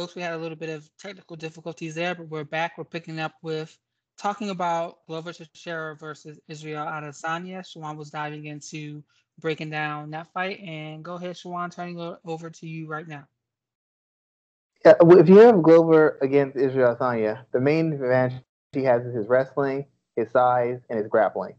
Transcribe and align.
folks. 0.00 0.14
We 0.14 0.22
had 0.22 0.32
a 0.32 0.38
little 0.38 0.56
bit 0.56 0.70
of 0.70 0.88
technical 0.98 1.36
difficulties 1.36 1.94
there, 1.94 2.14
but 2.14 2.30
we're 2.30 2.42
back. 2.42 2.78
We're 2.78 2.84
picking 2.84 3.20
up 3.20 3.34
with 3.42 3.76
talking 4.16 4.48
about 4.48 5.06
Glover 5.06 5.34
Teixeira 5.34 5.94
versus 5.94 6.40
Israel 6.48 6.86
Adesanya. 6.86 7.60
Shawan 7.60 7.98
was 7.98 8.08
diving 8.08 8.46
into 8.46 9.04
breaking 9.40 9.68
down 9.68 10.10
that 10.12 10.32
fight. 10.32 10.60
And 10.60 11.04
go 11.04 11.16
ahead, 11.16 11.36
Shawan, 11.36 11.70
turning 11.70 11.98
it 11.98 12.16
over 12.24 12.48
to 12.48 12.66
you 12.66 12.86
right 12.86 13.06
now. 13.06 13.26
Yeah, 14.86 14.94
if 15.02 15.28
you 15.28 15.36
have 15.40 15.62
Glover 15.62 16.16
against 16.22 16.56
Israel 16.56 16.96
Adesanya, 16.96 17.44
the 17.52 17.60
main 17.60 17.92
advantage 17.92 18.40
he 18.72 18.84
has 18.84 19.04
is 19.04 19.14
his 19.14 19.28
wrestling, 19.28 19.84
his 20.16 20.30
size, 20.30 20.80
and 20.88 20.98
his 20.98 21.08
grappling. 21.08 21.56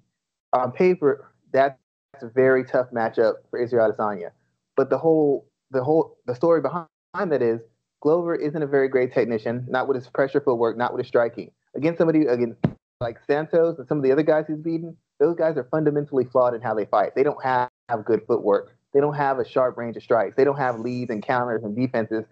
On 0.54 0.72
paper, 0.72 1.32
that's 1.52 1.78
a 2.20 2.30
very 2.30 2.66
tough 2.66 2.88
matchup 2.90 3.34
for 3.52 3.62
Israel 3.62 3.92
Adesanya. 3.92 4.32
But 4.76 4.90
the 4.90 4.98
whole, 4.98 5.46
the 5.70 5.84
whole, 5.84 6.18
the 6.26 6.34
story 6.34 6.62
behind 6.62 6.88
that 7.14 7.44
is 7.44 7.62
Glover 8.02 8.36
isn't 8.36 8.62
a 8.62 8.68
very 8.68 8.90
great 8.90 9.14
technician, 9.14 9.66
not 9.70 9.88
with 9.88 9.96
his 9.96 10.08
pressure 10.10 10.42
footwork, 10.42 10.78
not 10.78 10.92
with 10.92 11.02
his 11.02 11.08
striking. 11.08 11.52
Against 11.76 12.00
somebody 12.00 12.26
against 12.26 12.60
like 13.00 13.20
Santos 13.26 13.80
and 13.80 13.88
some 13.88 13.98
of 13.98 14.04
the 14.04 14.12
other 14.12 14.24
guys 14.24 14.46
he's 14.48 14.58
beaten, 14.58 14.98
those 15.20 15.36
guys 15.36 15.56
are 15.58 15.68
fundamentally 15.72 16.26
flawed 16.26 16.54
in 16.54 16.62
how 16.62 16.74
they 16.74 16.86
fight. 16.86 17.16
They 17.16 17.24
don't 17.24 17.42
have, 17.44 17.70
have 17.90 18.06
good 18.06 18.22
footwork. 18.28 18.76
They 18.94 19.00
don't 19.00 19.16
have 19.16 19.40
a 19.40 19.48
sharp 19.48 19.78
range 19.78 19.96
of 19.98 20.04
strikes. 20.04 20.36
They 20.36 20.44
don't 20.44 20.58
have 20.58 20.80
leads 20.80 21.12
and 21.12 21.24
counters 21.24 21.64
and 21.64 21.76
defenses 21.76 22.26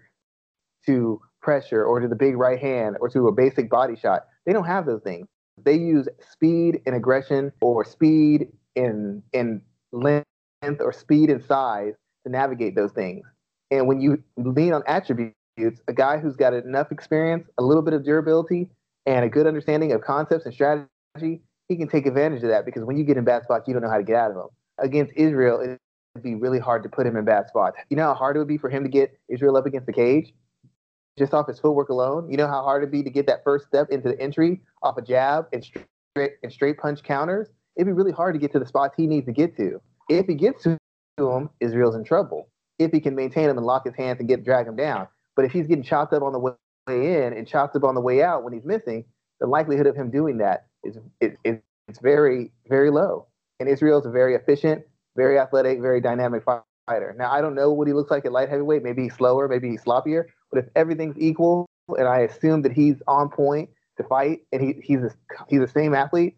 to 0.85 1.21
pressure 1.41 1.83
or 1.83 1.99
to 1.99 2.07
the 2.07 2.15
big 2.15 2.35
right 2.35 2.59
hand 2.59 2.97
or 2.99 3.09
to 3.09 3.27
a 3.27 3.31
basic 3.31 3.69
body 3.69 3.95
shot. 3.95 4.25
They 4.45 4.53
don't 4.53 4.65
have 4.65 4.85
those 4.85 5.01
things. 5.01 5.27
They 5.63 5.75
use 5.75 6.07
speed 6.31 6.81
and 6.85 6.95
aggression 6.95 7.51
or 7.61 7.85
speed 7.85 8.47
in 8.75 9.23
in 9.33 9.61
length 9.91 10.25
or 10.79 10.93
speed 10.93 11.29
and 11.29 11.43
size 11.43 11.93
to 12.25 12.31
navigate 12.31 12.75
those 12.75 12.91
things. 12.91 13.25
And 13.71 13.87
when 13.87 14.01
you 14.01 14.23
lean 14.37 14.73
on 14.73 14.83
attributes, 14.87 15.35
a 15.87 15.93
guy 15.93 16.17
who's 16.17 16.35
got 16.35 16.53
enough 16.53 16.91
experience, 16.91 17.47
a 17.57 17.63
little 17.63 17.83
bit 17.83 17.93
of 17.93 18.03
durability, 18.03 18.69
and 19.05 19.25
a 19.25 19.29
good 19.29 19.47
understanding 19.47 19.91
of 19.91 20.01
concepts 20.01 20.45
and 20.45 20.53
strategy, 20.53 21.41
he 21.67 21.75
can 21.75 21.87
take 21.87 22.05
advantage 22.05 22.43
of 22.43 22.49
that 22.49 22.65
because 22.65 22.83
when 22.83 22.97
you 22.97 23.03
get 23.03 23.17
in 23.17 23.23
bad 23.23 23.43
spots, 23.43 23.67
you 23.67 23.73
don't 23.73 23.83
know 23.83 23.89
how 23.89 23.97
to 23.97 24.03
get 24.03 24.15
out 24.15 24.31
of 24.31 24.37
them. 24.37 24.47
Against 24.77 25.13
Israel, 25.15 25.61
it'd 25.61 25.79
be 26.23 26.35
really 26.35 26.59
hard 26.59 26.83
to 26.83 26.89
put 26.89 27.05
him 27.05 27.15
in 27.15 27.25
bad 27.25 27.47
spots. 27.47 27.77
You 27.89 27.97
know 27.97 28.03
how 28.03 28.13
hard 28.13 28.35
it 28.35 28.39
would 28.39 28.47
be 28.47 28.57
for 28.57 28.69
him 28.69 28.83
to 28.83 28.89
get 28.89 29.17
Israel 29.27 29.57
up 29.57 29.65
against 29.65 29.87
the 29.87 29.93
cage? 29.93 30.33
Just 31.17 31.33
off 31.33 31.47
his 31.47 31.59
footwork 31.59 31.89
alone. 31.89 32.29
You 32.29 32.37
know 32.37 32.47
how 32.47 32.63
hard 32.63 32.83
it'd 32.83 32.91
be 32.91 33.03
to 33.03 33.09
get 33.09 33.27
that 33.27 33.43
first 33.43 33.67
step 33.67 33.87
into 33.89 34.09
the 34.09 34.19
entry 34.19 34.61
off 34.81 34.97
a 34.97 35.01
jab 35.01 35.47
and 35.53 35.63
straight 35.63 36.33
and 36.43 36.51
straight 36.51 36.77
punch 36.77 37.03
counters? 37.03 37.47
It'd 37.75 37.87
be 37.87 37.93
really 37.93 38.11
hard 38.11 38.35
to 38.35 38.39
get 38.39 38.51
to 38.53 38.59
the 38.59 38.65
spots 38.65 38.95
he 38.97 39.07
needs 39.07 39.25
to 39.25 39.31
get 39.31 39.55
to. 39.57 39.81
If 40.09 40.25
he 40.25 40.35
gets 40.35 40.63
to 40.63 40.77
him, 41.17 41.49
Israel's 41.59 41.95
in 41.95 42.03
trouble. 42.03 42.49
If 42.77 42.91
he 42.91 42.99
can 42.99 43.15
maintain 43.15 43.49
him 43.49 43.57
and 43.57 43.65
lock 43.65 43.85
his 43.85 43.95
hands 43.95 44.19
and 44.19 44.27
get 44.27 44.43
drag 44.43 44.67
him 44.67 44.75
down. 44.75 45.07
But 45.39 45.45
if 45.45 45.53
he's 45.53 45.67
getting 45.67 45.85
chopped 45.85 46.11
up 46.11 46.21
on 46.21 46.33
the 46.33 46.39
way 46.39 46.51
in 46.89 47.31
and 47.31 47.47
chopped 47.47 47.73
up 47.73 47.85
on 47.85 47.95
the 47.95 48.01
way 48.01 48.21
out 48.21 48.43
when 48.43 48.51
he's 48.51 48.65
missing, 48.65 49.05
the 49.39 49.47
likelihood 49.47 49.87
of 49.87 49.95
him 49.95 50.11
doing 50.11 50.39
that 50.39 50.65
is 50.83 50.97
it, 51.21 51.37
it, 51.45 51.63
it's 51.87 51.99
very 51.99 52.51
very 52.67 52.91
low. 52.91 53.25
And 53.61 53.69
Israel's 53.69 54.05
a 54.05 54.11
very 54.11 54.35
efficient, 54.35 54.83
very 55.15 55.39
athletic, 55.39 55.79
very 55.79 56.01
dynamic 56.01 56.43
fighter. 56.43 57.15
Now 57.17 57.31
I 57.31 57.39
don't 57.39 57.55
know 57.55 57.71
what 57.71 57.87
he 57.87 57.93
looks 57.93 58.11
like 58.11 58.25
at 58.25 58.33
light 58.33 58.49
heavyweight. 58.49 58.83
Maybe 58.83 59.03
he's 59.03 59.13
slower, 59.13 59.47
maybe 59.47 59.69
he's 59.69 59.81
sloppier. 59.81 60.25
But 60.51 60.59
if 60.59 60.65
everything's 60.75 61.15
equal, 61.17 61.65
and 61.87 62.05
I 62.05 62.19
assume 62.19 62.61
that 62.63 62.73
he's 62.73 63.01
on 63.07 63.29
point 63.29 63.69
to 63.95 64.03
fight, 64.03 64.39
and 64.51 64.61
he, 64.61 64.73
he's 64.83 65.03
a, 65.03 65.11
he's 65.47 65.61
the 65.61 65.69
same 65.69 65.95
athlete, 65.95 66.35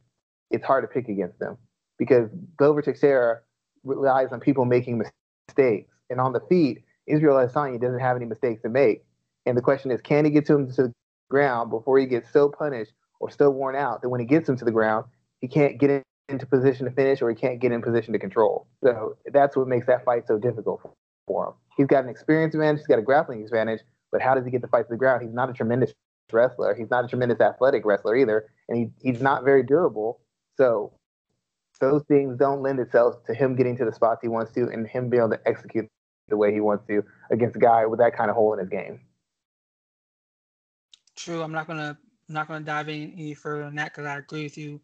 it's 0.52 0.64
hard 0.64 0.84
to 0.84 0.88
pick 0.88 1.10
against 1.10 1.42
him 1.42 1.58
because 1.98 2.30
Glover 2.56 2.84
Teixeira 2.84 3.40
relies 3.84 4.32
on 4.32 4.40
people 4.40 4.64
making 4.66 5.04
mistakes, 5.50 5.90
and 6.12 6.22
on 6.22 6.34
the 6.34 6.42
feet, 6.42 6.84
Israel 7.12 7.36
Adesanya 7.36 7.80
doesn't 7.80 8.00
have 8.00 8.16
any 8.16 8.26
mistakes 8.26 8.62
to 8.62 8.70
make. 8.70 9.04
And 9.46 9.58
the 9.58 9.62
question 9.62 9.92
is, 9.92 10.02
can 10.02 10.26
he 10.26 10.32
get 10.32 10.46
to 10.48 10.56
him 10.56 10.72
to 10.74 10.84
the 10.84 10.94
ground 11.30 11.70
before 11.70 11.98
he 11.98 12.06
gets 12.06 12.32
so 12.32 12.50
punished 12.50 12.94
or 13.20 13.30
so 13.30 13.50
worn 13.50 13.76
out 13.76 14.02
that 14.02 14.10
when 14.10 14.20
he 14.20 14.26
gets 14.26 14.48
him 14.48 14.58
to 14.58 14.66
the 14.66 14.72
ground, 14.72 15.06
he 15.40 15.48
can't 15.48 15.80
get 15.80 16.04
into 16.30 16.46
position 16.46 16.86
to 16.86 16.92
finish 16.92 17.22
or 17.22 17.30
he 17.30 17.36
can't 17.36 17.60
get 17.60 17.72
in 17.72 17.82
position 17.82 18.14
to 18.14 18.20
control. 18.20 18.68
So 18.84 19.18
that's 19.32 19.56
what 19.56 19.68
makes 19.68 19.88
that 19.88 20.06
fight 20.06 20.28
so 20.28 20.38
difficult 20.38 20.82
for 21.28 21.48
him. 21.48 21.54
He's 21.78 21.88
got 21.88 22.04
an 22.04 22.10
experience 22.10 22.54
advantage, 22.54 22.80
he's 22.82 22.88
got 22.88 23.00
a 23.00 23.04
grappling 23.04 23.44
advantage, 23.44 23.82
but 24.12 24.22
how 24.22 24.36
does 24.36 24.46
he 24.46 24.52
get 24.52 24.62
the 24.62 24.68
fight 24.68 24.84
to 24.84 24.90
the 24.90 24.98
ground? 24.98 25.24
He's 25.24 25.34
not 25.34 25.50
a 25.50 25.54
tremendous 25.54 25.94
wrestler. 26.32 26.76
He's 26.76 26.90
not 26.90 27.06
a 27.06 27.08
tremendous 27.08 27.40
athletic 27.40 27.86
wrestler 27.86 28.16
either, 28.16 28.46
and 28.70 28.78
he, 28.78 28.90
he's 29.02 29.22
not 29.22 29.44
very 29.44 29.64
durable. 29.64 30.20
So 30.56 30.94
those 31.80 32.04
things 32.04 32.38
don't 32.38 32.62
lend 32.62 32.80
itself 32.80 33.24
to 33.26 33.34
him 33.34 33.56
getting 33.56 33.76
to 33.78 33.86
the 33.86 33.92
spots 33.92 34.20
he 34.22 34.28
wants 34.28 34.52
to 34.54 34.70
and 34.70 34.88
him 34.88 35.10
being 35.10 35.22
able 35.22 35.32
to 35.32 35.48
execute 35.48 35.88
the 36.32 36.38
way 36.38 36.52
he 36.52 36.60
wants 36.60 36.88
to 36.88 37.04
against 37.30 37.56
a 37.56 37.60
guy 37.60 37.86
with 37.86 38.00
that 38.00 38.18
kind 38.18 38.30
of 38.30 38.36
hole 38.36 38.54
in 38.54 38.60
his 38.60 38.70
game. 38.70 39.00
True. 41.16 41.44
I'm 41.44 41.52
not 41.52 41.68
gonna 41.68 41.98
not 42.28 42.48
gonna 42.48 42.66
dive 42.66 42.90
in 42.90 43.14
any 43.14 43.34
further 43.34 43.64
on 43.64 43.76
that 43.76 43.94
because 43.94 44.06
I 44.06 44.18
agree 44.18 44.44
with 44.44 44.58
you. 44.58 44.82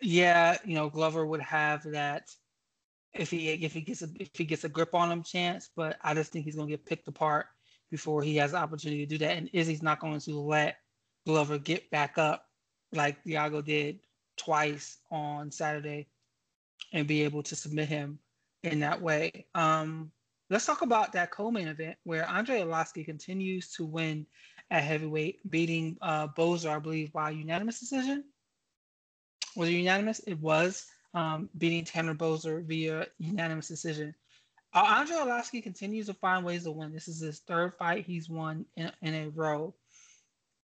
Yeah, 0.00 0.56
you 0.64 0.74
know 0.74 0.88
Glover 0.88 1.26
would 1.26 1.40
have 1.40 1.82
that 1.90 2.30
if 3.12 3.30
he 3.30 3.50
if 3.50 3.72
he 3.72 3.80
gets 3.80 4.02
a 4.02 4.08
if 4.20 4.30
he 4.34 4.44
gets 4.44 4.64
a 4.64 4.68
grip 4.68 4.94
on 4.94 5.10
him 5.10 5.22
chance, 5.22 5.70
but 5.74 5.96
I 6.02 6.14
just 6.14 6.30
think 6.30 6.44
he's 6.44 6.56
gonna 6.56 6.68
get 6.68 6.86
picked 6.86 7.08
apart 7.08 7.46
before 7.90 8.22
he 8.22 8.36
has 8.36 8.52
the 8.52 8.58
opportunity 8.58 9.06
to 9.06 9.18
do 9.18 9.18
that. 9.18 9.36
And 9.36 9.50
Izzy's 9.52 9.82
not 9.82 10.00
going 10.00 10.20
to 10.20 10.40
let 10.40 10.76
Glover 11.26 11.58
get 11.58 11.90
back 11.90 12.18
up 12.18 12.46
like 12.92 13.22
Thiago 13.24 13.64
did 13.64 14.00
twice 14.36 14.98
on 15.10 15.50
Saturday 15.50 16.08
and 16.92 17.06
be 17.06 17.22
able 17.22 17.42
to 17.42 17.56
submit 17.56 17.88
him 17.88 18.18
in 18.62 18.80
that 18.80 19.00
way. 19.00 19.46
Um, 19.54 20.10
let's 20.50 20.66
talk 20.66 20.82
about 20.82 21.12
that 21.12 21.30
co-main 21.30 21.68
event 21.68 21.96
where 22.04 22.28
Andre 22.28 22.60
Arlovski 22.60 23.04
continues 23.04 23.72
to 23.72 23.84
win 23.84 24.26
at 24.70 24.82
heavyweight, 24.82 25.48
beating 25.50 25.96
uh, 26.00 26.28
Boser, 26.28 26.70
I 26.70 26.78
believe, 26.78 27.12
by 27.12 27.30
unanimous 27.30 27.80
decision. 27.80 28.24
Was 29.56 29.68
it 29.68 29.72
unanimous? 29.72 30.20
It 30.20 30.40
was 30.40 30.86
um, 31.14 31.48
beating 31.56 31.84
Tanner 31.84 32.14
Boser 32.14 32.64
via 32.64 33.06
unanimous 33.18 33.68
decision. 33.68 34.14
Uh, 34.72 34.84
Andre 34.86 35.16
Arlovski 35.16 35.62
continues 35.62 36.06
to 36.06 36.14
find 36.14 36.44
ways 36.44 36.64
to 36.64 36.72
win. 36.72 36.92
This 36.92 37.06
is 37.06 37.20
his 37.20 37.40
third 37.40 37.74
fight 37.74 38.04
he's 38.04 38.28
won 38.28 38.66
in, 38.76 38.90
in 39.02 39.14
a 39.14 39.28
row. 39.28 39.74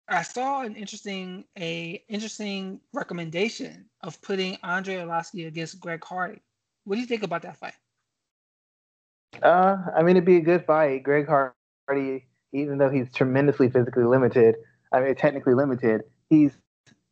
I 0.07 0.23
saw 0.23 0.61
an 0.61 0.75
interesting 0.75 1.43
a 1.57 2.03
interesting 2.07 2.79
recommendation 2.93 3.85
of 4.01 4.19
putting 4.21 4.57
Andre 4.63 4.95
Arlovski 4.95 5.45
against 5.45 5.79
Greg 5.79 6.03
Hardy. 6.03 6.41
What 6.85 6.95
do 6.95 7.01
you 7.01 7.07
think 7.07 7.23
about 7.23 7.43
that 7.43 7.57
fight? 7.57 7.75
Uh, 9.41 9.77
I 9.95 10.01
mean, 10.01 10.17
it'd 10.17 10.25
be 10.25 10.37
a 10.37 10.41
good 10.41 10.65
fight. 10.65 11.03
Greg 11.03 11.27
Hardy, 11.27 12.25
even 12.51 12.77
though 12.77 12.89
he's 12.89 13.13
tremendously 13.13 13.69
physically 13.69 14.03
limited, 14.03 14.55
I 14.91 14.99
mean, 15.01 15.15
technically 15.15 15.53
limited, 15.53 16.01
he's 16.29 16.57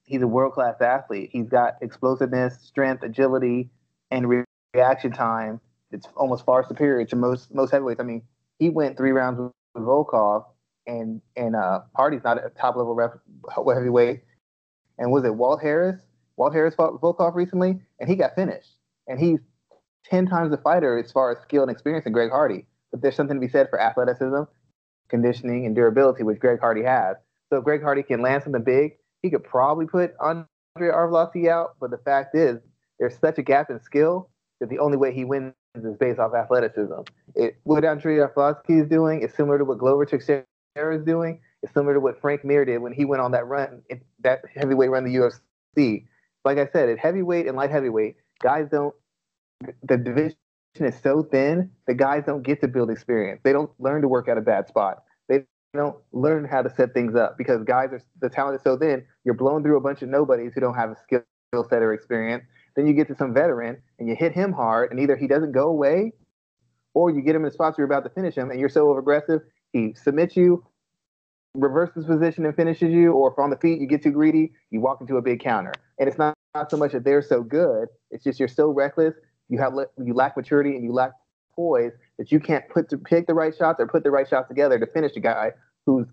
he's 0.03 0.21
a 0.21 0.27
world 0.27 0.53
class 0.53 0.81
athlete. 0.81 1.29
He's 1.31 1.47
got 1.47 1.75
explosiveness, 1.81 2.59
strength, 2.61 3.03
agility, 3.03 3.69
and 4.11 4.27
re- 4.27 4.43
reaction 4.73 5.11
time. 5.11 5.61
It's 5.91 6.07
almost 6.15 6.45
far 6.45 6.67
superior 6.67 7.05
to 7.05 7.15
most 7.15 7.53
most 7.53 7.71
heavyweights. 7.71 7.99
I 7.99 8.03
mean, 8.03 8.23
he 8.59 8.69
went 8.69 8.97
three 8.97 9.11
rounds 9.11 9.39
with 9.39 9.51
Volkov, 9.83 10.45
and 10.85 11.21
and 11.35 11.55
uh, 11.55 11.81
Hardy's 11.95 12.23
not 12.23 12.43
a 12.43 12.49
top 12.49 12.75
level 12.75 12.95
ref, 12.95 13.11
heavyweight. 13.55 14.21
And 14.97 15.11
was 15.11 15.23
it 15.23 15.35
Walt 15.35 15.61
Harris? 15.61 16.01
Walt 16.37 16.53
Harris 16.53 16.75
fought 16.75 16.99
Volkov 16.99 17.35
recently, 17.35 17.79
and 17.99 18.09
he 18.09 18.15
got 18.15 18.35
finished. 18.35 18.75
And 19.07 19.19
he's 19.19 19.39
10 20.09 20.27
times 20.27 20.51
the 20.51 20.57
fighter 20.57 20.97
as 20.97 21.11
far 21.11 21.31
as 21.31 21.37
skill 21.41 21.63
and 21.63 21.71
experience 21.71 22.03
than 22.03 22.13
Greg 22.13 22.31
Hardy. 22.31 22.65
But 22.91 23.01
there's 23.01 23.15
something 23.15 23.37
to 23.37 23.45
be 23.45 23.51
said 23.51 23.69
for 23.69 23.79
athleticism, 23.79 24.43
conditioning, 25.09 25.65
and 25.65 25.75
durability, 25.75 26.23
which 26.23 26.39
Greg 26.39 26.59
Hardy 26.59 26.83
has. 26.83 27.17
So 27.49 27.57
if 27.57 27.63
Greg 27.63 27.81
Hardy 27.81 28.03
can 28.03 28.21
land 28.21 28.43
something 28.43 28.63
big, 28.63 28.97
he 29.21 29.29
could 29.29 29.43
probably 29.43 29.85
put 29.85 30.13
Andre 30.19 30.47
Arlovski 30.79 31.49
out. 31.49 31.75
But 31.79 31.91
the 31.91 31.97
fact 31.97 32.35
is, 32.35 32.59
there's 32.99 33.17
such 33.17 33.37
a 33.37 33.43
gap 33.43 33.69
in 33.69 33.81
skill 33.81 34.29
that 34.59 34.69
the 34.69 34.79
only 34.79 34.97
way 34.97 35.13
he 35.13 35.25
wins 35.25 35.53
is 35.75 35.97
based 35.97 36.19
off 36.19 36.33
athleticism. 36.33 37.01
It, 37.35 37.57
what 37.63 37.85
Andre 37.85 38.17
Arlovski 38.17 38.81
is 38.81 38.89
doing 38.89 39.21
is 39.21 39.33
similar 39.33 39.57
to 39.57 39.65
what 39.65 39.77
Glover 39.77 40.05
Teixeira 40.05 40.45
is 40.75 41.03
doing. 41.03 41.41
It's 41.63 41.73
similar 41.73 41.93
to 41.93 41.99
what 41.99 42.19
Frank 42.21 42.45
Mir 42.45 42.65
did 42.65 42.79
when 42.79 42.93
he 42.93 43.05
went 43.05 43.21
on 43.21 43.31
that 43.31 43.47
run, 43.47 43.81
that 44.21 44.41
heavyweight 44.55 44.89
run, 44.89 45.03
the 45.03 45.15
UFC. 45.15 46.05
Like 46.45 46.57
I 46.57 46.67
said, 46.71 46.89
at 46.89 46.99
heavyweight 46.99 47.47
and 47.47 47.57
light 47.57 47.71
heavyweight, 47.71 48.15
guys 48.41 48.67
don't 48.71 48.95
the 49.83 49.97
division 49.97 50.37
is 50.75 50.99
so 51.01 51.23
thin, 51.23 51.71
the 51.87 51.93
guys 51.93 52.23
don't 52.25 52.43
get 52.43 52.61
to 52.61 52.67
build 52.67 52.89
experience. 52.89 53.41
They 53.43 53.53
don't 53.53 53.71
learn 53.79 54.01
to 54.01 54.07
work 54.07 54.27
at 54.27 54.37
a 54.37 54.41
bad 54.41 54.67
spot. 54.67 55.03
They 55.27 55.43
don't 55.73 55.97
learn 56.11 56.45
how 56.45 56.61
to 56.61 56.69
set 56.69 56.93
things 56.93 57.15
up 57.15 57.37
because 57.37 57.63
guys 57.63 57.89
are 57.91 58.01
the 58.21 58.29
talent 58.29 58.55
is 58.55 58.63
so 58.63 58.77
thin. 58.77 59.05
You're 59.23 59.35
blowing 59.35 59.63
through 59.63 59.77
a 59.77 59.81
bunch 59.81 60.01
of 60.01 60.09
nobodies 60.09 60.51
who 60.53 60.61
don't 60.61 60.75
have 60.75 60.91
a 60.91 60.95
skill 61.01 61.23
set 61.69 61.81
or 61.81 61.93
experience. 61.93 62.43
Then 62.75 62.85
you 62.85 62.93
get 62.93 63.07
to 63.07 63.15
some 63.15 63.33
veteran 63.33 63.77
and 63.97 64.07
you 64.07 64.15
hit 64.15 64.33
him 64.33 64.53
hard, 64.53 64.91
and 64.91 64.99
either 64.99 65.15
he 65.15 65.27
doesn't 65.27 65.51
go 65.51 65.67
away, 65.69 66.13
or 66.93 67.09
you 67.09 67.21
get 67.21 67.35
him 67.35 67.45
in 67.45 67.51
spots 67.51 67.77
where 67.77 67.87
you're 67.87 67.91
about 67.91 68.07
to 68.07 68.13
finish 68.13 68.35
him, 68.35 68.51
and 68.51 68.59
you're 68.59 68.69
so 68.69 68.89
over 68.89 68.99
aggressive, 68.99 69.41
he 69.73 69.93
submits 69.95 70.35
you, 70.35 70.63
reverses 71.55 72.05
position 72.05 72.45
and 72.45 72.55
finishes 72.55 72.91
you, 72.91 73.13
or 73.13 73.31
if 73.31 73.39
on 73.39 73.49
the 73.49 73.57
feet 73.57 73.81
you 73.81 73.87
get 73.87 74.03
too 74.03 74.11
greedy, 74.11 74.51
you 74.69 74.79
walk 74.79 75.01
into 75.01 75.17
a 75.17 75.21
big 75.21 75.39
counter. 75.39 75.73
And 75.99 76.07
it's 76.07 76.19
not, 76.19 76.35
not 76.53 76.69
so 76.69 76.77
much 76.77 76.91
that 76.91 77.03
they're 77.03 77.23
so 77.23 77.41
good, 77.41 77.87
it's 78.11 78.23
just 78.23 78.39
you're 78.39 78.47
so 78.47 78.69
reckless 78.69 79.15
you 79.49 79.57
have 79.59 79.73
you 80.03 80.13
lack 80.13 80.35
maturity 80.35 80.75
and 80.75 80.83
you 80.83 80.93
lack 80.93 81.11
poise 81.55 81.91
that 82.17 82.31
you 82.31 82.39
can't 82.39 82.67
put 82.69 82.89
to 82.89 82.97
pick 82.97 83.27
the 83.27 83.33
right 83.33 83.55
shots 83.55 83.79
or 83.79 83.87
put 83.87 84.03
the 84.03 84.11
right 84.11 84.27
shots 84.27 84.47
together 84.47 84.79
to 84.79 84.85
finish 84.87 85.15
a 85.15 85.19
guy 85.19 85.51
who's 85.85 86.05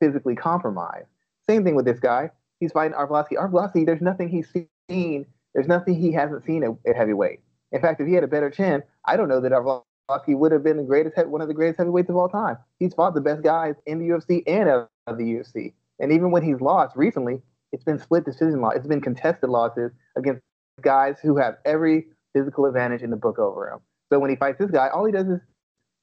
physically 0.00 0.34
compromised. 0.34 1.06
Same 1.48 1.64
thing 1.64 1.74
with 1.74 1.84
this 1.84 2.00
guy. 2.00 2.30
He's 2.60 2.72
fighting 2.72 2.96
Arlovski. 2.96 3.32
Arlovski, 3.32 3.86
there's 3.86 4.00
nothing 4.00 4.28
he's 4.28 4.48
seen. 4.90 5.26
There's 5.54 5.68
nothing 5.68 5.94
he 5.94 6.12
hasn't 6.12 6.44
seen 6.44 6.64
at, 6.64 6.70
at 6.88 6.96
heavyweight. 6.96 7.40
In 7.72 7.80
fact, 7.80 8.00
if 8.00 8.06
he 8.06 8.14
had 8.14 8.24
a 8.24 8.28
better 8.28 8.50
chin, 8.50 8.82
I 9.04 9.16
don't 9.16 9.28
know 9.28 9.40
that 9.40 9.52
Arlovski 9.52 10.36
would 10.36 10.52
have 10.52 10.62
been 10.62 10.76
the 10.76 10.82
greatest, 10.82 11.16
one 11.26 11.40
of 11.40 11.48
the 11.48 11.54
greatest 11.54 11.78
heavyweights 11.78 12.10
of 12.10 12.16
all 12.16 12.28
time. 12.28 12.56
He's 12.78 12.94
fought 12.94 13.14
the 13.14 13.20
best 13.20 13.42
guys 13.42 13.74
in 13.86 13.98
the 13.98 14.08
UFC 14.08 14.42
and 14.46 14.68
out 14.68 14.90
of 15.06 15.18
the 15.18 15.24
UFC. 15.24 15.72
And 15.98 16.12
even 16.12 16.30
when 16.30 16.42
he's 16.42 16.60
lost 16.60 16.96
recently, 16.96 17.40
it's 17.72 17.84
been 17.84 17.98
split 17.98 18.24
decision 18.24 18.60
law. 18.60 18.70
It's 18.70 18.86
been 18.86 19.00
contested 19.00 19.48
losses 19.48 19.92
against 20.16 20.42
guys 20.82 21.16
who 21.22 21.36
have 21.36 21.56
every 21.64 22.06
physical 22.34 22.66
advantage 22.66 23.02
in 23.02 23.10
the 23.10 23.16
book 23.16 23.38
over 23.38 23.70
him. 23.70 23.78
So 24.12 24.18
when 24.18 24.30
he 24.30 24.36
fights 24.36 24.58
this 24.58 24.70
guy, 24.70 24.88
all 24.88 25.04
he 25.04 25.12
does 25.12 25.26
is 25.26 25.40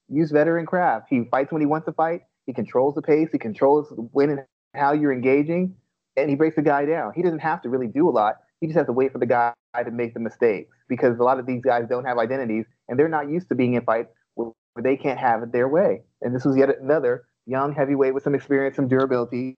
use 0.08 0.32
veteran 0.32 0.66
craft. 0.66 1.08
He 1.10 1.24
fights 1.30 1.52
when 1.52 1.62
he 1.62 1.66
wants 1.66 1.86
to 1.86 1.94
fight. 1.94 2.22
He 2.46 2.54
controls 2.54 2.96
the 2.96 3.02
pace. 3.02 3.30
He 3.32 3.38
controls 3.38 3.94
when 4.12 4.30
and 4.32 4.42
how 4.76 4.94
you're 4.94 5.14
engaging, 5.14 5.76
and 6.16 6.30
he 6.30 6.36
breaks 6.36 6.56
the 6.56 6.62
guy 6.62 6.86
down. 6.86 7.14
He 7.16 7.22
doesn't 7.22 7.40
have 7.40 7.62
to 7.64 7.70
really 7.70 7.88
do 7.88 8.08
a 8.08 8.12
lot. 8.12 8.36
He 8.62 8.68
just 8.68 8.78
has 8.78 8.88
to 8.88 8.94
wait 8.94 9.12
for 9.12 9.20
the 9.20 9.26
guy 9.26 9.54
to 9.84 9.92
make 9.92 10.14
the 10.14 10.20
mistakes 10.20 10.76
because 10.88 11.20
a 11.20 11.24
lot 11.24 11.40
of 11.40 11.46
these 11.46 11.62
guys 11.62 11.86
don't 11.88 12.06
have 12.06 12.18
identities 12.18 12.66
and 12.88 13.00
they're 13.00 13.08
not 13.08 13.30
used 13.30 13.48
to 13.50 13.56
being 13.56 13.76
in 13.76 13.84
fights 13.84 14.12
where 14.36 14.52
they 14.82 14.98
can't 14.98 15.20
have 15.20 15.44
it 15.44 15.52
their 15.52 15.68
way. 15.68 16.02
And 16.22 16.36
this 16.36 16.44
was 16.46 16.58
yet 16.58 16.70
another 16.82 17.26
young 17.46 17.74
heavyweight 17.74 18.14
with 18.14 18.24
some 18.24 18.36
experience, 18.36 18.76
some 18.76 18.88
durability, 18.88 19.56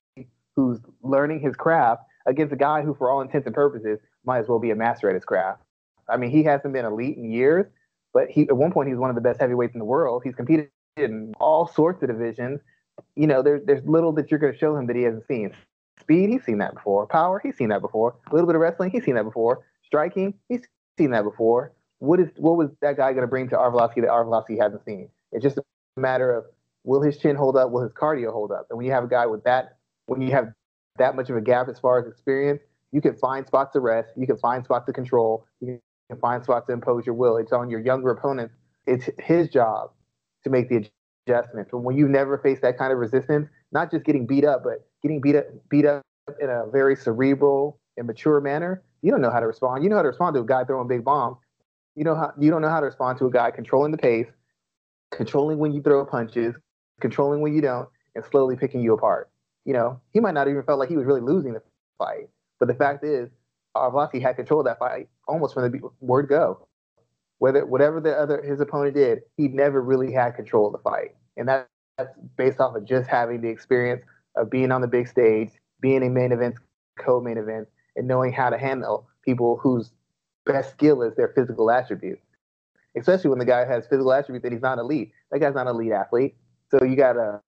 who's 0.56 0.80
learning 1.02 1.40
his 1.40 1.56
craft 1.56 2.04
against 2.26 2.54
a 2.54 2.58
guy 2.58 2.82
who, 2.82 2.94
for 2.94 3.10
all 3.10 3.22
intents 3.22 3.46
and 3.46 3.56
purposes, 3.56 4.00
might 4.26 4.40
as 4.40 4.48
well 4.48 4.60
be 4.60 4.72
a 4.72 4.76
master 4.76 5.10
at 5.10 5.16
his 5.16 5.26
craft. 5.26 5.62
I 6.10 6.18
mean, 6.18 6.32
he 6.32 6.44
hasn't 6.44 6.74
been 6.74 6.86
elite 6.86 7.18
in 7.18 7.32
years, 7.32 7.66
but 8.14 8.30
he 8.30 8.44
at 8.44 8.56
one 8.56 8.72
point 8.72 8.88
he 8.88 8.94
was 8.94 9.00
one 9.00 9.10
of 9.10 9.16
the 9.16 9.22
best 9.22 9.40
heavyweights 9.40 9.74
in 9.74 9.80
the 9.80 9.86
world. 9.86 10.22
He's 10.24 10.36
competed 10.36 10.70
in 10.98 11.34
all 11.40 11.68
sorts 11.68 12.02
of 12.04 12.10
divisions. 12.10 12.60
You 13.16 13.28
know, 13.28 13.42
there's 13.42 13.62
there's 13.66 13.84
little 13.86 14.12
that 14.14 14.30
you're 14.30 14.40
going 14.40 14.54
to 14.54 14.60
show 14.60 14.76
him 14.76 14.88
that 14.88 14.96
he 14.96 15.04
hasn't 15.04 15.28
seen. 15.28 15.54
Speed, 16.00 16.30
he's 16.30 16.44
seen 16.44 16.58
that 16.58 16.74
before. 16.74 17.08
Power, 17.08 17.40
he's 17.44 17.56
seen 17.56 17.70
that 17.70 17.82
before. 17.82 18.16
A 18.30 18.34
little 18.34 18.48
bit 18.48 18.56
of 18.56 18.62
wrestling, 18.62 18.90
he's 18.90 19.06
seen 19.06 19.16
that 19.16 19.24
before. 19.24 19.66
Striking, 19.86 20.34
he's 20.50 20.62
seen 20.98 21.12
that 21.12 21.24
before. 21.24 21.74
What 22.00 22.20
is 22.20 22.30
what 22.38 22.58
was 22.58 22.70
that 22.82 22.98
guy 22.98 23.12
going 23.14 23.22
to 23.22 23.28
bring 23.28 23.50
to 23.50 23.56
Arlovski 23.56 24.02
that 24.02 24.10
Arlovski 24.10 24.60
hasn't 24.60 24.84
seen? 24.86 25.10
It's 25.32 25.44
just 25.44 25.58
a 25.58 25.64
matter 26.00 26.34
of 26.34 26.46
will 26.84 27.02
his 27.02 27.18
chin 27.18 27.36
hold 27.36 27.56
up? 27.56 27.72
Will 27.72 27.84
his 27.84 27.92
cardio 27.92 28.32
hold 28.32 28.52
up? 28.52 28.68
And 28.70 28.78
when 28.78 28.86
you 28.86 28.92
have 28.92 29.04
a 29.04 29.08
guy 29.08 29.26
with 29.28 29.44
that, 29.44 29.78
when 30.08 30.22
you 30.22 30.32
have 30.32 30.52
that 30.98 31.16
much 31.16 31.30
of 31.30 31.38
a 31.38 31.42
gap 31.42 31.70
as 31.70 31.80
far 31.80 32.00
as 32.00 32.08
experience, 32.08 32.62
you 32.92 33.02
can 33.02 33.16
find 33.16 33.46
spots 33.46 33.74
to 33.74 33.80
rest. 33.80 34.10
You 34.18 34.28
can 34.28 34.38
find 34.38 34.64
spots 34.64 34.86
to 34.88 34.94
control. 34.94 35.46
You 35.60 35.80
find 36.16 36.44
spots 36.44 36.68
to 36.68 36.74
impose 36.74 37.06
your 37.06 37.16
will. 37.16 37.38
It's 37.38 37.54
on 37.54 37.70
your 37.70 37.80
younger 37.80 38.12
opponent. 38.12 38.52
It's 38.88 39.10
his 39.20 39.50
job 39.50 39.92
to 40.44 40.50
make 40.50 40.70
the 40.70 40.90
adjustments. 41.28 41.70
But 41.72 41.80
when 41.80 41.98
you 41.98 42.08
never 42.08 42.38
face 42.38 42.60
that 42.62 42.78
kind 42.78 42.92
of 42.92 43.00
resistance, 43.00 43.48
not 43.72 43.92
just 43.92 44.06
getting 44.06 44.26
beat 44.26 44.46
up, 44.46 44.64
but 44.64 44.88
getting 45.02 45.22
beat 45.22 45.36
up, 45.36 45.46
beat 45.70 45.86
up 45.86 46.02
in 46.40 46.50
a 46.50 46.66
very 46.72 46.96
cerebral 46.96 47.80
and 47.98 48.08
mature 48.08 48.42
manner, 48.42 48.84
you 49.02 49.12
don't 49.12 49.22
know 49.22 49.32
how 49.32 49.40
to 49.40 49.48
respond. 49.48 49.84
You 49.84 49.90
know 49.90 49.96
how 49.96 50.02
to 50.02 50.10
respond 50.10 50.36
to 50.36 50.42
a 50.42 50.46
guy 50.46 50.64
throwing 50.64 50.88
big 50.88 51.04
bombs. 51.04 51.38
You 51.96 52.04
know 52.04 52.16
how 52.16 52.32
you 52.40 52.50
don't 52.50 52.62
know 52.62 52.70
how 52.70 52.80
to 52.80 52.86
respond 52.86 53.18
to 53.20 53.26
a 53.26 53.32
guy 53.32 53.52
controlling 53.52 53.92
the 53.92 53.98
pace, 53.98 54.28
controlling 55.12 55.58
when 55.58 55.74
you 55.74 55.82
throw 55.82 56.06
punches, 56.06 56.56
controlling 57.02 57.42
when 57.42 57.54
you 57.54 57.62
don't, 57.62 57.90
and 58.16 58.24
slowly 58.32 58.56
picking 58.56 58.82
you 58.82 58.94
apart. 58.94 59.30
You 59.66 59.74
know, 59.74 60.00
he 60.14 60.20
might 60.20 60.34
not 60.34 60.48
even 60.48 60.64
felt 60.64 60.80
like 60.80 60.90
he 60.90 60.96
was 60.96 61.06
really 61.06 61.22
losing 61.22 61.54
the 61.54 61.62
fight. 61.98 62.30
But 62.60 62.68
the 62.68 62.74
fact 62.74 63.04
is, 63.04 63.30
Arlovski 63.76 64.22
had 64.22 64.36
control 64.36 64.62
of 64.62 64.66
that 64.66 64.80
fight 64.80 65.08
almost 65.28 65.54
from 65.54 65.72
the 65.72 65.80
word 66.00 66.28
go. 66.28 66.68
Whether 67.40 67.66
whatever 67.66 68.00
the 68.00 68.16
other 68.18 68.42
his 68.42 68.60
opponent 68.60 68.96
did, 68.96 69.20
he 69.38 69.48
never 69.48 69.82
really 69.82 70.12
had 70.12 70.36
control 70.36 70.68
of 70.68 70.74
the 70.74 70.78
fight, 70.80 71.16
and 71.38 71.48
that, 71.48 71.68
that's 71.98 72.14
based 72.38 72.60
off 72.60 72.76
of 72.76 72.86
just 72.86 73.10
having 73.10 73.42
the 73.42 73.50
experience 73.50 74.04
of 74.36 74.50
being 74.50 74.72
on 74.72 74.82
the 74.82 74.88
big 74.88 75.08
stage, 75.08 75.50
being 75.82 76.04
in 76.04 76.14
main 76.14 76.32
events, 76.32 76.60
co-main 77.00 77.38
events, 77.38 77.72
and 77.96 78.08
knowing 78.08 78.32
how 78.32 78.50
to 78.50 78.58
handle 78.58 79.08
people 79.24 79.58
whose 79.58 79.92
best 80.46 80.72
skill 80.72 81.02
is 81.02 81.16
their 81.16 81.30
physical 81.30 81.72
attribute. 81.72 82.20
Especially 82.96 83.30
when 83.30 83.40
the 83.40 83.46
guy 83.46 83.66
has 83.66 83.88
physical 83.88 84.12
attributes 84.14 84.44
that 84.44 84.52
he's 84.52 84.62
not 84.62 84.78
elite. 84.78 85.12
That 85.32 85.40
guy's 85.40 85.56
not 85.56 85.68
an 85.68 85.76
elite 85.76 85.94
athlete. 85.94 86.36
So 86.70 86.84
you 86.84 86.96
got 86.96 87.16
a 87.18 87.42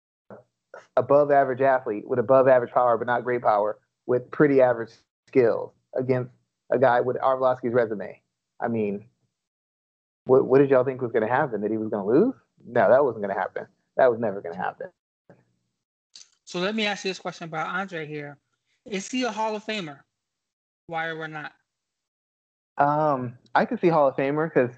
above 0.98 1.31
average 1.31 1.62
athlete 1.62 2.08
with 2.08 2.18
above 2.18 2.48
average 2.48 2.72
power, 2.72 2.98
but 2.98 3.08
not 3.08 3.24
great 3.24 3.42
power, 3.42 3.78
with 4.06 4.30
pretty 4.31 4.62
average 4.62 4.92
skills 5.28 5.72
against 5.98 6.31
a 6.72 6.80
guy 6.80 7.01
with 7.01 7.18
Arlovski's 7.18 7.74
resume. 7.74 8.22
I 8.60 8.68
mean, 8.68 9.06
what, 10.25 10.45
what 10.45 10.60
did 10.60 10.69
y'all 10.69 10.84
think 10.84 11.01
was 11.01 11.12
going 11.12 11.28
to 11.28 11.34
happen? 11.34 11.62
That 11.62 11.72
he 11.72 11.78
was 11.78 11.90
going 11.90 12.04
to 12.04 12.10
lose? 12.10 12.34
No, 12.66 12.90
that 12.90 13.04
wasn't 13.04 13.24
going 13.24 13.36
to 13.36 13.40
happen. 13.40 13.68
That 13.98 14.10
was 14.10 14.19
never 14.19 14.42
going 14.42 14.56
to 14.56 14.62
happen. 14.62 14.88
So 16.45 16.60
let 16.60 16.75
me 16.75 16.86
ask 16.86 17.04
you 17.04 17.10
this 17.10 17.19
question 17.19 17.45
about 17.45 17.68
Andre 17.68 18.06
here: 18.06 18.38
Is 18.86 19.10
he 19.10 19.24
a 19.24 19.31
Hall 19.31 19.56
of 19.56 19.66
Famer? 19.66 20.00
Why 20.88 21.07
or 21.07 21.18
why 21.18 21.28
not? 21.28 21.54
Um, 22.78 23.38
I 23.56 23.66
could 23.66 23.80
see 23.80 23.88
Hall 23.88 24.07
of 24.07 24.16
Famer 24.16 24.51
because, 24.54 24.75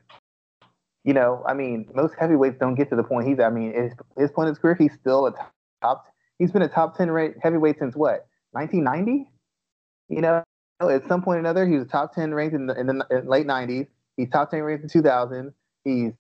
you 1.04 1.14
know, 1.14 1.44
I 1.48 1.54
mean, 1.54 1.90
most 1.94 2.16
heavyweights 2.20 2.58
don't 2.60 2.76
get 2.76 2.90
to 2.90 2.96
the 2.96 3.04
point 3.04 3.28
he's. 3.28 3.40
I 3.40 3.50
mean, 3.50 3.74
his 3.74 3.94
his 4.18 4.32
point 4.32 4.48
in 4.48 4.54
his 4.54 4.60
career, 4.60 4.76
he's 4.76 4.94
still 4.94 5.28
a 5.28 5.34
top. 5.82 6.06
He's 6.40 6.52
been 6.52 6.62
a 6.62 6.68
top 6.68 6.98
ten 6.98 7.10
heavyweight 7.42 7.80
since 7.80 7.96
what? 7.96 8.28
1990. 8.52 9.30
You 10.10 10.22
know, 10.22 10.44
Oh, 10.80 10.90
at 10.90 11.08
some 11.08 11.22
point 11.22 11.38
or 11.38 11.40
another, 11.40 11.66
he 11.66 11.78
was 11.78 11.88
top 11.88 12.14
10 12.14 12.34
ranked 12.34 12.56
in 12.56 12.68
the, 12.68 12.78
in 12.78 12.88
the 12.88 13.06
in 13.10 13.28
late 13.28 13.48
90s. 13.48 13.88
He's 14.18 14.30
top 14.30 14.52
10 14.52 14.62
ranked 14.62 14.84
in 14.84 14.90
2000. 14.90 15.54
He's 15.84 16.12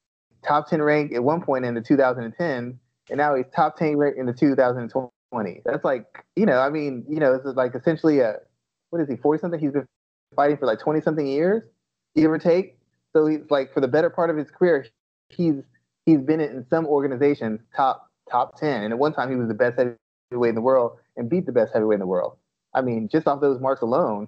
top 0.47 0.69
10 0.69 0.81
ranked 0.81 1.13
at 1.13 1.23
one 1.23 1.41
point 1.41 1.65
in 1.65 1.73
the 1.73 1.81
2010, 1.81 2.79
and 3.09 3.17
now 3.17 3.35
he's 3.35 3.45
top 3.53 3.77
10 3.77 3.97
ranked 3.97 4.17
in 4.17 4.25
the 4.25 4.33
2020. 4.33 5.61
That's 5.65 5.83
like, 5.83 6.05
you 6.35 6.45
know, 6.45 6.59
I 6.59 6.69
mean, 6.69 7.05
you 7.09 7.19
know, 7.19 7.33
it's 7.33 7.45
like 7.45 7.75
essentially 7.75 8.19
a 8.19 8.37
what 8.91 9.01
is 9.01 9.09
he, 9.09 9.17
40 9.17 9.41
something? 9.41 9.59
He's 9.59 9.71
been 9.71 9.85
fighting 10.35 10.57
for 10.57 10.67
like 10.67 10.79
20 10.79 11.01
something 11.01 11.27
years, 11.27 11.63
give 12.15 12.31
or 12.31 12.37
take. 12.37 12.77
So 13.13 13.25
he's 13.25 13.39
like 13.49 13.73
for 13.73 13.81
the 13.81 13.87
better 13.87 14.09
part 14.09 14.29
of 14.29 14.37
his 14.37 14.49
career, 14.49 14.85
he's 15.29 15.55
he's 16.05 16.19
been 16.19 16.39
in 16.39 16.65
some 16.69 16.85
organizations 16.85 17.59
top 17.75 18.09
top 18.31 18.57
10, 18.57 18.83
and 18.83 18.93
at 18.93 18.99
one 18.99 19.13
time 19.13 19.29
he 19.29 19.35
was 19.35 19.49
the 19.49 19.53
best 19.53 19.77
heavyweight 19.77 20.49
in 20.49 20.55
the 20.55 20.61
world 20.61 20.97
and 21.17 21.29
beat 21.29 21.45
the 21.45 21.51
best 21.51 21.73
heavyweight 21.73 21.95
in 21.95 21.99
the 21.99 22.07
world. 22.07 22.37
I 22.73 22.81
mean, 22.81 23.09
just 23.09 23.27
off 23.27 23.41
those 23.41 23.59
marks 23.59 23.81
alone, 23.81 24.27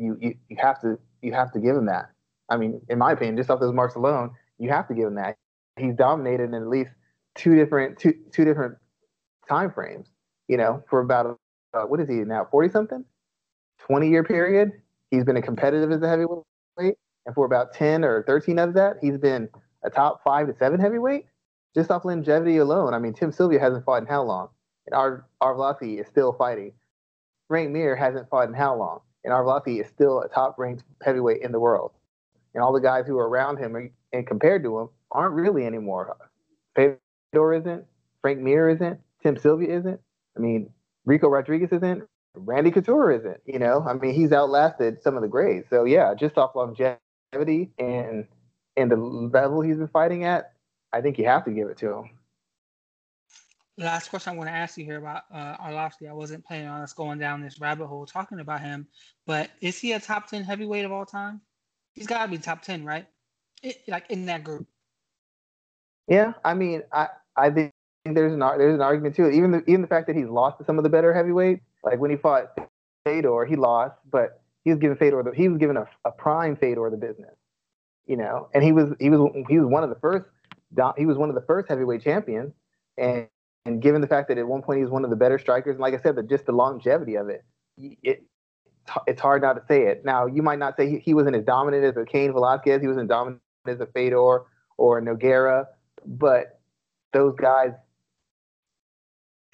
you, 0.00 0.16
you, 0.20 0.34
you 0.48 0.56
have 0.60 0.80
to 0.80 0.98
you 1.22 1.32
have 1.32 1.52
to 1.52 1.60
give 1.60 1.76
him 1.76 1.86
that. 1.86 2.10
I 2.48 2.56
mean, 2.56 2.80
in 2.88 2.98
my 2.98 3.12
opinion, 3.12 3.36
just 3.36 3.50
off 3.50 3.60
those 3.60 3.74
marks 3.74 3.94
alone, 3.94 4.30
you 4.58 4.70
have 4.70 4.88
to 4.88 4.94
give 4.94 5.06
him 5.06 5.14
that. 5.16 5.36
He's 5.78 5.94
dominated 5.94 6.44
in 6.44 6.54
at 6.54 6.66
least 6.68 6.90
two 7.34 7.54
different 7.54 7.98
two 7.98 8.14
two 8.32 8.44
different 8.44 8.76
time 9.48 9.70
frames. 9.70 10.08
You 10.48 10.56
know, 10.56 10.82
for 10.88 11.00
about 11.00 11.38
uh, 11.74 11.82
what 11.82 12.00
is 12.00 12.08
he 12.08 12.16
now? 12.16 12.46
Forty 12.50 12.68
something, 12.68 13.04
twenty 13.78 14.08
year 14.08 14.24
period. 14.24 14.72
He's 15.10 15.24
been 15.24 15.36
a 15.36 15.42
competitive 15.42 15.92
as 15.92 16.02
a 16.02 16.08
heavyweight, 16.08 16.44
and 16.78 17.34
for 17.34 17.44
about 17.46 17.72
ten 17.72 18.04
or 18.04 18.22
thirteen 18.24 18.58
of 18.58 18.74
that, 18.74 18.96
he's 19.00 19.18
been 19.18 19.48
a 19.84 19.90
top 19.90 20.22
five 20.24 20.46
to 20.48 20.54
seven 20.58 20.80
heavyweight. 20.80 21.26
Just 21.74 21.90
off 21.90 22.04
longevity 22.04 22.56
alone. 22.56 22.94
I 22.94 22.98
mean, 22.98 23.12
Tim 23.12 23.30
Sylvia 23.30 23.60
hasn't 23.60 23.84
fought 23.84 24.02
in 24.02 24.08
how 24.08 24.24
long? 24.24 24.48
And 24.86 24.94
Ar- 24.94 25.26
Arlovski 25.40 26.00
is 26.00 26.08
still 26.08 26.32
fighting. 26.32 26.72
Frank 27.46 27.70
Mir 27.70 27.94
hasn't 27.94 28.28
fought 28.28 28.48
in 28.48 28.54
how 28.54 28.74
long? 28.76 29.00
And 29.24 29.32
Arlovski 29.32 29.80
is 29.80 29.88
still 29.88 30.20
a 30.20 30.28
top 30.28 30.58
ranked 30.58 30.84
heavyweight 31.02 31.42
in 31.42 31.52
the 31.52 31.60
world. 31.60 31.92
And 32.54 32.62
all 32.62 32.72
the 32.72 32.80
guys 32.80 33.06
who 33.06 33.18
are 33.18 33.28
around 33.28 33.58
him 33.58 33.90
and 34.12 34.26
compared 34.26 34.62
to 34.64 34.78
him 34.78 34.88
aren't 35.12 35.34
really 35.34 35.66
anymore. 35.66 36.16
Fedor 36.74 37.54
isn't, 37.54 37.84
Frank 38.22 38.40
Mir 38.40 38.68
isn't, 38.70 39.00
Tim 39.22 39.36
Sylvia 39.36 39.76
isn't. 39.78 40.00
I 40.36 40.40
mean, 40.40 40.70
Ricco 41.04 41.28
Rodriguez 41.28 41.72
isn't, 41.72 42.04
Randy 42.34 42.70
Couture 42.70 43.12
isn't. 43.12 43.40
You 43.44 43.58
know, 43.58 43.84
I 43.86 43.94
mean, 43.94 44.14
he's 44.14 44.32
outlasted 44.32 45.02
some 45.02 45.16
of 45.16 45.22
the 45.22 45.28
greats. 45.28 45.68
So 45.70 45.84
yeah, 45.84 46.14
just 46.14 46.38
off 46.38 46.54
longevity 46.54 47.70
and 47.78 48.26
and 48.76 48.90
the 48.90 48.96
level 48.96 49.60
he's 49.60 49.76
been 49.76 49.88
fighting 49.88 50.24
at, 50.24 50.52
I 50.92 51.00
think 51.00 51.18
you 51.18 51.26
have 51.26 51.44
to 51.44 51.50
give 51.50 51.68
it 51.68 51.76
to 51.78 51.92
him 51.92 52.10
last 53.78 54.08
question 54.10 54.32
I 54.32 54.36
want 54.36 54.48
to 54.48 54.54
ask 54.54 54.76
you 54.76 54.84
here 54.84 54.98
about 54.98 55.22
uh, 55.32 55.56
Arlovski. 55.56 56.08
I 56.08 56.12
wasn't 56.12 56.44
planning 56.44 56.68
on 56.68 56.80
us 56.82 56.92
going 56.92 57.18
down 57.18 57.40
this 57.40 57.60
rabbit 57.60 57.86
hole 57.86 58.06
talking 58.06 58.40
about 58.40 58.60
him, 58.60 58.86
but 59.26 59.50
is 59.60 59.78
he 59.78 59.92
a 59.92 60.00
top 60.00 60.28
10 60.28 60.44
heavyweight 60.44 60.84
of 60.84 60.92
all 60.92 61.06
time? 61.06 61.40
He's 61.94 62.06
got 62.06 62.24
to 62.24 62.30
be 62.30 62.38
top 62.38 62.62
10, 62.62 62.84
right? 62.84 63.06
It, 63.62 63.82
like 63.88 64.10
in 64.10 64.26
that 64.26 64.44
group. 64.44 64.66
Yeah, 66.08 66.32
I 66.44 66.54
mean, 66.54 66.82
I 66.92 67.08
I 67.36 67.50
think 67.50 67.72
there's 68.04 68.32
an 68.32 68.40
there's 68.40 68.74
an 68.74 68.80
argument 68.80 69.14
too. 69.14 69.28
Even 69.28 69.52
the 69.52 69.62
even 69.66 69.82
the 69.82 69.86
fact 69.86 70.06
that 70.08 70.16
he's 70.16 70.26
lost 70.26 70.58
to 70.58 70.64
some 70.64 70.78
of 70.78 70.82
the 70.82 70.90
better 70.90 71.14
heavyweights, 71.14 71.62
like 71.84 72.00
when 72.00 72.10
he 72.10 72.16
fought 72.16 72.58
Fedor, 73.04 73.44
he 73.44 73.56
lost, 73.56 73.94
but 74.10 74.42
he 74.64 74.70
was 74.70 74.78
given 74.80 74.96
Fedor 74.96 75.22
the, 75.22 75.32
he 75.32 75.48
was 75.48 75.58
given 75.58 75.76
a, 75.76 75.86
a 76.04 76.10
prime 76.10 76.56
Fedor 76.56 76.90
the 76.90 76.96
business, 76.96 77.34
you 78.06 78.16
know, 78.16 78.48
and 78.54 78.64
he 78.64 78.72
was 78.72 78.92
he 78.98 79.08
was 79.10 79.30
he 79.48 79.58
was 79.58 79.68
one 79.68 79.84
of 79.84 79.90
the 79.90 79.96
first 79.96 80.26
he 80.96 81.06
was 81.06 81.16
one 81.16 81.28
of 81.28 81.34
the 81.34 81.42
first 81.42 81.68
heavyweight 81.68 82.02
champions, 82.02 82.52
and 82.98 83.28
and 83.66 83.82
given 83.82 84.00
the 84.00 84.06
fact 84.06 84.28
that 84.28 84.38
at 84.38 84.46
one 84.46 84.62
point 84.62 84.78
he 84.78 84.84
was 84.84 84.90
one 84.90 85.04
of 85.04 85.10
the 85.10 85.16
better 85.16 85.38
strikers, 85.38 85.74
and 85.74 85.80
like 85.80 85.94
I 85.94 86.00
said, 86.02 86.16
the, 86.16 86.22
just 86.22 86.46
the 86.46 86.52
longevity 86.52 87.16
of 87.16 87.28
it, 87.28 87.44
it 87.76 88.24
it's 89.06 89.20
hard 89.20 89.42
not 89.42 89.54
to 89.54 89.62
say 89.68 89.86
it. 89.86 90.04
Now, 90.04 90.26
you 90.26 90.42
might 90.42 90.58
not 90.58 90.76
say 90.76 90.88
he, 90.90 90.98
he 90.98 91.14
wasn't 91.14 91.36
as 91.36 91.44
dominant 91.44 91.84
as 91.84 91.96
a 91.96 92.04
Cain 92.04 92.32
Velasquez, 92.32 92.80
he 92.80 92.88
wasn't 92.88 93.08
dominant 93.08 93.40
as 93.66 93.80
a 93.80 93.86
Fedor 93.86 94.42
or 94.76 94.98
a 94.98 95.02
Nogueira, 95.02 95.66
but 96.06 96.60
those 97.12 97.34
guys 97.36 97.72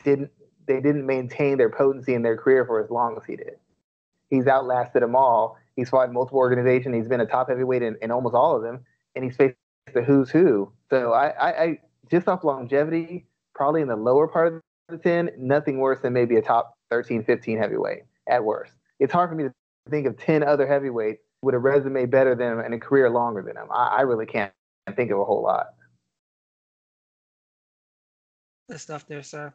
didn't 0.05 0.31
they 0.67 0.81
didn't 0.81 1.07
maintain 1.07 1.59
their 1.59 1.71
potency 1.71 2.15
in 2.15 2.23
their 2.23 2.37
career 2.37 2.65
for 2.65 2.83
as 2.83 2.91
long 2.91 3.17
as 3.17 3.25
he 3.25 3.37
did. 3.37 3.57
He's 4.31 4.47
outlasted 4.47 5.03
them 5.03 5.15
all. 5.15 5.57
He's 5.77 5.89
fought 5.89 6.13
multiple 6.13 6.41
organizations. 6.41 6.97
He's 6.97 7.09
been 7.09 7.21
a 7.21 7.27
top 7.27 7.49
heavyweight 7.49 7.83
in, 7.83 7.97
in 8.03 8.11
almost 8.11 8.35
all 8.35 8.57
of 8.57 8.63
them, 8.63 8.85
and 9.15 9.25
he's 9.25 9.37
faced 9.37 9.57
the 9.95 10.03
who's 10.03 10.31
who. 10.31 10.73
So 10.91 11.13
I, 11.13 11.29
I, 11.29 11.63
I 11.63 11.79
just 12.11 12.27
off 12.27 12.43
longevity, 12.43 13.27
probably 13.57 13.81
in 13.81 13.89
the 13.89 13.97
lower 13.97 14.29
part 14.29 14.53
of 14.53 14.63
the 14.89 14.99
10, 14.99 15.31
nothing 15.39 15.79
worse 15.79 16.01
than 16.01 16.13
maybe 16.13 16.37
a 16.37 16.43
top 16.43 16.75
13, 16.91 17.25
15 17.25 17.59
heavyweight 17.59 18.03
at 18.29 18.45
worst. 18.45 18.73
It's 19.01 19.13
hard 19.13 19.31
for 19.31 19.35
me 19.35 19.45
to 19.45 19.53
think 19.91 20.07
of 20.07 20.17
10 20.19 20.43
other 20.43 20.67
heavyweights 20.67 21.23
with 21.43 21.55
a 21.55 21.59
resume 21.59 22.07
better 22.07 22.35
than 22.35 22.53
him 22.53 22.59
and 22.61 22.75
a 22.75 22.79
career 22.79 23.11
longer 23.11 23.43
than 23.43 23.57
him. 23.57 23.69
I, 23.73 23.99
I 23.99 24.01
really 24.03 24.27
can't 24.27 24.53
think 24.95 25.11
of 25.11 25.19
a 25.19 25.25
whole 25.25 25.43
lot. 25.43 25.69
The 28.69 28.79
stuff 28.79 29.07
there, 29.07 29.23
sir. 29.23 29.53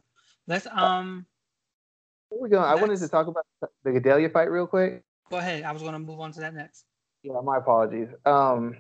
Let's 0.48 0.68
um. 0.72 1.26
Where 2.30 2.42
we 2.42 2.50
going? 2.50 2.64
I 2.64 2.76
wanted 2.76 2.98
to 3.00 3.10
talk 3.10 3.28
about 3.28 3.46
the 3.84 3.90
Gadelha 3.92 4.32
fight 4.32 4.50
real 4.50 4.66
quick. 4.66 5.04
Go 5.30 5.38
ahead. 5.38 5.64
I 5.64 5.72
was 5.74 5.82
going 5.82 5.94
to 5.94 6.00
move 6.00 6.22
on 6.22 6.32
to 6.32 6.40
that 6.40 6.54
next. 6.54 6.86
Yeah, 7.24 7.34
my 7.44 7.58
apologies. 7.58 8.08
Um, 8.26 8.78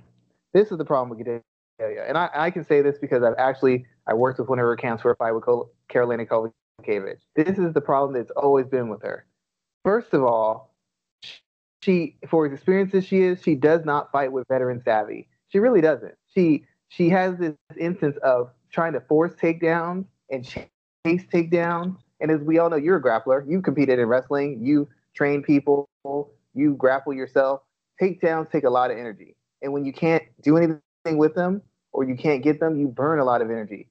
this 0.53 0.71
is 0.71 0.77
the 0.77 0.85
problem 0.85 1.09
with 1.09 1.27
Gadelha, 1.27 2.07
and 2.07 2.17
I, 2.17 2.29
I 2.33 2.49
can 2.49 2.65
say 2.65 2.81
this 2.81 2.97
because 2.97 3.23
I've 3.23 3.35
actually 3.37 3.85
I 4.07 4.13
worked 4.13 4.39
with 4.39 4.49
one 4.49 4.59
of 4.59 4.63
her 4.63 4.75
camps 4.75 5.03
a 5.05 5.15
fight 5.15 5.31
with 5.31 5.45
Karolina 5.89 6.27
Kowalkiewicz. 6.27 7.19
This 7.35 7.57
is 7.57 7.73
the 7.73 7.81
problem 7.81 8.13
that's 8.13 8.31
always 8.31 8.65
been 8.67 8.89
with 8.89 9.01
her. 9.03 9.25
First 9.83 10.13
of 10.13 10.23
all, 10.23 10.73
she, 11.81 12.17
for 12.29 12.45
as 12.45 12.53
experienced 12.53 12.93
as 12.93 13.05
she 13.05 13.21
is, 13.21 13.41
she 13.41 13.55
does 13.55 13.85
not 13.85 14.11
fight 14.11 14.31
with 14.31 14.47
veteran 14.47 14.81
savvy. 14.83 15.27
She 15.49 15.59
really 15.59 15.81
doesn't. 15.81 16.15
She 16.33 16.65
she 16.89 17.09
has 17.09 17.37
this 17.37 17.55
instance 17.79 18.17
of 18.17 18.51
trying 18.71 18.93
to 18.93 19.01
force 19.01 19.33
takedowns 19.33 20.05
and 20.29 20.45
chase 20.45 20.67
takedowns. 21.05 21.97
And 22.19 22.29
as 22.29 22.41
we 22.41 22.59
all 22.59 22.69
know, 22.69 22.75
you're 22.75 22.97
a 22.97 23.01
grappler. 23.01 23.49
You 23.49 23.61
competed 23.61 23.97
in 23.97 24.07
wrestling. 24.07 24.59
You 24.61 24.87
train 25.15 25.41
people. 25.41 25.89
You 26.53 26.75
grapple 26.75 27.13
yourself. 27.13 27.61
Takedowns 27.99 28.51
take 28.51 28.65
a 28.65 28.69
lot 28.69 28.91
of 28.91 28.97
energy. 28.97 29.35
And 29.61 29.73
when 29.73 29.85
you 29.85 29.93
can't 29.93 30.23
do 30.41 30.57
anything 30.57 31.17
with 31.17 31.33
them 31.33 31.61
or 31.93 32.03
you 32.03 32.15
can't 32.15 32.43
get 32.43 32.59
them, 32.59 32.79
you 32.79 32.87
burn 32.87 33.19
a 33.19 33.25
lot 33.25 33.41
of 33.41 33.49
energy. 33.49 33.87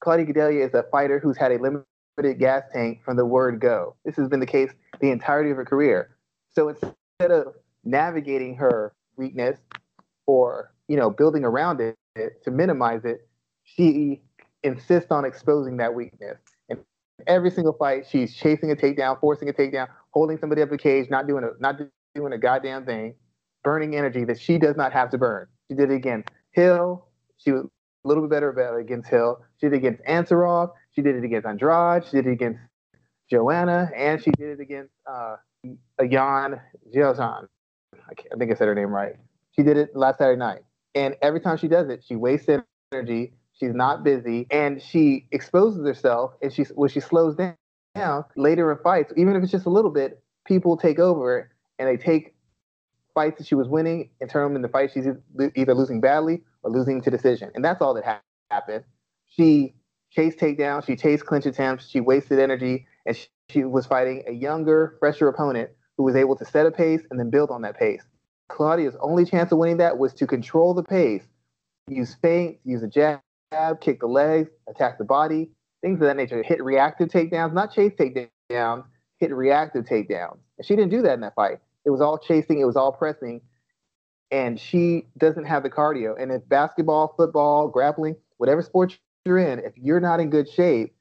Claudia 0.00 0.26
Gadelha 0.26 0.66
is 0.66 0.74
a 0.74 0.84
fighter 0.90 1.18
who's 1.18 1.36
had 1.36 1.52
a 1.52 1.58
limited 1.58 2.38
gas 2.38 2.62
tank 2.72 3.00
from 3.04 3.16
the 3.16 3.24
word 3.24 3.60
go. 3.60 3.96
This 4.04 4.16
has 4.16 4.28
been 4.28 4.40
the 4.40 4.46
case 4.46 4.70
the 5.00 5.10
entirety 5.10 5.50
of 5.50 5.56
her 5.56 5.64
career. 5.64 6.16
So 6.52 6.68
instead 6.68 7.30
of 7.30 7.54
navigating 7.84 8.56
her 8.56 8.92
weakness 9.16 9.58
or 10.26 10.72
you 10.88 10.96
know 10.96 11.10
building 11.10 11.44
around 11.44 11.80
it 11.80 11.96
to 12.44 12.50
minimize 12.50 13.04
it, 13.04 13.28
she 13.64 14.22
insists 14.62 15.10
on 15.10 15.24
exposing 15.24 15.76
that 15.78 15.94
weakness. 15.94 16.38
And 16.68 16.80
every 17.26 17.50
single 17.50 17.72
fight, 17.72 18.06
she's 18.08 18.34
chasing 18.34 18.70
a 18.70 18.76
takedown, 18.76 19.20
forcing 19.20 19.48
a 19.48 19.52
takedown, 19.52 19.88
holding 20.10 20.38
somebody 20.38 20.62
up 20.62 20.70
the 20.70 20.78
cage, 20.78 21.08
not 21.10 21.26
doing 21.26 21.44
a 21.44 21.50
not 21.60 21.80
doing 22.14 22.32
a 22.32 22.38
goddamn 22.38 22.84
thing, 22.84 23.14
burning 23.62 23.96
energy 23.96 24.24
that 24.24 24.40
she 24.40 24.58
does 24.58 24.76
not 24.76 24.92
have 24.92 25.10
to 25.10 25.18
burn. 25.18 25.46
She 25.70 25.76
did 25.76 25.90
it 25.90 25.94
again. 25.94 26.24
Hill, 26.52 27.05
she 27.38 27.52
was 27.52 27.64
a 27.64 28.08
little 28.08 28.22
bit 28.22 28.30
better 28.30 28.48
about 28.50 28.74
it 28.74 28.80
against 28.80 29.08
Hill. 29.10 29.40
She 29.60 29.66
did 29.68 29.74
it 29.74 29.76
against 29.78 30.02
Ansaroff. 30.04 30.70
She 30.94 31.02
did 31.02 31.16
it 31.16 31.24
against 31.24 31.46
Andrade. 31.46 32.04
She 32.04 32.12
did 32.12 32.26
it 32.26 32.32
against 32.32 32.60
Joanna, 33.30 33.90
and 33.96 34.22
she 34.22 34.30
did 34.32 34.50
it 34.50 34.60
against 34.60 34.92
uh, 35.10 35.36
Yan 36.00 36.60
Xiaozhan. 36.94 37.48
I, 37.94 38.12
I 38.32 38.36
think 38.38 38.52
I 38.52 38.54
said 38.54 38.68
her 38.68 38.74
name 38.74 38.90
right. 38.90 39.16
She 39.56 39.62
did 39.62 39.76
it 39.76 39.96
last 39.96 40.18
Saturday 40.18 40.38
night. 40.38 40.60
And 40.94 41.16
every 41.22 41.40
time 41.40 41.58
she 41.58 41.68
does 41.68 41.88
it, 41.88 42.04
she 42.06 42.16
wastes 42.16 42.48
energy. 42.92 43.34
She's 43.58 43.74
not 43.74 44.04
busy, 44.04 44.46
and 44.50 44.80
she 44.82 45.26
exposes 45.32 45.86
herself. 45.86 46.34
And 46.42 46.52
she 46.52 46.64
when 46.74 46.90
she 46.90 47.00
slows 47.00 47.36
down 47.36 48.24
later 48.36 48.70
in 48.70 48.78
fights, 48.78 49.12
even 49.16 49.36
if 49.36 49.42
it's 49.42 49.52
just 49.52 49.66
a 49.66 49.70
little 49.70 49.90
bit, 49.90 50.22
people 50.46 50.76
take 50.76 50.98
over 50.98 51.50
and 51.78 51.88
they 51.88 51.96
take 51.96 52.35
fights 53.16 53.38
that 53.38 53.46
she 53.48 53.56
was 53.56 53.66
winning 53.66 54.10
and 54.20 54.30
turn 54.30 54.44
them 54.44 54.56
into 54.56 54.68
fights 54.68 54.92
she's 54.92 55.08
either 55.56 55.74
losing 55.74 56.00
badly 56.00 56.42
or 56.62 56.70
losing 56.70 57.02
to 57.02 57.10
decision. 57.10 57.50
And 57.56 57.64
that's 57.64 57.82
all 57.82 57.94
that 57.94 58.04
ha- 58.04 58.20
happened. 58.50 58.84
She 59.26 59.74
chased 60.12 60.38
takedowns, 60.38 60.86
she 60.86 60.94
chased 60.96 61.26
clinch 61.26 61.46
attempts, 61.46 61.88
she 61.88 62.00
wasted 62.00 62.38
energy, 62.38 62.86
and 63.06 63.16
she, 63.16 63.26
she 63.50 63.64
was 63.64 63.86
fighting 63.86 64.22
a 64.28 64.32
younger, 64.32 64.96
fresher 65.00 65.28
opponent 65.28 65.70
who 65.96 66.04
was 66.04 66.14
able 66.14 66.36
to 66.36 66.44
set 66.44 66.66
a 66.66 66.70
pace 66.70 67.00
and 67.10 67.18
then 67.18 67.30
build 67.30 67.50
on 67.50 67.62
that 67.62 67.78
pace. 67.78 68.04
Claudia's 68.48 68.96
only 69.00 69.24
chance 69.24 69.50
of 69.50 69.58
winning 69.58 69.78
that 69.78 69.98
was 69.98 70.14
to 70.14 70.26
control 70.26 70.74
the 70.74 70.82
pace, 70.82 71.24
use 71.88 72.14
feints, 72.22 72.60
use 72.64 72.82
a 72.82 72.88
jab, 72.88 73.20
kick 73.80 74.00
the 74.00 74.06
legs, 74.06 74.50
attack 74.68 74.98
the 74.98 75.04
body, 75.04 75.50
things 75.82 76.00
of 76.00 76.06
that 76.06 76.16
nature. 76.16 76.42
Hit 76.42 76.62
reactive 76.62 77.08
takedowns, 77.08 77.54
not 77.54 77.72
chase 77.72 77.92
takedowns, 77.98 78.84
hit 79.18 79.32
reactive 79.34 79.84
takedowns. 79.84 80.38
And 80.58 80.66
she 80.66 80.76
didn't 80.76 80.90
do 80.90 81.02
that 81.02 81.14
in 81.14 81.20
that 81.20 81.34
fight. 81.34 81.58
It 81.86 81.90
was 81.90 82.00
all 82.00 82.18
chasing, 82.18 82.60
it 82.60 82.64
was 82.64 82.76
all 82.76 82.92
pressing. 82.92 83.40
And 84.32 84.58
she 84.58 85.06
doesn't 85.18 85.44
have 85.44 85.62
the 85.62 85.70
cardio. 85.70 86.20
And 86.20 86.32
if 86.32 86.46
basketball, 86.48 87.14
football, 87.16 87.68
grappling, 87.68 88.16
whatever 88.38 88.60
sport 88.60 88.98
you're 89.24 89.38
in, 89.38 89.60
if 89.60 89.72
you're 89.76 90.00
not 90.00 90.18
in 90.18 90.28
good 90.28 90.48
shape 90.48 90.94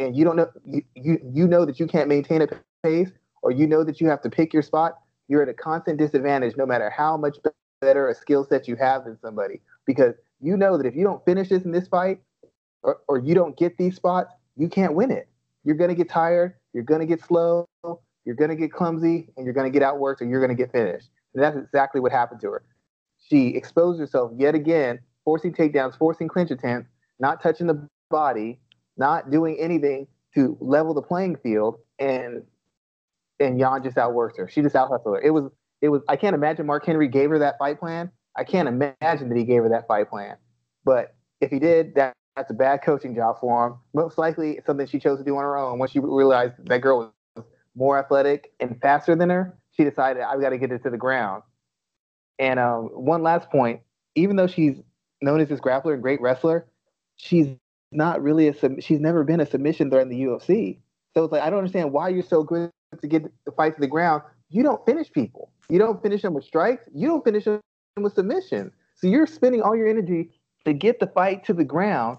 and 0.00 0.16
you 0.16 0.24
don't 0.24 0.36
know 0.36 0.50
you, 0.66 0.82
you, 0.96 1.18
you 1.32 1.46
know 1.46 1.64
that 1.64 1.78
you 1.78 1.86
can't 1.86 2.08
maintain 2.08 2.42
a 2.42 2.48
pace 2.82 3.10
or 3.42 3.52
you 3.52 3.66
know 3.68 3.84
that 3.84 4.00
you 4.00 4.08
have 4.08 4.20
to 4.22 4.30
pick 4.30 4.52
your 4.52 4.62
spot, 4.62 4.98
you're 5.28 5.42
at 5.42 5.48
a 5.48 5.54
constant 5.54 5.98
disadvantage 5.98 6.56
no 6.56 6.66
matter 6.66 6.90
how 6.90 7.16
much 7.16 7.38
better 7.80 8.08
a 8.08 8.14
skill 8.14 8.44
set 8.44 8.66
you 8.66 8.74
have 8.76 9.04
than 9.04 9.16
somebody. 9.20 9.60
Because 9.86 10.14
you 10.40 10.56
know 10.56 10.76
that 10.76 10.86
if 10.86 10.96
you 10.96 11.04
don't 11.04 11.24
finish 11.24 11.48
this 11.48 11.62
in 11.62 11.70
this 11.70 11.86
fight 11.86 12.20
or, 12.82 12.98
or 13.06 13.18
you 13.18 13.34
don't 13.34 13.56
get 13.56 13.78
these 13.78 13.94
spots, 13.94 14.34
you 14.56 14.68
can't 14.68 14.94
win 14.94 15.12
it. 15.12 15.28
You're 15.64 15.76
to 15.76 15.94
get 15.94 16.08
tired, 16.08 16.54
you're 16.72 16.82
to 16.84 17.06
get 17.06 17.22
slow, 17.22 17.68
you're 18.24 18.36
going 18.36 18.50
to 18.50 18.56
get 18.56 18.72
clumsy, 18.72 19.28
and 19.36 19.44
you're 19.44 19.54
going 19.54 19.70
to 19.70 19.78
get 19.78 19.84
outworked 19.84 20.20
or 20.20 20.24
you're 20.24 20.40
going 20.40 20.56
to 20.56 20.60
get 20.60 20.72
finished. 20.72 21.08
And 21.34 21.42
that's 21.42 21.56
exactly 21.56 22.00
what 22.00 22.12
happened 22.12 22.40
to 22.42 22.50
her. 22.50 22.62
She 23.28 23.48
exposed 23.48 24.00
herself 24.00 24.32
yet 24.36 24.54
again, 24.54 25.00
forcing 25.24 25.52
takedowns, 25.52 25.96
forcing 25.96 26.28
clinch 26.28 26.50
attempts, 26.50 26.90
not 27.18 27.42
touching 27.42 27.66
the 27.66 27.88
body, 28.10 28.58
not 28.96 29.30
doing 29.30 29.56
anything 29.58 30.06
to 30.34 30.56
level 30.60 30.94
the 30.94 31.02
playing 31.02 31.36
field, 31.36 31.78
and 31.98 32.42
and 33.40 33.58
Yan 33.58 33.82
just 33.82 33.96
outworked 33.96 34.36
her. 34.38 34.48
She 34.48 34.62
just 34.62 34.76
out 34.76 34.88
hustled 34.88 35.16
her. 35.16 35.22
It 35.22 35.30
was 35.30 35.50
it 35.80 35.88
was 35.88 36.02
I 36.08 36.16
can't 36.16 36.34
imagine 36.34 36.66
Mark 36.66 36.84
Henry 36.84 37.08
gave 37.08 37.30
her 37.30 37.38
that 37.38 37.58
fight 37.58 37.78
plan. 37.78 38.10
I 38.36 38.44
can't 38.44 38.68
imagine 38.68 39.28
that 39.28 39.36
he 39.36 39.44
gave 39.44 39.62
her 39.62 39.68
that 39.70 39.86
fight 39.86 40.08
plan. 40.08 40.36
But 40.84 41.14
if 41.40 41.50
he 41.50 41.58
did, 41.58 41.94
that 41.96 42.14
that's 42.36 42.50
a 42.50 42.54
bad 42.54 42.82
coaching 42.82 43.14
job 43.14 43.36
for 43.40 43.66
him. 43.66 43.74
Most 43.94 44.16
likely 44.16 44.52
it's 44.52 44.66
something 44.66 44.86
she 44.86 44.98
chose 44.98 45.18
to 45.18 45.24
do 45.24 45.36
on 45.36 45.42
her 45.42 45.56
own. 45.56 45.78
Once 45.78 45.90
she 45.90 46.00
realized 46.00 46.54
that 46.64 46.80
girl 46.80 46.98
was 46.98 47.10
more 47.74 47.98
athletic 47.98 48.52
and 48.60 48.80
faster 48.80 49.14
than 49.16 49.30
her, 49.30 49.56
she 49.72 49.84
decided 49.84 50.22
I've 50.22 50.40
got 50.40 50.50
to 50.50 50.58
get 50.58 50.72
it 50.72 50.82
to 50.82 50.90
the 50.90 50.98
ground. 50.98 51.42
And 52.38 52.58
um, 52.58 52.84
one 52.92 53.22
last 53.22 53.50
point, 53.50 53.80
even 54.14 54.36
though 54.36 54.46
she's 54.46 54.76
known 55.20 55.40
as 55.40 55.48
this 55.48 55.60
grappler 55.60 55.94
and 55.94 56.02
great 56.02 56.20
wrestler, 56.20 56.66
she's 57.16 57.48
not 57.90 58.22
really 58.22 58.48
a 58.48 58.54
sub- 58.54 58.80
she's 58.80 59.00
never 59.00 59.24
been 59.24 59.40
a 59.40 59.46
submission 59.46 59.90
threat 59.90 60.02
in 60.02 60.08
the 60.08 60.22
UFC. 60.22 60.78
So 61.14 61.24
it's 61.24 61.32
like 61.32 61.42
I 61.42 61.50
don't 61.50 61.58
understand 61.58 61.92
why 61.92 62.08
you're 62.08 62.22
so 62.22 62.42
good 62.42 62.70
to 63.00 63.06
get 63.06 63.24
the 63.44 63.52
fight 63.52 63.74
to 63.74 63.80
the 63.80 63.86
ground. 63.86 64.22
You 64.50 64.62
don't 64.62 64.84
finish 64.84 65.10
people. 65.10 65.50
You 65.68 65.78
don't 65.78 66.02
finish 66.02 66.22
them 66.22 66.34
with 66.34 66.44
strikes. 66.44 66.84
You 66.94 67.08
don't 67.08 67.24
finish 67.24 67.44
them 67.44 67.60
with 67.96 68.14
submission. 68.14 68.72
So 68.94 69.06
you're 69.06 69.26
spending 69.26 69.62
all 69.62 69.76
your 69.76 69.88
energy 69.88 70.30
to 70.64 70.72
get 70.72 71.00
the 71.00 71.06
fight 71.06 71.44
to 71.46 71.52
the 71.52 71.64
ground 71.64 72.18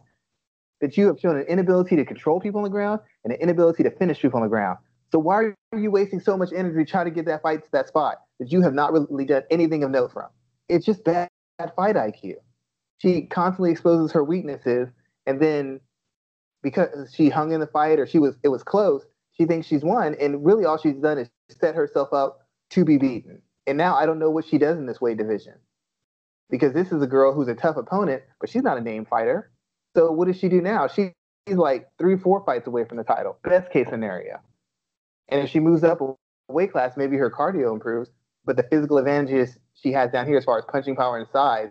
that 0.81 0.97
you 0.97 1.07
have 1.07 1.19
shown 1.19 1.37
an 1.37 1.43
inability 1.43 1.95
to 1.95 2.05
control 2.05 2.39
people 2.39 2.59
on 2.59 2.63
the 2.63 2.69
ground 2.69 2.99
and 3.23 3.33
an 3.33 3.39
inability 3.39 3.83
to 3.83 3.91
finish 3.91 4.21
people 4.21 4.37
on 4.37 4.43
the 4.43 4.49
ground. 4.49 4.77
So 5.13 5.19
why 5.19 5.51
are 5.71 5.79
you 5.79 5.91
wasting 5.91 6.19
so 6.19 6.35
much 6.35 6.49
energy 6.55 6.83
trying 6.89 7.05
to 7.05 7.11
get 7.11 7.27
that 7.27 7.43
fight 7.43 7.63
to 7.63 7.71
that 7.73 7.87
spot 7.87 8.17
that 8.39 8.51
you 8.51 8.61
have 8.63 8.73
not 8.73 8.91
really 8.91 9.25
done 9.25 9.43
anything 9.51 9.83
of 9.83 9.91
note 9.91 10.11
from? 10.11 10.25
It's 10.69 10.83
just 10.83 11.03
bad, 11.03 11.29
bad 11.59 11.71
fight 11.75 11.95
IQ. 11.95 12.37
She 12.97 13.27
constantly 13.27 13.69
exposes 13.69 14.11
her 14.13 14.23
weaknesses 14.23 14.89
and 15.27 15.39
then 15.39 15.81
because 16.63 17.13
she 17.13 17.29
hung 17.29 17.51
in 17.51 17.59
the 17.59 17.67
fight 17.67 17.99
or 17.99 18.07
she 18.07 18.17
was 18.17 18.37
it 18.41 18.47
was 18.47 18.63
close, 18.63 19.05
she 19.33 19.45
thinks 19.45 19.67
she's 19.67 19.83
won, 19.83 20.15
and 20.19 20.43
really 20.43 20.65
all 20.65 20.79
she's 20.79 20.95
done 20.95 21.19
is 21.19 21.29
set 21.51 21.75
herself 21.75 22.11
up 22.11 22.39
to 22.71 22.83
be 22.83 22.97
beaten. 22.97 23.39
And 23.67 23.77
now 23.77 23.95
I 23.95 24.07
don't 24.07 24.17
know 24.17 24.31
what 24.31 24.47
she 24.47 24.57
does 24.57 24.79
in 24.79 24.87
this 24.87 24.99
weight 24.99 25.17
division 25.17 25.53
because 26.49 26.73
this 26.73 26.91
is 26.91 27.03
a 27.03 27.07
girl 27.07 27.35
who's 27.35 27.49
a 27.49 27.55
tough 27.55 27.77
opponent, 27.77 28.23
but 28.41 28.49
she's 28.49 28.63
not 28.63 28.79
a 28.79 28.81
name 28.81 29.05
fighter. 29.05 29.51
So 29.95 30.11
what 30.11 30.25
does 30.25 30.39
she 30.39 30.49
do 30.49 30.59
now? 30.59 30.87
She, 30.87 31.11
she's 31.47 31.57
like 31.57 31.87
three, 31.99 32.17
four 32.17 32.43
fights 32.43 32.65
away 32.65 32.85
from 32.85 32.97
the 32.97 33.03
title, 33.03 33.37
best 33.43 33.71
case 33.71 33.89
scenario. 33.91 34.39
And 35.33 35.41
if 35.41 35.49
she 35.49 35.59
moves 35.59 35.83
up 35.83 35.99
a 35.99 36.13
weight 36.47 36.71
class, 36.71 36.95
maybe 36.95 37.17
her 37.17 37.31
cardio 37.31 37.73
improves, 37.73 38.11
but 38.45 38.55
the 38.55 38.63
physical 38.63 38.99
advantages 38.99 39.57
she 39.73 39.91
has 39.91 40.11
down 40.11 40.27
here 40.27 40.37
as 40.37 40.45
far 40.45 40.59
as 40.59 40.65
punching 40.71 40.95
power 40.95 41.17
and 41.17 41.27
size, 41.33 41.69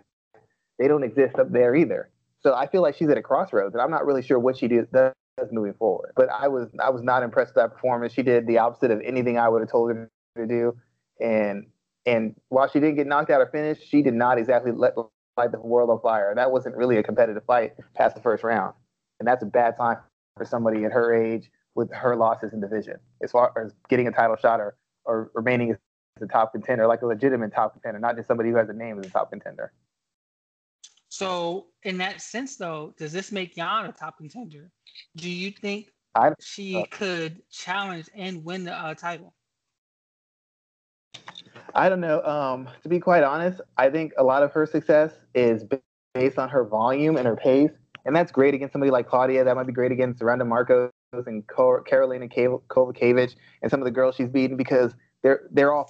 they 0.77 0.89
don't 0.89 1.03
exist 1.03 1.39
up 1.39 1.49
there 1.49 1.73
either. 1.73 2.09
So 2.41 2.53
I 2.53 2.67
feel 2.67 2.81
like 2.81 2.97
she's 2.97 3.07
at 3.07 3.17
a 3.17 3.21
crossroads, 3.21 3.73
and 3.73 3.81
I'm 3.81 3.89
not 3.89 4.05
really 4.05 4.21
sure 4.21 4.37
what 4.37 4.57
she 4.57 4.67
does 4.67 5.13
moving 5.53 5.73
forward. 5.75 6.11
But 6.17 6.27
I 6.29 6.49
was 6.49 6.67
I 6.83 6.89
was 6.89 7.03
not 7.03 7.23
impressed 7.23 7.55
with 7.55 7.63
that 7.63 7.73
performance. 7.73 8.11
She 8.11 8.21
did 8.21 8.47
the 8.47 8.57
opposite 8.57 8.91
of 8.91 8.99
anything 8.99 9.37
I 9.37 9.47
would 9.47 9.61
have 9.61 9.71
told 9.71 9.95
her 9.95 10.09
to 10.35 10.45
do, 10.45 10.77
and 11.21 11.67
and 12.05 12.35
while 12.49 12.67
she 12.67 12.81
didn't 12.81 12.95
get 12.95 13.07
knocked 13.07 13.29
out 13.29 13.39
or 13.39 13.47
finished, 13.47 13.87
she 13.87 14.01
did 14.01 14.13
not 14.13 14.37
exactly 14.37 14.73
let 14.73 14.95
light 15.37 15.53
the 15.53 15.59
world 15.61 15.89
on 15.89 16.01
fire. 16.01 16.33
That 16.35 16.51
wasn't 16.51 16.75
really 16.75 16.97
a 16.97 17.03
competitive 17.03 17.45
fight 17.45 17.75
past 17.95 18.13
the 18.13 18.21
first 18.21 18.43
round, 18.43 18.73
and 19.21 19.27
that's 19.27 19.41
a 19.41 19.45
bad 19.45 19.77
sign 19.77 19.95
for 20.35 20.43
somebody 20.43 20.83
at 20.83 20.91
her 20.91 21.13
age 21.15 21.49
with 21.75 21.91
her 21.91 22.15
losses 22.15 22.53
in 22.53 22.61
division, 22.61 22.97
as 23.21 23.31
far 23.31 23.51
as 23.63 23.73
getting 23.89 24.07
a 24.07 24.11
title 24.11 24.35
shot 24.35 24.59
or, 24.59 24.75
or 25.05 25.31
remaining 25.33 25.71
as 25.71 25.77
a 26.21 26.27
top 26.27 26.53
contender, 26.53 26.87
like 26.87 27.01
a 27.01 27.05
legitimate 27.05 27.53
top 27.53 27.73
contender, 27.73 27.99
not 27.99 28.15
just 28.15 28.27
somebody 28.27 28.49
who 28.49 28.55
has 28.55 28.69
a 28.69 28.73
name 28.73 28.99
as 28.99 29.07
a 29.07 29.09
top 29.09 29.31
contender. 29.31 29.71
So, 31.09 31.67
in 31.83 31.97
that 31.99 32.21
sense, 32.21 32.57
though, 32.57 32.93
does 32.97 33.11
this 33.11 33.31
make 33.31 33.55
Yan 33.55 33.85
a 33.85 33.91
top 33.91 34.17
contender? 34.17 34.71
Do 35.15 35.29
you 35.29 35.51
think 35.51 35.91
I, 36.15 36.31
she 36.39 36.77
uh, 36.77 36.85
could 36.89 37.41
challenge 37.51 38.09
and 38.15 38.43
win 38.43 38.63
the 38.63 38.73
uh, 38.73 38.95
title? 38.95 39.33
I 41.75 41.89
don't 41.89 42.01
know. 42.01 42.21
Um, 42.23 42.69
to 42.81 42.89
be 42.89 42.99
quite 42.99 43.23
honest, 43.23 43.61
I 43.77 43.89
think 43.89 44.13
a 44.17 44.23
lot 44.23 44.43
of 44.43 44.51
her 44.53 44.65
success 44.65 45.11
is 45.33 45.65
based 46.13 46.37
on 46.37 46.49
her 46.49 46.63
volume 46.63 47.17
and 47.17 47.27
her 47.27 47.35
pace, 47.35 47.71
and 48.05 48.15
that's 48.15 48.31
great 48.31 48.53
against 48.53 48.73
somebody 48.73 48.91
like 48.91 49.07
Claudia. 49.07 49.43
That 49.43 49.55
might 49.55 49.67
be 49.67 49.73
great 49.73 49.91
against 49.91 50.21
Randa 50.21 50.45
Markos 50.45 50.89
and 51.13 51.45
Karolina 51.47 52.31
Kowalkiewicz 52.67 53.35
and 53.61 53.71
some 53.71 53.79
of 53.79 53.85
the 53.85 53.91
girls 53.91 54.15
she's 54.15 54.29
beaten 54.29 54.57
because 54.57 54.93
they're 55.21 55.47
they're 55.51 55.73
all 55.73 55.89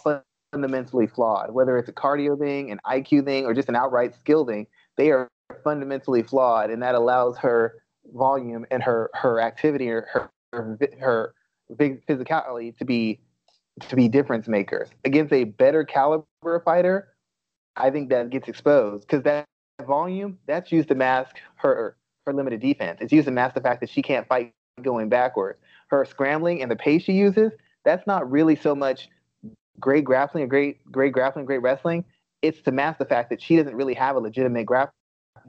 fundamentally 0.51 1.07
flawed. 1.07 1.51
Whether 1.51 1.77
it's 1.77 1.89
a 1.89 1.93
cardio 1.93 2.37
thing, 2.37 2.71
an 2.71 2.79
IQ 2.85 3.25
thing, 3.25 3.45
or 3.45 3.53
just 3.53 3.69
an 3.69 3.75
outright 3.75 4.15
skill 4.15 4.45
thing, 4.45 4.67
they 4.97 5.11
are 5.11 5.27
fundamentally 5.63 6.23
flawed, 6.23 6.69
and 6.69 6.81
that 6.81 6.95
allows 6.95 7.37
her 7.37 7.75
volume 8.13 8.65
and 8.69 8.83
her 8.83 9.09
her 9.13 9.41
activity 9.41 9.89
or 9.89 10.07
her 10.11 10.29
her, 10.51 10.77
her 10.99 11.33
physicality 11.71 12.77
to 12.77 12.85
be 12.85 13.19
to 13.87 13.95
be 13.95 14.07
difference 14.07 14.47
makers 14.47 14.89
against 15.03 15.33
a 15.33 15.45
better 15.45 15.83
caliber 15.83 16.61
fighter. 16.63 17.09
I 17.75 17.89
think 17.89 18.09
that 18.09 18.29
gets 18.29 18.47
exposed 18.47 19.07
because 19.07 19.23
that 19.23 19.45
volume 19.85 20.37
that's 20.45 20.71
used 20.71 20.89
to 20.89 20.95
mask 20.95 21.37
her 21.55 21.95
her 22.25 22.33
limited 22.33 22.61
defense. 22.61 22.99
It's 23.01 23.11
used 23.11 23.25
to 23.25 23.31
mask 23.31 23.55
the 23.55 23.61
fact 23.61 23.81
that 23.81 23.89
she 23.89 24.01
can't 24.01 24.27
fight 24.27 24.53
going 24.81 25.09
backwards. 25.09 25.59
Her 25.87 26.05
scrambling 26.05 26.61
and 26.61 26.71
the 26.71 26.75
pace 26.75 27.03
she 27.03 27.13
uses 27.13 27.51
that's 27.83 28.07
not 28.07 28.29
really 28.29 28.55
so 28.55 28.75
much 28.75 29.09
great 29.79 30.03
grappling 30.03 30.47
great 30.47 30.83
great 30.91 31.13
grappling, 31.13 31.45
great 31.45 31.61
wrestling. 31.61 32.05
It's 32.41 32.61
to 32.61 32.71
mask 32.71 32.99
the 32.99 33.05
fact 33.05 33.29
that 33.29 33.41
she 33.41 33.55
doesn't 33.55 33.75
really 33.75 33.93
have 33.93 34.15
a 34.15 34.19
legitimate 34.19 34.65
grapple 34.65 34.93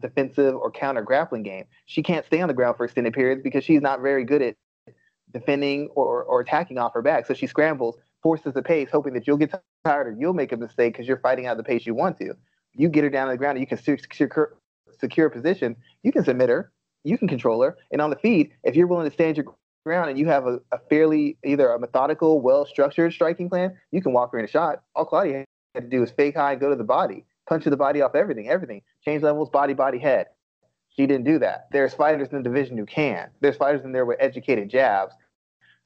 defensive 0.00 0.54
or 0.54 0.70
counter 0.70 1.02
grappling 1.02 1.42
game. 1.42 1.64
She 1.86 2.02
can't 2.02 2.24
stay 2.26 2.40
on 2.40 2.48
the 2.48 2.54
ground 2.54 2.76
for 2.76 2.84
extended 2.84 3.12
periods 3.12 3.42
because 3.42 3.64
she's 3.64 3.80
not 3.80 4.00
very 4.00 4.24
good 4.24 4.42
at 4.42 4.56
defending 5.32 5.88
or, 5.94 6.22
or 6.24 6.40
attacking 6.40 6.78
off 6.78 6.94
her 6.94 7.02
back. 7.02 7.26
So 7.26 7.34
she 7.34 7.46
scrambles, 7.46 7.96
forces 8.22 8.54
the 8.54 8.62
pace, 8.62 8.88
hoping 8.90 9.14
that 9.14 9.26
you'll 9.26 9.36
get 9.36 9.54
tired 9.84 10.06
or 10.08 10.16
you'll 10.18 10.34
make 10.34 10.52
a 10.52 10.56
mistake 10.56 10.94
because 10.94 11.06
you're 11.06 11.18
fighting 11.18 11.46
out 11.46 11.56
the 11.56 11.64
pace 11.64 11.86
you 11.86 11.94
want 11.94 12.18
to. 12.18 12.34
You 12.74 12.88
get 12.88 13.04
her 13.04 13.10
down 13.10 13.28
on 13.28 13.34
the 13.34 13.38
ground 13.38 13.56
and 13.56 13.60
you 13.60 13.66
can 13.66 13.78
secure, 13.78 14.56
secure 14.98 15.30
position. 15.30 15.76
You 16.02 16.12
can 16.12 16.24
submit 16.24 16.48
her. 16.48 16.72
You 17.04 17.18
can 17.18 17.28
control 17.28 17.62
her. 17.62 17.76
And 17.92 18.00
on 18.00 18.10
the 18.10 18.16
feet, 18.16 18.52
if 18.64 18.74
you're 18.74 18.86
willing 18.86 19.08
to 19.08 19.14
stand 19.14 19.36
your 19.36 19.46
ground 19.84 20.10
and 20.10 20.18
you 20.18 20.26
have 20.26 20.46
a, 20.46 20.60
a 20.72 20.78
fairly 20.90 21.36
either 21.44 21.70
a 21.70 21.78
methodical, 21.78 22.40
well 22.40 22.66
structured 22.66 23.12
striking 23.12 23.48
plan, 23.48 23.76
you 23.92 24.02
can 24.02 24.12
walk 24.12 24.32
her 24.32 24.38
in 24.38 24.44
a 24.44 24.48
shot. 24.48 24.82
All 24.94 25.04
Claudia 25.04 25.44
had 25.74 25.84
to 25.84 25.90
do 25.90 26.02
is 26.02 26.10
fake 26.10 26.36
high 26.36 26.54
go 26.54 26.70
to 26.70 26.76
the 26.76 26.84
body 26.84 27.24
punch 27.46 27.64
the 27.64 27.76
body 27.76 28.02
off 28.02 28.14
everything, 28.14 28.48
everything. 28.48 28.82
Change 29.04 29.22
levels, 29.22 29.48
body, 29.50 29.74
body, 29.74 29.98
head. 29.98 30.26
She 30.96 31.06
didn't 31.06 31.24
do 31.24 31.38
that. 31.40 31.68
There's 31.72 31.92
fighters 31.94 32.28
in 32.30 32.38
the 32.38 32.42
division 32.42 32.78
who 32.78 32.86
can. 32.86 33.30
There's 33.40 33.56
fighters 33.56 33.84
in 33.84 33.92
there 33.92 34.06
with 34.06 34.18
educated 34.20 34.70
jabs. 34.70 35.14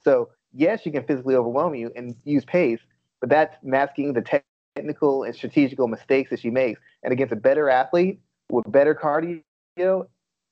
So 0.02 0.30
yes, 0.52 0.82
she 0.82 0.90
can 0.90 1.04
physically 1.04 1.34
overwhelm 1.34 1.74
you 1.74 1.90
and 1.96 2.14
use 2.24 2.44
pace, 2.44 2.80
but 3.20 3.30
that's 3.30 3.56
masking 3.62 4.12
the 4.12 4.42
technical 4.76 5.24
and 5.24 5.34
strategical 5.34 5.88
mistakes 5.88 6.30
that 6.30 6.40
she 6.40 6.50
makes. 6.50 6.80
And 7.02 7.12
against 7.12 7.32
a 7.32 7.36
better 7.36 7.70
athlete 7.70 8.20
with 8.50 8.70
better 8.70 8.94
cardio, 8.94 9.42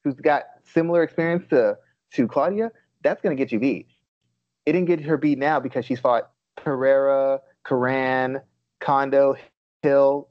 who's 0.06 0.14
got 0.14 0.44
similar 0.62 1.02
experience 1.02 1.44
to 1.50 1.76
to 2.12 2.28
Claudia, 2.28 2.70
that's 3.02 3.20
going 3.20 3.36
to 3.36 3.42
get 3.42 3.50
you 3.50 3.58
beat. 3.58 3.88
It 4.64 4.72
didn't 4.72 4.86
get 4.86 5.00
her 5.00 5.16
beat 5.16 5.38
now 5.38 5.58
because 5.58 5.84
she's 5.84 5.98
fought 5.98 6.30
Pereira, 6.56 7.40
Curran, 7.64 8.40
Kondo, 8.80 9.34
Hill, 9.82 10.28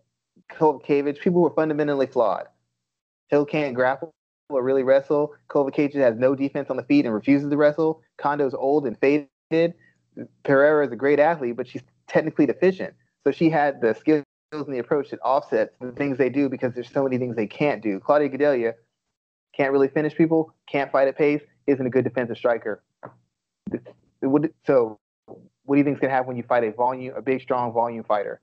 Kowalkiewicz, 0.50 1.20
people 1.20 1.42
who 1.42 1.48
are 1.48 1.54
fundamentally 1.54 2.08
flawed. 2.08 2.46
Hill 3.28 3.46
can't 3.46 3.76
grapple 3.76 4.14
or 4.50 4.64
really 4.64 4.84
wrestle. 4.84 5.34
Kowalkiewicz 5.50 5.96
has 5.96 6.16
no 6.16 6.36
defense 6.36 6.70
on 6.70 6.78
the 6.78 6.84
feet 6.84 7.06
and 7.06 7.14
refuses 7.14 7.50
to 7.50 7.58
wrestle. 7.58 8.02
Kondo's 8.18 8.54
old 8.54 8.88
and 8.88 8.98
faded. 8.98 9.74
Pereira 10.44 10.86
is 10.86 10.92
a 10.94 10.96
great 10.96 11.20
athlete, 11.20 11.58
but 11.58 11.68
she's 11.68 11.84
technically 12.08 12.46
deficient. 12.46 12.94
So 13.26 13.32
she 13.32 13.50
had 13.50 13.82
the 13.82 13.94
skills 13.94 14.24
and 14.54 14.74
the 14.74 14.80
approach 14.80 15.10
that 15.10 15.20
offsets 15.20 15.76
the 15.82 15.92
things 15.92 16.18
they 16.18 16.30
do 16.30 16.48
because 16.48 16.74
there's 16.74 16.90
so 16.90 17.04
many 17.04 17.18
things 17.18 17.36
they 17.36 17.48
can't 17.48 17.84
do. 17.84 18.00
Claudia 18.00 18.30
Gadelha 18.30 18.74
can't 19.56 19.72
really 19.72 19.88
finish 19.88 20.16
people, 20.16 20.54
can't 20.68 20.92
fight 20.92 21.08
at 21.08 21.18
pace, 21.18 21.42
isn't 21.68 21.86
a 21.86 21.90
good 21.90 22.04
defensive 22.04 22.38
striker. 22.38 22.84
So, 24.66 25.00
what 25.66 25.76
do 25.76 25.78
you 25.78 25.84
think 25.84 25.98
is 25.98 26.02
going 26.02 26.10
to 26.10 26.16
happen 26.16 26.28
when 26.28 26.38
you 26.38 26.44
fight 26.44 26.64
a 26.64 26.72
volume, 26.72 27.16
a 27.16 27.22
big, 27.22 27.42
strong 27.42 27.74
volume 27.74 28.04
fighter? 28.04 28.42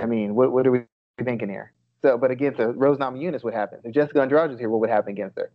I 0.00 0.06
mean, 0.06 0.34
what, 0.34 0.52
what 0.52 0.66
are 0.66 0.70
we 0.70 0.80
thinking 1.24 1.48
here. 1.48 1.72
So, 2.02 2.16
but 2.16 2.30
against 2.30 2.58
Rose 2.60 2.98
Namajunas, 2.98 3.42
what 3.42 3.54
happens? 3.54 3.82
If 3.84 3.94
Jessica 3.94 4.20
Andrade 4.22 4.52
is 4.52 4.58
here, 4.58 4.68
what 4.68 4.80
would 4.80 4.90
happen 4.90 5.12
against 5.12 5.36
her? 5.36 5.50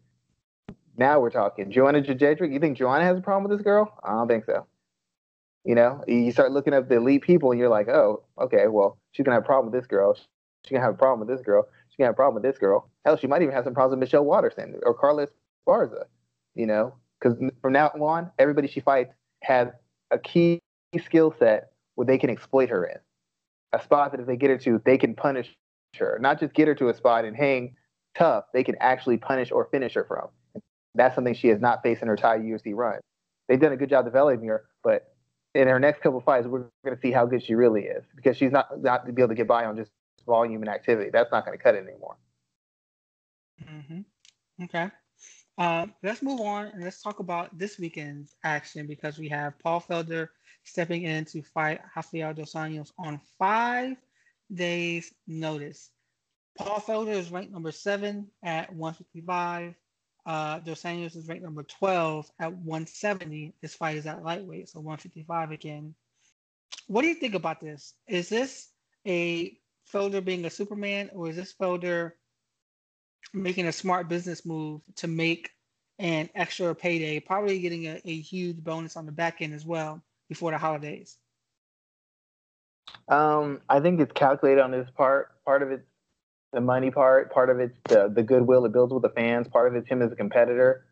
Now 0.97 1.19
we're 1.19 1.29
talking. 1.29 1.71
Joanna 1.71 2.01
Jędrzejczyk, 2.01 2.51
you 2.51 2.59
think 2.59 2.77
Joanna 2.77 3.05
has 3.05 3.17
a 3.17 3.21
problem 3.21 3.49
with 3.49 3.57
this 3.57 3.63
girl? 3.63 3.97
I 4.03 4.11
don't 4.11 4.27
think 4.27 4.45
so. 4.45 4.67
You 5.63 5.75
know, 5.75 6.03
you 6.07 6.31
start 6.31 6.51
looking 6.51 6.73
up 6.73 6.89
the 6.89 6.97
elite 6.97 7.21
people 7.21 7.51
and 7.51 7.59
you're 7.59 7.69
like, 7.69 7.87
oh, 7.87 8.23
okay, 8.37 8.67
well, 8.67 8.97
she's 9.11 9.23
going 9.23 9.31
to 9.31 9.35
have 9.35 9.43
a 9.43 9.45
problem 9.45 9.71
with 9.71 9.81
this 9.81 9.87
girl. 9.87 10.13
She's 10.13 10.71
going 10.71 10.81
to 10.81 10.85
have 10.85 10.95
a 10.95 10.97
problem 10.97 11.25
with 11.25 11.35
this 11.35 11.43
girl. 11.43 11.67
Going 11.97 12.05
to 12.05 12.07
have 12.07 12.13
a 12.13 12.15
problem 12.15 12.41
with 12.41 12.51
this 12.51 12.59
girl. 12.59 12.89
Hell, 13.05 13.17
she 13.17 13.27
might 13.27 13.41
even 13.41 13.53
have 13.53 13.65
some 13.65 13.73
problems 13.73 13.99
with 13.99 14.07
Michelle 14.07 14.25
Waterson 14.25 14.79
or 14.83 14.93
Carlos 14.93 15.29
Esparza, 15.67 16.05
you 16.55 16.65
know, 16.65 16.95
because 17.19 17.37
from 17.61 17.73
now 17.73 17.89
on, 17.89 18.31
everybody 18.39 18.67
she 18.67 18.79
fights 18.79 19.13
has 19.43 19.67
a 20.09 20.17
key 20.17 20.59
skill 21.03 21.33
set 21.37 21.71
where 21.95 22.05
they 22.05 22.17
can 22.17 22.29
exploit 22.29 22.69
her 22.69 22.85
in 22.85 22.97
a 23.73 23.81
spot 23.81 24.11
that 24.11 24.21
if 24.21 24.27
they 24.27 24.37
get 24.37 24.49
her 24.49 24.57
to, 24.59 24.81
they 24.85 24.97
can 24.97 25.15
punish 25.15 25.53
her. 25.97 26.17
Not 26.21 26.39
just 26.39 26.53
get 26.53 26.67
her 26.67 26.75
to 26.75 26.89
a 26.89 26.93
spot 26.93 27.25
and 27.25 27.35
hang 27.35 27.75
tough, 28.15 28.45
they 28.53 28.63
can 28.63 28.75
actually 28.79 29.17
punish 29.17 29.51
or 29.51 29.65
finish 29.65 29.95
her 29.95 30.05
from. 30.05 30.27
That's 30.95 31.15
something 31.15 31.33
she 31.33 31.47
has 31.47 31.59
not 31.59 31.81
faced 31.81 32.01
in 32.01 32.07
her 32.07 32.15
entire 32.15 32.39
UFC 32.39 32.73
run. 32.75 32.99
They've 33.49 33.59
done 33.59 33.73
a 33.73 33.77
good 33.77 33.89
job 33.89 34.05
developing 34.05 34.47
her, 34.47 34.65
but 34.83 35.15
in 35.55 35.67
her 35.67 35.79
next 35.79 36.01
couple 36.01 36.21
fights, 36.21 36.47
we're 36.47 36.65
going 36.85 36.95
to 36.95 37.01
see 37.01 37.11
how 37.11 37.25
good 37.25 37.43
she 37.43 37.55
really 37.55 37.83
is 37.83 38.03
because 38.15 38.37
she's 38.37 38.51
not 38.51 38.81
not 38.81 39.05
to 39.05 39.11
be 39.11 39.21
able 39.21 39.29
to 39.29 39.35
get 39.35 39.47
by 39.47 39.65
on 39.65 39.75
just 39.75 39.91
volume 40.25 40.61
and 40.61 40.69
activity. 40.69 41.09
That's 41.11 41.31
not 41.31 41.45
going 41.45 41.57
to 41.57 41.63
cut 41.63 41.75
it 41.75 41.87
anymore. 41.87 42.17
Mm-hmm. 43.63 44.63
Okay. 44.65 44.89
Uh, 45.57 45.85
let's 46.01 46.21
move 46.21 46.41
on 46.41 46.67
and 46.67 46.83
let's 46.83 47.01
talk 47.01 47.19
about 47.19 47.55
this 47.57 47.77
weekend's 47.77 48.35
action 48.43 48.87
because 48.87 49.19
we 49.19 49.29
have 49.29 49.57
Paul 49.59 49.81
Felder 49.81 50.29
stepping 50.63 51.03
in 51.03 51.25
to 51.25 51.43
fight 51.43 51.81
Rafael 51.95 52.33
dos 52.33 52.53
Anjos 52.53 52.91
on 52.97 53.19
five 53.37 53.97
days' 54.51 55.13
notice. 55.27 55.89
Paul 56.57 56.79
Felder 56.79 57.13
is 57.13 57.31
ranked 57.31 57.51
number 57.51 57.71
seven 57.71 58.27
at 58.43 58.73
155. 58.73 59.75
Uh, 60.25 60.59
Dos 60.59 60.83
Anjos 60.83 61.17
is 61.17 61.27
ranked 61.27 61.43
number 61.43 61.63
12 61.63 62.31
at 62.39 62.53
170. 62.53 63.53
This 63.61 63.75
fight 63.75 63.97
is 63.97 64.05
at 64.05 64.23
lightweight, 64.23 64.69
so 64.69 64.79
155 64.79 65.51
again. 65.51 65.95
What 66.87 67.01
do 67.01 67.07
you 67.09 67.15
think 67.15 67.35
about 67.35 67.59
this? 67.59 67.93
Is 68.07 68.29
this 68.29 68.69
a 69.05 69.57
Felder 69.93 70.23
being 70.23 70.45
a 70.45 70.49
Superman, 70.49 71.09
or 71.13 71.29
is 71.29 71.35
this 71.35 71.53
Felder 71.53 72.11
making 73.33 73.67
a 73.67 73.71
smart 73.71 74.09
business 74.09 74.45
move 74.45 74.81
to 74.97 75.07
make 75.07 75.51
an 75.99 76.29
extra 76.35 76.73
payday, 76.73 77.19
probably 77.19 77.59
getting 77.59 77.85
a, 77.85 78.01
a 78.03 78.19
huge 78.19 78.57
bonus 78.57 78.97
on 78.97 79.05
the 79.05 79.11
back 79.11 79.41
end 79.41 79.53
as 79.53 79.65
well? 79.65 80.01
before 80.33 80.51
the 80.51 80.57
holidays? 80.57 81.17
Um, 83.07 83.61
I 83.69 83.79
think 83.79 83.99
it's 83.99 84.11
calculated 84.13 84.61
on 84.61 84.71
this 84.71 84.89
part. 84.95 85.31
Part 85.45 85.61
of 85.61 85.71
it's 85.71 85.85
the 86.51 86.61
money 86.61 86.91
part. 86.91 87.31
Part 87.31 87.49
of 87.49 87.59
it's 87.59 87.77
the 87.85 88.11
the 88.13 88.23
goodwill 88.23 88.65
it 88.65 88.73
builds 88.73 88.93
with 88.93 89.03
the 89.03 89.09
fans. 89.09 89.47
Part 89.47 89.67
of 89.67 89.75
it's 89.75 89.87
him 89.87 90.01
as 90.01 90.11
a 90.11 90.15
competitor. 90.15 90.85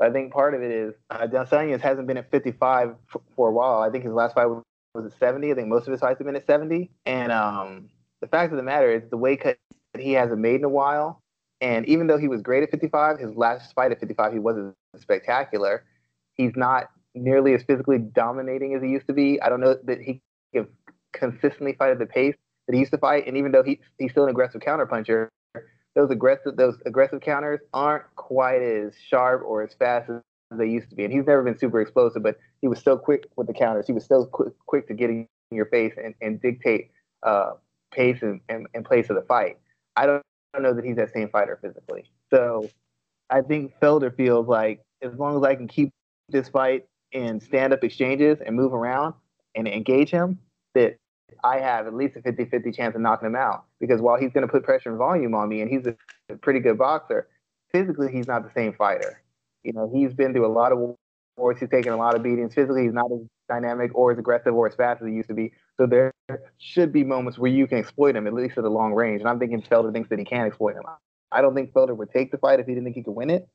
I 0.00 0.10
think 0.10 0.32
part 0.32 0.54
of 0.54 0.62
it 0.62 0.70
is 0.70 0.94
uh, 1.10 1.26
Dos 1.26 1.50
Anjos 1.50 1.80
hasn't 1.80 2.06
been 2.06 2.18
at 2.18 2.30
55 2.30 2.94
for, 3.08 3.20
for, 3.34 3.48
a 3.48 3.52
while. 3.52 3.80
I 3.80 3.90
think 3.90 4.04
his 4.04 4.12
last 4.12 4.36
fight 4.36 4.46
was, 4.46 4.62
was 4.94 5.06
at 5.06 5.18
70. 5.18 5.50
I 5.50 5.54
think 5.56 5.66
most 5.66 5.88
of 5.88 5.90
his 5.90 6.00
fights 6.00 6.18
have 6.18 6.26
been 6.26 6.36
at 6.36 6.46
70. 6.46 6.92
And 7.04 7.32
um, 7.32 7.90
the 8.20 8.28
fact 8.28 8.52
of 8.52 8.56
the 8.56 8.62
matter 8.62 8.90
is 8.90 9.02
the 9.10 9.16
weight 9.16 9.40
cut 9.42 9.58
he 9.98 10.12
hasn't 10.12 10.40
made 10.40 10.56
in 10.56 10.64
a 10.64 10.68
while. 10.68 11.22
And 11.60 11.86
even 11.86 12.06
though 12.06 12.18
he 12.18 12.28
was 12.28 12.42
great 12.42 12.62
at 12.62 12.70
55, 12.70 13.18
his 13.18 13.34
last 13.34 13.74
fight 13.74 13.90
at 13.90 14.00
55 14.00 14.32
he 14.32 14.38
wasn't 14.38 14.74
spectacular. 14.96 15.84
He's 16.34 16.52
not 16.54 16.90
nearly 17.14 17.54
as 17.54 17.62
physically 17.62 17.98
dominating 17.98 18.74
as 18.74 18.82
he 18.82 18.88
used 18.88 19.06
to 19.08 19.12
be. 19.12 19.40
I 19.40 19.48
don't 19.48 19.60
know 19.60 19.76
that 19.84 20.00
he 20.00 20.20
can 20.54 20.68
consistently 21.12 21.74
fight 21.74 21.90
at 21.90 21.98
the 21.98 22.06
pace 22.06 22.36
that 22.66 22.74
he 22.74 22.80
used 22.80 22.92
to 22.92 22.98
fight. 22.98 23.26
And 23.26 23.36
even 23.36 23.50
though 23.50 23.62
he, 23.62 23.80
he's 23.98 24.12
still 24.12 24.24
an 24.24 24.30
aggressive 24.30 24.60
counterpuncher, 24.60 25.28
those 25.94 26.10
aggressive 26.10 26.56
those 26.56 26.76
aggressive 26.86 27.20
counters 27.20 27.60
aren't 27.72 28.04
quite 28.14 28.62
as 28.62 28.94
sharp 29.08 29.42
or 29.44 29.62
as 29.62 29.74
fast 29.74 30.08
as 30.10 30.20
they 30.56 30.66
used 30.68 30.90
to 30.90 30.96
be. 30.96 31.04
And 31.04 31.12
he's 31.12 31.26
never 31.26 31.42
been 31.42 31.58
super 31.58 31.80
explosive, 31.80 32.22
but 32.22 32.38
he 32.62 32.68
was 32.68 32.78
still 32.78 32.98
quick 32.98 33.26
with 33.36 33.48
the 33.48 33.52
counters. 33.52 33.86
He 33.86 33.92
was 33.92 34.04
still 34.04 34.26
quick, 34.26 34.52
quick 34.66 34.86
to 34.88 34.94
get 34.94 35.10
in 35.10 35.26
your 35.50 35.66
face 35.66 35.94
and, 36.02 36.14
and 36.20 36.40
dictate 36.40 36.90
uh, 37.24 37.52
pace 37.90 38.22
and, 38.22 38.40
and, 38.48 38.66
and 38.74 38.84
place 38.84 39.10
of 39.10 39.16
the 39.16 39.22
fight. 39.22 39.58
I 39.96 40.06
don't, 40.06 40.22
I 40.52 40.58
don't 40.58 40.62
know 40.62 40.74
that 40.74 40.84
he's 40.84 40.96
that 40.96 41.12
same 41.12 41.28
fighter 41.28 41.58
physically. 41.60 42.10
So 42.30 42.68
I 43.30 43.42
think 43.42 43.72
Felder 43.80 44.14
feels 44.14 44.46
like 44.48 44.80
as 45.02 45.14
long 45.14 45.36
as 45.36 45.42
I 45.42 45.54
can 45.54 45.68
keep 45.68 45.90
this 46.28 46.48
fight 46.48 46.86
in 47.12 47.40
stand 47.40 47.72
up 47.72 47.84
exchanges 47.84 48.38
and 48.44 48.54
move 48.54 48.74
around 48.74 49.14
and 49.54 49.66
engage 49.66 50.10
him, 50.10 50.38
that 50.74 50.96
I 51.44 51.58
have 51.58 51.86
at 51.86 51.94
least 51.94 52.16
a 52.16 52.22
50 52.22 52.46
50 52.46 52.72
chance 52.72 52.94
of 52.94 53.00
knocking 53.00 53.26
him 53.26 53.36
out. 53.36 53.64
Because 53.80 54.00
while 54.00 54.18
he's 54.18 54.32
going 54.32 54.46
to 54.46 54.52
put 54.52 54.62
pressure 54.62 54.90
and 54.90 54.98
volume 54.98 55.34
on 55.34 55.48
me 55.48 55.62
and 55.62 55.70
he's 55.70 55.86
a, 55.86 55.96
a 56.28 56.36
pretty 56.36 56.60
good 56.60 56.78
boxer, 56.78 57.28
physically 57.72 58.12
he's 58.12 58.26
not 58.26 58.44
the 58.44 58.52
same 58.54 58.72
fighter. 58.72 59.22
You 59.64 59.72
know, 59.72 59.90
he's 59.92 60.14
been 60.14 60.32
through 60.32 60.46
a 60.46 60.52
lot 60.52 60.72
of 60.72 60.96
wars, 61.36 61.58
he's 61.58 61.68
taken 61.68 61.92
a 61.92 61.96
lot 61.96 62.14
of 62.14 62.22
beatings. 62.22 62.54
Physically, 62.54 62.84
he's 62.84 62.92
not 62.92 63.10
as 63.12 63.20
dynamic 63.48 63.90
or 63.94 64.12
as 64.12 64.18
aggressive 64.18 64.54
or 64.54 64.66
as 64.66 64.74
fast 64.74 65.02
as 65.02 65.08
he 65.08 65.14
used 65.14 65.28
to 65.28 65.34
be. 65.34 65.52
So 65.78 65.86
there 65.86 66.12
should 66.58 66.92
be 66.92 67.04
moments 67.04 67.38
where 67.38 67.50
you 67.50 67.66
can 67.66 67.78
exploit 67.78 68.16
him, 68.16 68.26
at 68.26 68.34
least 68.34 68.58
at 68.58 68.64
a 68.64 68.68
long 68.68 68.94
range. 68.94 69.20
And 69.20 69.28
I'm 69.28 69.38
thinking 69.38 69.62
Felder 69.62 69.92
thinks 69.92 70.08
that 70.08 70.18
he 70.18 70.24
can 70.24 70.46
exploit 70.46 70.74
him. 70.74 70.82
I 71.30 71.40
don't 71.40 71.54
think 71.54 71.72
Felder 71.72 71.96
would 71.96 72.10
take 72.10 72.32
the 72.32 72.38
fight 72.38 72.58
if 72.58 72.66
he 72.66 72.72
didn't 72.72 72.84
think 72.84 72.96
he 72.96 73.02
could 73.02 73.14
win 73.14 73.30
it. 73.30 73.48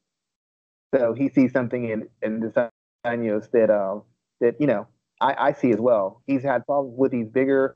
So 0.96 1.14
he 1.14 1.30
sees 1.30 1.52
something 1.52 1.90
in 1.90 2.08
in 2.22 2.40
Dos 2.40 2.70
Anjos 3.06 3.50
that 3.52 3.70
um 3.70 4.04
that 4.40 4.56
you 4.60 4.68
know 4.68 4.88
I, 5.20 5.36
I 5.38 5.52
see 5.54 5.72
as 5.72 5.80
well. 5.80 6.22
He's 6.28 6.44
had 6.44 6.66
problems 6.66 6.98
with 6.98 7.12
these 7.12 7.28
bigger 7.28 7.76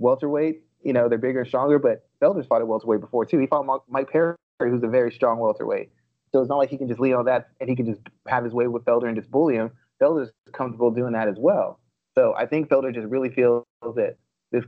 welterweights. 0.00 0.60
You 0.82 0.92
know 0.92 1.08
they're 1.08 1.18
bigger 1.18 1.40
and 1.40 1.48
stronger, 1.48 1.78
but 1.78 2.08
Felder's 2.20 2.46
fought 2.46 2.62
at 2.62 2.66
welterweight 2.66 3.00
before 3.00 3.26
too. 3.26 3.38
He 3.38 3.46
fought 3.46 3.66
Mike 3.88 4.10
Perry, 4.10 4.34
who's 4.60 4.82
a 4.82 4.88
very 4.88 5.12
strong 5.12 5.38
welterweight. 5.38 5.90
So 6.32 6.40
it's 6.40 6.48
not 6.48 6.56
like 6.56 6.70
he 6.70 6.78
can 6.78 6.88
just 6.88 7.00
lean 7.00 7.14
on 7.14 7.26
that 7.26 7.48
and 7.60 7.70
he 7.70 7.76
can 7.76 7.86
just 7.86 8.00
have 8.26 8.44
his 8.44 8.52
way 8.52 8.66
with 8.66 8.84
Felder 8.84 9.06
and 9.06 9.16
just 9.16 9.30
bully 9.30 9.54
him. 9.54 9.70
Felder's 10.00 10.30
comfortable 10.52 10.90
doing 10.90 11.12
that 11.12 11.28
as 11.28 11.36
well. 11.38 11.80
So 12.14 12.34
I 12.36 12.46
think 12.46 12.68
Felder 12.68 12.92
just 12.94 13.06
really 13.06 13.30
feels 13.30 13.64
that 13.82 14.16
this 14.52 14.64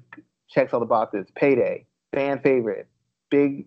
checks 0.48 0.72
all 0.72 0.80
the 0.80 0.86
boxes. 0.86 1.26
Payday, 1.34 1.86
fan 2.14 2.40
favorite, 2.40 2.88
big, 3.30 3.66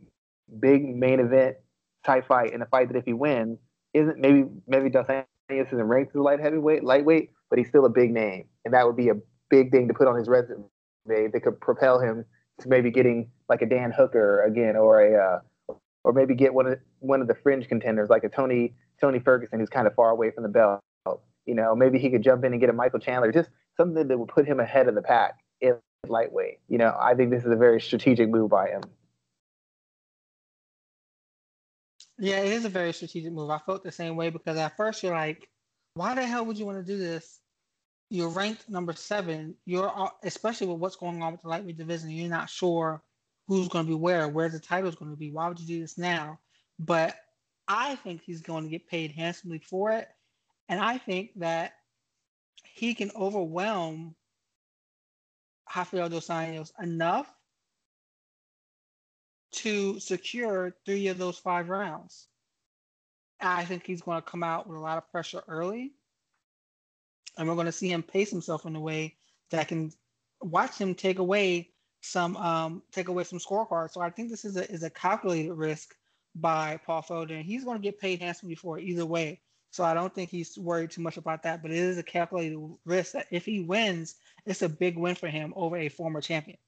big 0.60 0.96
main 0.96 1.20
event 1.20 1.58
type 2.06 2.28
fight, 2.28 2.54
and 2.54 2.62
a 2.64 2.66
fight 2.66 2.90
that 2.90 2.98
if 2.98 3.06
he 3.06 3.14
wins, 3.14 3.60
isn't 3.94 4.20
maybe 4.20 4.46
maybe 4.68 4.90
Dos 4.90 5.08
Anjos 5.08 5.68
isn't 5.68 5.84
ranked 5.84 6.12
as 6.12 6.20
a 6.20 6.22
light 6.22 6.40
heavyweight, 6.40 6.84
lightweight, 6.84 7.30
but 7.50 7.60
he's 7.60 7.68
still 7.68 7.86
a 7.86 7.90
big 7.90 8.12
name, 8.12 8.46
and 8.66 8.74
that 8.74 8.86
would 8.86 8.98
be 8.98 9.10
a 9.10 9.16
big 9.50 9.72
thing 9.72 9.88
to 9.88 9.94
put 9.94 10.08
on 10.08 10.18
his 10.18 10.28
resume. 10.28 10.64
That 11.06 11.42
could 11.44 11.60
propel 11.60 12.00
him 12.00 12.26
to 12.62 12.70
maybe 12.70 12.92
getting 12.92 13.30
like 13.50 13.62
a 13.62 13.66
Dan 13.66 13.92
Hooker 13.92 14.44
again, 14.44 14.76
or 14.76 15.02
a 15.02 15.36
uh, 15.70 15.74
or 16.04 16.14
maybe 16.14 16.36
get 16.36 16.54
one 16.54 16.68
of 16.68 16.80
one 17.00 17.22
of 17.22 17.28
the 17.28 17.36
fringe 17.36 17.68
contenders 17.68 18.10
like 18.10 18.24
a 18.24 18.30
Tony 18.30 18.74
Tony 19.00 19.20
Ferguson, 19.20 19.60
who's 19.60 19.70
kind 19.70 19.88
of 19.88 19.94
far 19.96 20.10
away 20.10 20.32
from 20.32 20.44
the 20.44 20.50
belt. 20.50 20.80
You 21.46 21.56
know, 21.56 21.76
maybe 21.76 22.00
he 22.00 22.10
could 22.10 22.24
jump 22.24 22.44
in 22.44 22.54
and 22.54 22.60
get 22.60 22.70
a 22.70 22.74
Michael 22.74 23.00
Chandler, 23.00 23.32
just 23.32 23.50
something 23.78 24.08
that 24.08 24.18
would 24.18 24.30
put 24.30 24.46
him 24.46 24.60
ahead 24.60 24.88
of 24.88 24.96
the 24.96 25.02
pack 25.02 25.40
in 25.62 25.76
lightweight. 26.08 26.60
You 26.68 26.78
know, 26.78 26.96
I 27.00 27.16
think 27.16 27.32
this 27.32 27.44
is 27.44 27.52
a 27.52 27.56
very 27.56 27.82
strategic 27.82 28.30
move 28.30 28.50
by 28.50 28.70
him. 28.70 28.84
Yeah, 32.20 32.38
it 32.38 32.54
is 32.54 32.66
a 32.66 32.70
very 32.70 32.94
strategic 32.94 33.34
move. 33.34 33.50
I 33.50 33.58
felt 33.58 33.84
the 33.84 33.92
same 33.92 34.16
way 34.16 34.30
because 34.30 34.58
at 34.58 34.78
first 34.78 35.04
you're 35.04 35.14
like, 35.14 35.50
why 35.96 36.16
the 36.16 36.26
hell 36.26 36.46
would 36.46 36.58
you 36.58 36.66
want 36.66 36.86
to 36.86 36.92
do 36.92 36.98
this? 36.98 37.40
You're 38.10 38.30
ranked 38.30 38.70
number 38.70 38.94
seven. 38.94 39.56
You're 39.66 39.92
especially 40.24 40.68
with 40.68 40.78
what's 40.78 40.96
going 40.96 41.22
on 41.24 41.32
with 41.32 41.42
the 41.42 41.48
lightweight 41.48 41.78
division. 41.78 42.12
You're 42.12 42.30
not 42.30 42.50
sure 42.50 43.02
who's 43.48 43.68
going 43.68 43.86
to 43.86 43.90
be 43.90 43.96
where, 43.96 44.28
where 44.28 44.50
the 44.50 44.60
title 44.60 44.90
is 44.90 44.96
going 44.96 45.12
to 45.12 45.18
be. 45.18 45.32
Why 45.32 45.48
would 45.48 45.60
you 45.60 45.68
do 45.68 45.82
this 45.82 45.98
now? 45.98 46.40
But 46.80 47.16
I 47.68 47.96
think 47.96 48.22
he's 48.22 48.42
going 48.42 48.64
to 48.64 48.70
get 48.70 48.88
paid 48.88 49.12
handsomely 49.12 49.60
for 49.60 49.92
it. 49.92 50.08
And 50.70 50.80
I 50.80 50.98
think 50.98 51.32
that 51.38 51.74
he 52.64 52.94
can 52.94 53.12
overwhelm 53.16 54.16
Rafael 55.76 56.10
dos 56.10 56.28
Anjos 56.28 56.72
enough 56.82 57.28
to 59.52 60.00
secure 60.00 60.76
three 60.86 61.08
of 61.08 61.18
those 61.18 61.38
five 61.38 61.70
rounds. 61.70 62.28
I 63.40 63.66
think 63.66 63.86
he's 63.86 64.02
going 64.02 64.22
to 64.22 64.28
come 64.28 64.44
out 64.44 64.68
with 64.68 64.78
a 64.78 64.82
lot 64.82 64.98
of 64.98 65.12
pressure 65.12 65.44
early. 65.48 65.94
And 67.38 67.48
we're 67.48 67.56
going 67.56 67.66
to 67.66 67.72
see 67.72 67.92
him 67.92 68.04
pace 68.04 68.30
himself 68.30 68.66
in 68.66 68.76
a 68.76 68.80
way 68.80 69.16
that 69.52 69.68
can 69.68 69.92
watch 70.42 70.78
him 70.78 70.96
take 70.96 71.20
away 71.20 71.70
some 72.02 72.36
um, 72.38 72.84
take 72.92 73.08
away 73.08 73.24
some 73.24 73.40
scorecards. 73.40 73.92
So 73.92 74.02
I 74.02 74.10
think 74.10 74.30
this 74.30 74.46
is 74.46 74.58
a 74.58 74.70
is 74.70 74.84
a 74.84 74.90
calculated 74.90 75.54
risk 75.54 75.96
by 76.36 76.80
Paul 76.86 77.02
Felder, 77.02 77.36
and 77.36 77.46
he's 77.46 77.64
going 77.64 77.78
to 77.78 77.84
get 77.84 78.00
paid 78.00 78.22
handsomely 78.22 78.56
for 78.56 78.78
it 78.78 78.84
either 78.84 79.06
way. 79.06 79.42
So 79.74 79.84
I 79.84 79.96
don't 79.96 80.14
think 80.14 80.30
he's 80.30 80.56
worried 80.56 80.92
too 80.92 81.02
much 81.02 81.18
about 81.18 81.42
that. 81.44 81.64
But 81.64 81.72
it 81.72 81.78
is 81.78 81.98
a 81.98 82.04
calculated 82.04 82.60
risk 82.86 83.14
that 83.14 83.26
if 83.32 83.44
he 83.44 83.62
wins, 83.62 84.16
it's 84.46 84.62
a 84.62 84.70
big 84.70 85.00
win 85.00 85.16
for 85.16 85.28
him 85.28 85.52
over 85.56 85.76
a 85.76 85.90
former 85.90 86.22
champion. 86.22 86.60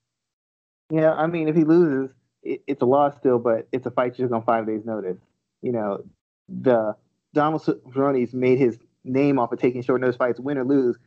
Yeah, 0.89 1.13
I 1.13 1.27
mean, 1.27 1.47
if 1.47 1.55
he 1.55 1.65
loses, 1.65 2.15
it, 2.41 2.63
it's 2.65 2.81
a 2.81 2.85
loss 2.85 3.15
still, 3.17 3.37
but 3.37 3.67
it's 3.71 3.85
a 3.85 3.91
fight 3.91 4.15
just 4.15 4.33
on 4.33 4.41
five 4.41 4.65
days' 4.65 4.85
notice. 4.85 5.17
You 5.61 5.71
know, 5.71 6.03
the 6.49 6.95
Donald 7.35 7.61
Cerrone's 7.63 8.33
made 8.33 8.57
his 8.57 8.79
name 9.03 9.37
off 9.37 9.51
of 9.51 9.59
taking 9.59 9.83
short 9.83 10.01
notice 10.01 10.15
fights, 10.15 10.39
win 10.39 10.57
or 10.57 10.63
lose. 10.63 10.97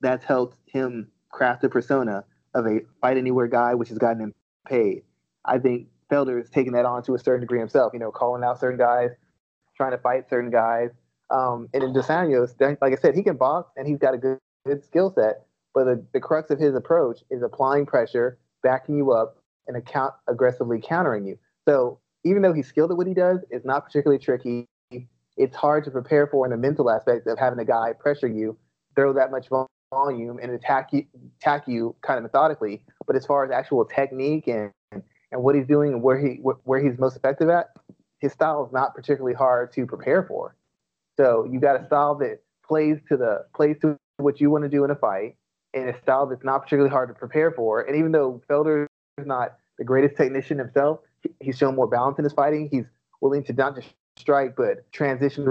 That's 0.00 0.24
helped 0.24 0.56
him 0.66 1.12
craft 1.30 1.62
a 1.62 1.68
persona 1.68 2.24
of 2.52 2.66
a 2.66 2.80
fight 3.00 3.16
anywhere 3.16 3.46
guy, 3.46 3.74
which 3.74 3.90
has 3.90 3.98
gotten 3.98 4.20
him 4.20 4.34
paid. 4.66 5.04
I 5.44 5.60
think 5.60 5.86
Felder 6.10 6.42
is 6.42 6.50
taking 6.50 6.72
that 6.72 6.84
on 6.84 7.04
to 7.04 7.14
a 7.14 7.18
certain 7.20 7.42
degree 7.42 7.60
himself. 7.60 7.92
You 7.92 8.00
know, 8.00 8.10
calling 8.10 8.42
out 8.42 8.58
certain 8.58 8.78
guys, 8.78 9.10
trying 9.76 9.92
to 9.92 9.98
fight 9.98 10.28
certain 10.28 10.50
guys. 10.50 10.90
Um, 11.32 11.68
and 11.72 11.82
in 11.82 11.92
Dos 11.92 12.08
Anjos, 12.08 12.54
like 12.80 12.92
I 12.92 12.96
said, 12.96 13.14
he 13.14 13.22
can 13.22 13.36
box 13.36 13.72
and 13.76 13.88
he's 13.88 13.98
got 13.98 14.14
a 14.14 14.18
good, 14.18 14.38
good 14.66 14.84
skill 14.84 15.12
set. 15.14 15.46
But 15.74 15.84
the, 15.84 16.04
the 16.12 16.20
crux 16.20 16.50
of 16.50 16.58
his 16.58 16.74
approach 16.74 17.24
is 17.30 17.42
applying 17.42 17.86
pressure, 17.86 18.38
backing 18.62 18.98
you 18.98 19.12
up, 19.12 19.38
and 19.66 19.76
account 19.76 20.12
aggressively 20.28 20.80
countering 20.80 21.26
you. 21.26 21.38
So 21.66 21.98
even 22.24 22.42
though 22.42 22.52
he's 22.52 22.66
skilled 22.66 22.90
at 22.90 22.96
what 22.96 23.06
he 23.06 23.14
does, 23.14 23.40
it's 23.50 23.64
not 23.64 23.86
particularly 23.86 24.22
tricky. 24.22 24.66
It's 25.38 25.56
hard 25.56 25.84
to 25.84 25.90
prepare 25.90 26.26
for 26.26 26.44
in 26.44 26.50
the 26.50 26.58
mental 26.58 26.90
aspect 26.90 27.26
of 27.26 27.38
having 27.38 27.58
a 27.58 27.64
guy 27.64 27.94
pressure 27.98 28.28
you, 28.28 28.58
throw 28.94 29.14
that 29.14 29.30
much 29.30 29.48
volume, 29.90 30.38
and 30.42 30.52
attack 30.52 30.92
you, 30.92 31.06
attack 31.40 31.66
you 31.66 31.96
kind 32.02 32.18
of 32.18 32.22
methodically. 32.22 32.84
But 33.06 33.16
as 33.16 33.24
far 33.24 33.44
as 33.44 33.50
actual 33.50 33.86
technique 33.86 34.46
and 34.46 34.70
and 35.32 35.42
what 35.42 35.54
he's 35.54 35.66
doing 35.66 35.94
and 35.94 36.02
where 36.02 36.18
he 36.18 36.34
where 36.64 36.82
he's 36.82 36.98
most 36.98 37.16
effective 37.16 37.48
at, 37.48 37.68
his 38.18 38.32
style 38.32 38.64
is 38.66 38.72
not 38.72 38.94
particularly 38.94 39.34
hard 39.34 39.72
to 39.72 39.86
prepare 39.86 40.22
for. 40.22 40.54
So 41.22 41.46
you 41.50 41.60
got 41.60 41.80
a 41.80 41.86
style 41.86 42.16
that 42.16 42.40
plays 42.66 42.98
to 43.08 43.16
the 43.16 43.46
plays 43.54 43.76
to 43.82 43.96
what 44.16 44.40
you 44.40 44.50
want 44.50 44.64
to 44.64 44.68
do 44.68 44.84
in 44.84 44.90
a 44.90 44.96
fight, 44.96 45.36
and 45.72 45.88
a 45.88 45.98
style 46.02 46.26
that's 46.26 46.42
not 46.42 46.62
particularly 46.62 46.90
hard 46.90 47.08
to 47.10 47.14
prepare 47.14 47.52
for. 47.52 47.82
And 47.82 47.96
even 47.96 48.10
though 48.10 48.42
Felder 48.50 48.86
is 49.18 49.26
not 49.26 49.56
the 49.78 49.84
greatest 49.84 50.16
technician 50.16 50.58
himself, 50.58 51.00
he's 51.40 51.56
shown 51.56 51.76
more 51.76 51.86
balance 51.86 52.18
in 52.18 52.24
his 52.24 52.32
fighting. 52.32 52.68
He's 52.70 52.86
willing 53.20 53.44
to 53.44 53.52
not 53.52 53.76
just 53.76 53.88
strike, 54.16 54.56
but 54.56 54.90
transition 54.92 55.44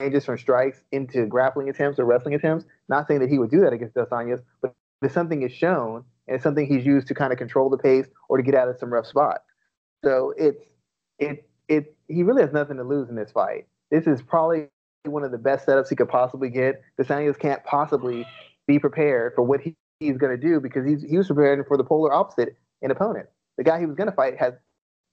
ranges 0.00 0.24
from 0.24 0.38
strikes 0.38 0.82
into 0.90 1.26
grappling 1.26 1.68
attempts 1.68 2.00
or 2.00 2.04
wrestling 2.04 2.34
attempts. 2.34 2.64
Not 2.88 3.06
saying 3.06 3.20
that 3.20 3.28
he 3.28 3.38
would 3.38 3.50
do 3.50 3.60
that 3.60 3.72
against 3.72 3.94
Dos 3.94 4.08
Anjos, 4.08 4.42
but 4.60 4.74
if 5.02 5.12
something 5.12 5.42
is 5.42 5.52
shown 5.52 6.04
and 6.26 6.34
it's 6.34 6.42
something 6.42 6.66
he's 6.66 6.84
used 6.84 7.06
to 7.08 7.14
kind 7.14 7.32
of 7.32 7.38
control 7.38 7.70
the 7.70 7.78
pace 7.78 8.06
or 8.28 8.38
to 8.38 8.42
get 8.42 8.56
out 8.56 8.68
of 8.68 8.76
some 8.78 8.92
rough 8.92 9.06
spots. 9.06 9.44
So 10.04 10.34
it's 10.36 10.64
it 11.20 11.48
it 11.68 11.96
he 12.08 12.24
really 12.24 12.42
has 12.42 12.52
nothing 12.52 12.76
to 12.78 12.84
lose 12.84 13.08
in 13.08 13.14
this 13.14 13.30
fight. 13.30 13.66
This 13.90 14.06
is 14.06 14.20
probably 14.22 14.68
one 15.10 15.24
of 15.24 15.32
the 15.32 15.38
best 15.38 15.66
setups 15.66 15.88
he 15.88 15.96
could 15.96 16.08
possibly 16.08 16.48
get. 16.48 16.80
Dos 16.96 17.08
Anjos 17.08 17.38
can't 17.38 17.62
possibly 17.64 18.26
be 18.66 18.78
prepared 18.78 19.34
for 19.34 19.42
what 19.42 19.60
he, 19.60 19.76
he's 20.00 20.16
going 20.16 20.38
to 20.38 20.40
do 20.40 20.60
because 20.60 20.86
he's 20.86 21.02
he 21.02 21.18
was 21.18 21.26
preparing 21.26 21.64
for 21.64 21.76
the 21.76 21.84
polar 21.84 22.12
opposite 22.12 22.56
an 22.82 22.90
opponent. 22.90 23.28
The 23.58 23.64
guy 23.64 23.80
he 23.80 23.86
was 23.86 23.96
going 23.96 24.08
to 24.10 24.14
fight 24.14 24.38
has 24.38 24.54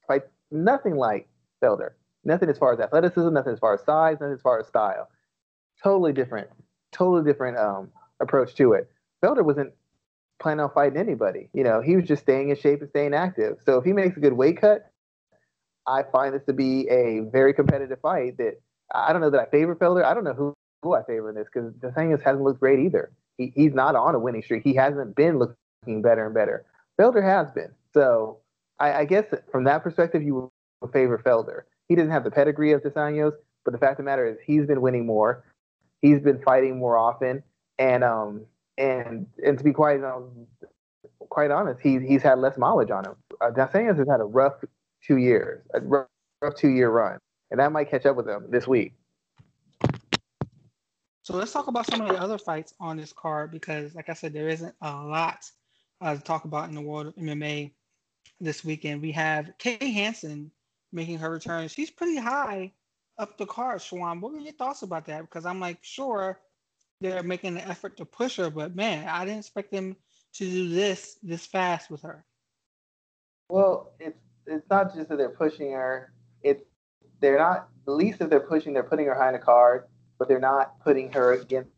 fight 0.07 0.23
nothing 0.51 0.95
like 0.95 1.27
Felder. 1.63 1.91
Nothing 2.23 2.49
as 2.49 2.57
far 2.57 2.73
as 2.73 2.79
athleticism, 2.79 3.33
nothing 3.33 3.53
as 3.53 3.59
far 3.59 3.73
as 3.73 3.81
size, 3.83 4.17
nothing 4.19 4.33
as 4.33 4.41
far 4.41 4.59
as 4.59 4.67
style. 4.67 5.09
Totally 5.81 6.13
different, 6.13 6.49
totally 6.91 7.23
different 7.23 7.57
um, 7.57 7.89
approach 8.19 8.55
to 8.55 8.73
it. 8.73 8.89
Felder 9.23 9.43
wasn't 9.43 9.73
planning 10.39 10.61
on 10.61 10.71
fighting 10.71 10.99
anybody. 10.99 11.49
You 11.53 11.63
know, 11.63 11.81
he 11.81 11.95
was 11.95 12.05
just 12.05 12.23
staying 12.23 12.49
in 12.49 12.57
shape 12.57 12.81
and 12.81 12.89
staying 12.89 13.13
active. 13.13 13.57
So 13.65 13.77
if 13.77 13.85
he 13.85 13.93
makes 13.93 14.17
a 14.17 14.19
good 14.19 14.33
weight 14.33 14.59
cut, 14.59 14.91
I 15.87 16.03
find 16.03 16.33
this 16.33 16.43
to 16.45 16.53
be 16.53 16.87
a 16.89 17.21
very 17.31 17.53
competitive 17.53 17.99
fight. 18.01 18.37
That 18.37 18.59
I 18.93 19.11
don't 19.11 19.21
know 19.21 19.29
that 19.29 19.39
I 19.39 19.45
favor 19.45 19.75
Felder. 19.75 20.03
I 20.03 20.13
don't 20.13 20.23
know 20.23 20.33
who, 20.33 20.53
who 20.83 20.95
I 20.95 21.03
favor 21.03 21.29
in 21.29 21.35
this 21.35 21.47
because 21.53 21.71
the 21.81 21.91
thing 21.91 22.11
is 22.11 22.21
hasn't 22.21 22.43
looked 22.43 22.59
great 22.59 22.79
either. 22.79 23.11
He, 23.37 23.53
he's 23.55 23.73
not 23.73 23.95
on 23.95 24.15
a 24.15 24.19
winning 24.19 24.41
streak. 24.41 24.63
He 24.63 24.73
hasn't 24.73 25.15
been 25.15 25.39
looking 25.39 26.01
better 26.01 26.25
and 26.25 26.33
better. 26.33 26.65
Felder 26.99 27.23
has 27.23 27.51
been. 27.51 27.71
So 27.93 28.39
I, 28.79 28.93
I 28.93 29.05
guess 29.05 29.25
from 29.51 29.63
that 29.65 29.83
perspective, 29.83 30.23
you 30.23 30.51
would 30.81 30.91
favor 30.91 31.17
Felder. 31.17 31.61
He 31.87 31.95
doesn't 31.95 32.11
have 32.11 32.23
the 32.23 32.31
pedigree 32.31 32.71
of 32.71 32.83
Dos 32.83 32.93
Anjos, 32.93 33.33
but 33.65 33.71
the 33.71 33.77
fact 33.77 33.93
of 33.93 33.97
the 33.97 34.03
matter 34.03 34.27
is 34.27 34.37
he's 34.45 34.65
been 34.65 34.81
winning 34.81 35.05
more. 35.05 35.43
He's 36.01 36.19
been 36.19 36.41
fighting 36.41 36.77
more 36.77 36.97
often, 36.97 37.43
and 37.77 38.03
um, 38.03 38.45
and 38.77 39.27
and 39.45 39.57
to 39.57 39.63
be 39.63 39.73
quite 39.73 40.03
um, 40.03 40.47
quite 41.29 41.51
honest, 41.51 41.81
he's 41.81 42.01
he's 42.01 42.21
had 42.21 42.39
less 42.39 42.57
mileage 42.57 42.91
on 42.91 43.05
him. 43.05 43.15
Uh, 43.41 43.49
Dos 43.51 43.71
Anjos 43.71 43.97
has 43.97 44.07
had 44.07 44.21
a 44.21 44.25
rough 44.25 44.63
two 45.03 45.17
years, 45.17 45.61
a 45.73 45.81
rough, 45.81 46.07
rough 46.41 46.55
two 46.55 46.69
year 46.69 46.89
run, 46.89 47.19
and 47.51 47.61
I 47.61 47.67
might 47.67 47.89
catch 47.89 48.05
up 48.05 48.15
with 48.15 48.25
them 48.25 48.45
this 48.49 48.67
week. 48.67 48.93
So 51.23 51.35
let's 51.35 51.51
talk 51.51 51.67
about 51.67 51.85
some 51.85 52.01
of 52.01 52.07
the 52.07 52.19
other 52.19 52.37
fights 52.37 52.73
on 52.79 52.97
this 52.97 53.13
card 53.13 53.51
because, 53.51 53.93
like 53.93 54.09
I 54.09 54.13
said, 54.13 54.33
there 54.33 54.49
isn't 54.49 54.73
a 54.81 54.91
lot 54.91 55.45
uh, 56.01 56.15
to 56.15 56.21
talk 56.21 56.45
about 56.45 56.69
in 56.69 56.75
the 56.75 56.81
world 56.81 57.07
of 57.07 57.15
MMA 57.15 57.71
this 58.39 58.65
weekend. 58.65 59.01
We 59.01 59.11
have 59.11 59.51
Kay 59.59 59.91
Hansen 59.91 60.51
making 60.91 61.19
her 61.19 61.29
return. 61.29 61.67
She's 61.67 61.91
pretty 61.91 62.17
high 62.17 62.71
up 63.19 63.37
the 63.37 63.45
card, 63.45 63.79
Shawan. 63.79 64.21
What 64.21 64.31
were 64.31 64.39
your 64.39 64.53
thoughts 64.53 64.81
about 64.81 65.05
that? 65.05 65.21
Because 65.21 65.45
I'm 65.45 65.59
like, 65.59 65.77
sure, 65.81 66.39
they're 67.01 67.21
making 67.21 67.57
an 67.57 67.69
effort 67.69 67.97
to 67.97 68.05
push 68.05 68.37
her, 68.37 68.49
but 68.49 68.75
man, 68.75 69.07
I 69.07 69.25
didn't 69.25 69.39
expect 69.39 69.71
them 69.71 69.95
to 70.33 70.45
do 70.45 70.69
this 70.69 71.17
this 71.21 71.45
fast 71.45 71.89
with 71.89 72.01
her. 72.01 72.25
Well, 73.49 73.91
it's 73.99 74.19
it's 74.45 74.69
not 74.69 74.95
just 74.95 75.09
that 75.09 75.17
they're 75.17 75.29
pushing 75.29 75.71
her. 75.73 76.11
It's 76.41 76.63
they're 77.19 77.37
not 77.37 77.69
the 77.85 77.91
least 77.91 78.19
that 78.19 78.29
they're 78.29 78.39
pushing. 78.39 78.73
They're 78.73 78.83
putting 78.83 79.05
her 79.07 79.13
behind 79.13 79.35
a 79.35 79.39
card, 79.39 79.85
but 80.17 80.27
they're 80.27 80.39
not 80.39 80.79
putting 80.83 81.11
her 81.13 81.33
against 81.33 81.71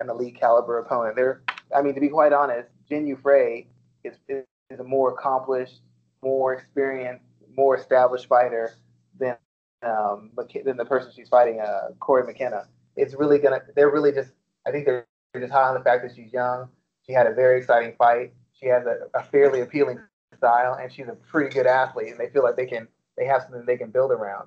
an 0.00 0.08
elite 0.08 0.38
caliber 0.38 0.78
opponent. 0.78 1.16
They're, 1.16 1.42
I 1.76 1.82
mean, 1.82 1.94
to 1.94 2.00
be 2.00 2.08
quite 2.08 2.32
honest, 2.32 2.68
Jinh 2.90 3.06
Yu 3.06 3.16
Frey 3.16 3.68
is, 4.04 4.16
is, 4.28 4.44
a 4.78 4.84
more 4.84 5.12
accomplished, 5.12 5.80
more 6.22 6.54
experienced, 6.54 7.24
more 7.56 7.76
established 7.76 8.26
fighter 8.26 8.72
than 9.18 9.36
um, 9.82 10.30
than 10.64 10.76
the 10.76 10.84
person 10.84 11.10
she's 11.14 11.28
fighting, 11.28 11.60
uh, 11.60 11.88
Cory 11.98 12.24
McKenna. 12.24 12.68
It's 12.96 13.14
really 13.14 13.38
gonna. 13.38 13.60
They're 13.74 13.90
really 13.90 14.12
just. 14.12 14.30
I 14.66 14.70
think 14.70 14.86
they're 14.86 15.06
just 15.38 15.52
high 15.52 15.68
on 15.68 15.74
the 15.74 15.80
fact 15.80 16.04
that 16.04 16.14
she's 16.14 16.32
young. 16.32 16.68
She 17.06 17.12
had 17.12 17.26
a 17.26 17.34
very 17.34 17.58
exciting 17.58 17.94
fight. 17.98 18.32
She 18.52 18.66
has 18.66 18.84
a, 18.86 19.08
a 19.18 19.24
fairly 19.24 19.60
appealing 19.60 19.98
style, 20.36 20.78
and 20.80 20.92
she's 20.92 21.08
a 21.08 21.14
pretty 21.14 21.52
good 21.52 21.66
athlete. 21.66 22.10
And 22.10 22.20
they 22.20 22.28
feel 22.28 22.44
like 22.44 22.56
they 22.56 22.66
can. 22.66 22.86
They 23.16 23.24
have 23.26 23.42
something 23.42 23.64
they 23.66 23.76
can 23.76 23.90
build 23.90 24.12
around. 24.12 24.46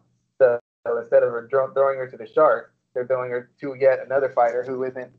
So, 0.86 0.98
instead 0.98 1.24
of 1.24 1.32
throwing 1.50 1.98
her 1.98 2.08
to 2.10 2.18
the 2.18 2.28
shark, 2.28 2.74
they're 2.94 3.08
throwing 3.08 3.32
her 3.32 3.50
to 3.62 3.76
yet 3.80 4.00
another 4.06 4.30
fighter 4.30 4.64
who 4.64 4.84
isn't 4.84 5.12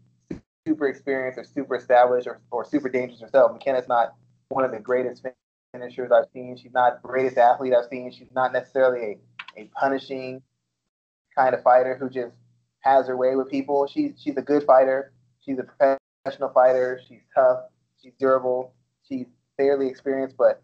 super 0.67 0.89
experienced 0.89 1.39
or 1.39 1.45
super 1.45 1.77
established 1.77 2.27
or, 2.27 2.41
or 2.51 2.65
super 2.65 2.89
dangerous 2.89 3.21
herself. 3.21 3.53
McKenna's 3.53 3.89
not 3.89 4.15
one 4.49 4.65
of 4.65 4.71
the 4.71 4.79
greatest 4.79 5.25
finishers 5.73 6.11
I've 6.13 6.29
seen. 6.33 6.57
She's 6.57 6.73
not 6.73 7.03
the 7.03 7.09
greatest 7.09 7.37
athlete 7.37 7.73
I've 7.75 7.89
seen. 7.89 8.13
She's 8.13 8.33
not 8.35 8.53
necessarily 8.53 9.19
a, 9.57 9.63
a 9.63 9.71
punishing 9.79 10.43
kind 11.37 11.55
of 11.55 11.63
fighter 11.63 11.97
who 11.97 12.09
just 12.09 12.35
has 12.81 13.07
her 13.09 13.17
way 13.17 13.35
with 13.35 13.51
people. 13.51 13.87
She's 13.87 14.13
she's 14.19 14.37
a 14.37 14.43
good 14.43 14.65
fighter. 14.65 15.13
She's 15.45 15.59
a 15.59 15.65
professional 15.65 16.51
fighter. 16.51 17.01
She's 17.09 17.23
tough. 17.35 17.65
She's 18.03 18.13
durable. 18.19 18.73
She's 19.09 19.27
fairly 19.57 19.89
experienced, 19.89 20.37
but 20.37 20.63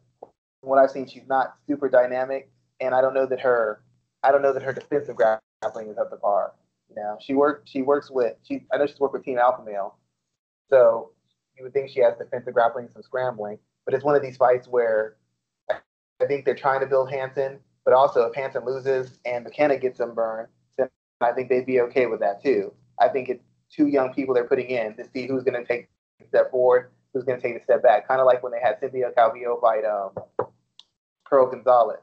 what 0.62 0.78
I've 0.78 0.90
seen, 0.90 1.06
she's 1.06 1.26
not 1.26 1.54
super 1.66 1.88
dynamic. 1.88 2.50
And 2.80 2.94
I 2.94 3.00
don't 3.00 3.14
know 3.14 3.26
that 3.26 3.40
her 3.40 3.82
I 4.22 4.32
don't 4.32 4.42
know 4.42 4.52
that 4.52 4.62
her 4.62 4.72
defensive 4.72 5.16
grappling 5.16 5.88
is 5.88 5.98
up 5.98 6.10
to 6.10 6.16
par. 6.16 6.52
You 6.88 6.96
know, 6.96 7.16
she 7.20 7.34
worked. 7.34 7.68
She 7.68 7.82
works 7.82 8.10
with. 8.10 8.34
She. 8.42 8.66
I 8.72 8.78
know 8.78 8.86
she's 8.86 8.98
worked 8.98 9.14
with 9.14 9.24
Team 9.24 9.38
Alpha 9.38 9.62
Male, 9.62 9.96
so 10.68 11.10
you 11.56 11.64
would 11.64 11.72
think 11.72 11.90
she 11.90 12.00
has 12.00 12.14
defensive 12.18 12.54
grappling, 12.54 12.86
and 12.86 12.92
some 12.92 13.02
scrambling. 13.02 13.58
But 13.84 13.94
it's 13.94 14.04
one 14.04 14.16
of 14.16 14.22
these 14.22 14.36
fights 14.36 14.66
where 14.66 15.16
I 15.70 16.26
think 16.26 16.44
they're 16.44 16.54
trying 16.54 16.80
to 16.80 16.86
build 16.86 17.10
Hansen, 17.10 17.58
but 17.84 17.94
also 17.94 18.22
if 18.22 18.34
Hansen 18.34 18.64
loses 18.64 19.18
and 19.24 19.44
McKenna 19.44 19.78
gets 19.78 19.98
some 19.98 20.14
burn, 20.14 20.46
then 20.76 20.88
I 21.20 21.32
think 21.32 21.48
they'd 21.48 21.66
be 21.66 21.80
okay 21.82 22.06
with 22.06 22.20
that 22.20 22.42
too. 22.42 22.72
I 22.98 23.08
think 23.08 23.28
it's 23.28 23.44
two 23.70 23.86
young 23.86 24.12
people 24.12 24.34
they're 24.34 24.48
putting 24.48 24.68
in 24.68 24.96
to 24.96 25.04
see 25.12 25.26
who's 25.26 25.42
going 25.42 25.60
to 25.60 25.66
take 25.66 25.88
a 26.20 26.26
step 26.26 26.50
forward, 26.50 26.90
who's 27.12 27.24
going 27.24 27.40
to 27.40 27.46
take 27.46 27.60
a 27.60 27.64
step 27.64 27.82
back. 27.82 28.06
Kind 28.06 28.20
of 28.20 28.26
like 28.26 28.42
when 28.42 28.52
they 28.52 28.60
had 28.60 28.78
Cynthia 28.80 29.10
Calvillo 29.16 29.60
fight 29.60 29.84
um, 29.84 30.10
Pearl 31.24 31.50
Gonzalez. 31.50 32.00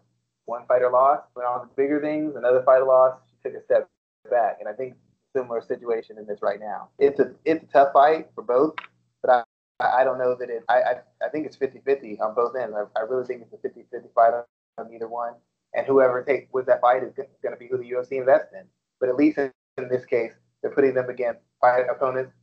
One 0.48 0.66
fighter 0.66 0.90
lost, 0.90 1.24
went 1.36 1.48
on 1.48 1.62
to 1.62 1.68
bigger 1.76 2.02
things. 2.02 2.36
Another 2.36 2.64
fighter 2.64 2.86
lost, 2.86 3.22
she 3.30 3.36
took 3.44 3.60
a 3.60 3.64
step 3.64 3.88
back. 4.32 4.58
And 4.60 4.68
I 4.68 4.74
think 4.74 4.96
similar 5.36 5.62
situation 5.62 6.18
in 6.18 6.26
this 6.26 6.42
right 6.42 6.60
now. 6.60 6.90
It's 6.98 7.20
a 7.20 7.34
it's 7.46 7.64
a 7.64 7.68
tough 7.68 7.94
fight 7.94 8.30
for 8.34 8.44
both, 8.44 8.76
but 9.22 9.30
I 9.30 9.44
I 9.80 10.04
don't 10.04 10.18
know 10.18 10.36
that 10.40 10.50
it. 10.50 10.64
I 10.70 10.76
I, 10.76 10.94
I 11.26 11.30
think 11.30 11.46
it's 11.46 11.58
50-50 11.58 12.20
on 12.22 12.34
both 12.34 12.56
ends. 12.56 12.76
I, 12.76 13.00
I 13.00 13.04
really 13.04 13.26
think 13.26 13.44
it's 13.44 13.54
a 13.54 13.68
50-50 13.68 14.14
fight 14.16 14.34
on 14.78 14.94
either 14.94 15.08
one. 15.08 15.34
And 15.74 15.86
whoever 15.86 16.24
takes 16.24 16.52
with 16.54 16.66
that 16.68 16.82
fight 16.82 17.04
is 17.04 17.14
going 17.14 17.54
to 17.54 17.60
be 17.60 17.68
who 17.68 17.78
the 17.78 17.92
UFC 17.92 18.14
invests 18.14 18.54
in. 18.54 18.64
But 19.00 19.10
at 19.10 19.16
least 19.16 19.38
in, 19.38 19.52
in 19.78 19.90
this 19.90 20.06
case, 20.06 20.32
they're 20.62 20.72
putting 20.72 20.94
them 20.94 21.10
against 21.10 21.42
fight 21.62 21.86
opponents 21.92 22.34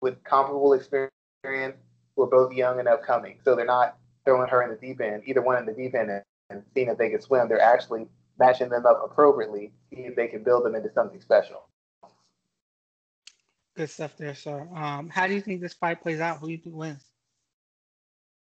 with 0.00 0.22
comparable 0.24 0.72
experience 0.72 1.12
who 2.16 2.22
are 2.22 2.26
both 2.26 2.52
young 2.52 2.78
and 2.78 2.88
upcoming. 2.88 3.38
So 3.44 3.54
they're 3.54 3.66
not 3.66 3.96
throwing 4.24 4.48
her 4.48 4.62
in 4.62 4.70
the 4.70 4.76
deep 4.76 5.00
end, 5.00 5.22
either 5.26 5.42
one 5.42 5.58
in 5.58 5.66
the 5.66 5.72
deep 5.72 5.94
end, 5.94 6.10
and 6.52 6.62
seeing 6.74 6.88
if 6.88 6.98
they 6.98 7.10
can 7.10 7.20
swim. 7.20 7.48
They're 7.48 7.60
actually 7.60 8.06
matching 8.38 8.68
them 8.68 8.86
up 8.86 9.02
appropriately, 9.04 9.72
see 9.90 10.02
if 10.02 10.16
they 10.16 10.28
can 10.28 10.42
build 10.42 10.64
them 10.64 10.74
into 10.74 10.92
something 10.92 11.20
special. 11.20 11.68
Good 13.76 13.90
stuff 13.90 14.16
there, 14.18 14.34
sir. 14.34 14.68
Um, 14.74 15.08
how 15.08 15.26
do 15.26 15.34
you 15.34 15.40
think 15.40 15.60
this 15.60 15.72
fight 15.72 16.02
plays 16.02 16.20
out? 16.20 16.38
Who 16.38 16.46
do 16.46 16.52
you 16.52 16.58
think 16.58 16.76
wins? 16.76 17.04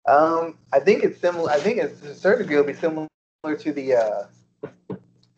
Um, 0.08 0.58
I 0.73 0.79
think 0.79 1.03
it's 1.03 1.19
similar. 1.19 1.49
I 1.51 1.60
think 1.60 1.77
it's 1.77 2.01
to 2.01 2.12
a 2.12 2.15
certain 2.15 2.43
degree 2.43 2.58
it'll 2.58 2.67
be 2.67 2.73
similar 2.73 3.08
to 3.58 3.73
the 3.73 3.95
uh, 3.95 4.23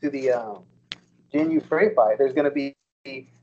to 0.01 0.09
the 0.09 0.31
um, 0.31 0.63
Yu 1.33 1.61
Frey 1.61 1.93
fight. 1.93 2.17
There's 2.17 2.33
going 2.33 2.45
to 2.45 2.51
be 2.51 2.73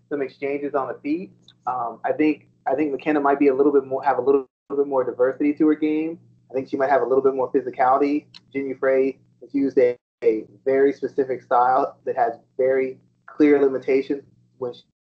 some 0.08 0.22
exchanges 0.22 0.74
on 0.74 0.88
the 0.88 0.94
feet. 0.94 1.30
Um, 1.66 2.00
I 2.04 2.12
think 2.12 2.48
I 2.66 2.74
think 2.74 2.92
McKenna 2.92 3.20
might 3.20 3.38
be 3.38 3.48
a 3.48 3.54
little 3.54 3.72
bit 3.72 3.86
more 3.86 4.02
have 4.02 4.18
a 4.18 4.22
little, 4.22 4.46
little 4.70 4.84
bit 4.84 4.88
more 4.88 5.04
diversity 5.04 5.52
to 5.54 5.68
her 5.68 5.74
game. 5.74 6.18
I 6.52 6.54
think 6.54 6.68
she 6.68 6.76
might 6.76 6.90
have 6.90 7.00
a 7.00 7.06
little 7.06 7.24
bit 7.24 7.34
more 7.34 7.50
physicality. 7.50 8.26
Jinh 8.54 8.68
Yu 8.68 8.76
Frey 8.78 9.18
has 9.40 9.54
used 9.54 9.78
a 9.78 9.96
a 10.22 10.44
very 10.64 10.92
specific 10.92 11.42
style 11.42 11.98
that 12.04 12.16
has 12.16 12.34
very 12.56 13.00
clear 13.26 13.60
limitations 13.60 14.22
when 14.58 14.72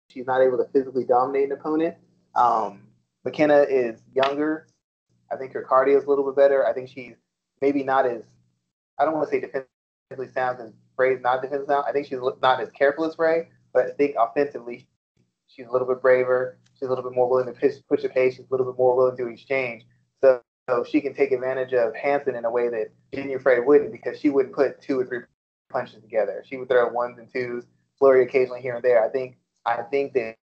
she's 0.10 0.28
not 0.28 0.42
able 0.42 0.58
to 0.58 0.66
physically 0.72 1.04
dominate 1.04 1.46
an 1.46 1.54
opponent. 1.54 1.96
Um, 2.36 2.84
McKenna 3.26 3.62
is 3.62 4.02
younger. 4.14 4.68
I 5.32 5.36
think 5.36 5.54
her 5.54 5.66
cardio 5.68 5.98
is 5.98 6.06
a 6.06 6.10
little 6.10 6.26
bit 6.26 6.36
better. 6.36 6.68
I 6.68 6.74
think 6.74 6.90
she's 6.90 7.16
maybe 7.62 7.84
not 7.84 8.06
as, 8.06 8.24
I 9.00 9.06
don't 9.06 9.14
want 9.14 9.30
to 9.30 9.32
say 9.32 9.40
defensively 9.40 10.32
sound 10.34 10.58
because 10.58 10.74
Frey's 10.96 11.22
not 11.22 11.42
defensive 11.42 11.68
sound. 11.68 11.86
I 11.88 11.92
think 11.92 12.08
she's 12.08 12.20
not 12.42 12.62
as 12.62 12.70
careful 12.72 13.06
as 13.06 13.16
Frey, 13.16 13.50
but 13.74 13.88
I 13.88 13.92
think 13.92 14.16
offensively 14.20 14.88
she's 15.48 15.68
a 15.68 15.72
little 15.72 15.88
bit 15.88 16.02
braver. 16.02 16.58
She's 16.74 16.88
a 16.88 16.90
little 16.90 17.04
bit 17.04 17.16
more 17.16 17.30
willing 17.30 17.48
to 17.48 17.60
push, 17.60 17.76
push 17.88 18.04
the 18.04 18.10
pace. 18.10 18.36
She's 18.36 18.46
a 18.46 18.52
little 18.52 18.66
bit 18.66 18.78
more 18.78 18.96
willing 18.96 19.18
to 19.18 19.28
exchange. 19.28 19.86
So 20.70 20.84
she 20.84 21.02
can 21.02 21.14
take 21.14 21.32
advantage 21.32 21.74
of 21.74 21.96
Hansen 21.96 22.36
in 22.36 22.46
a 22.46 22.52
way 22.52 22.70
that 22.70 22.92
Yu 23.12 23.40
Frey 23.40 23.60
wouldn't 23.60 23.92
because 23.92 24.20
she 24.20 24.30
wouldn't 24.30 24.54
put 24.54 24.82
two 24.82 25.00
or 25.00 25.06
three 25.06 25.22
punches 25.70 26.02
together. 26.02 26.44
She 26.48 26.58
would 26.58 26.70
throw 26.70 26.88
ones 26.90 27.18
and 27.18 27.32
twos, 27.32 27.66
flurry 27.98 28.24
occasionally 28.24 28.62
here 28.62 28.76
and 28.76 28.84
there. 28.84 29.04
I 29.04 29.10
think 29.10 29.38
I 29.66 29.82
think 29.84 30.14
that 30.14 30.36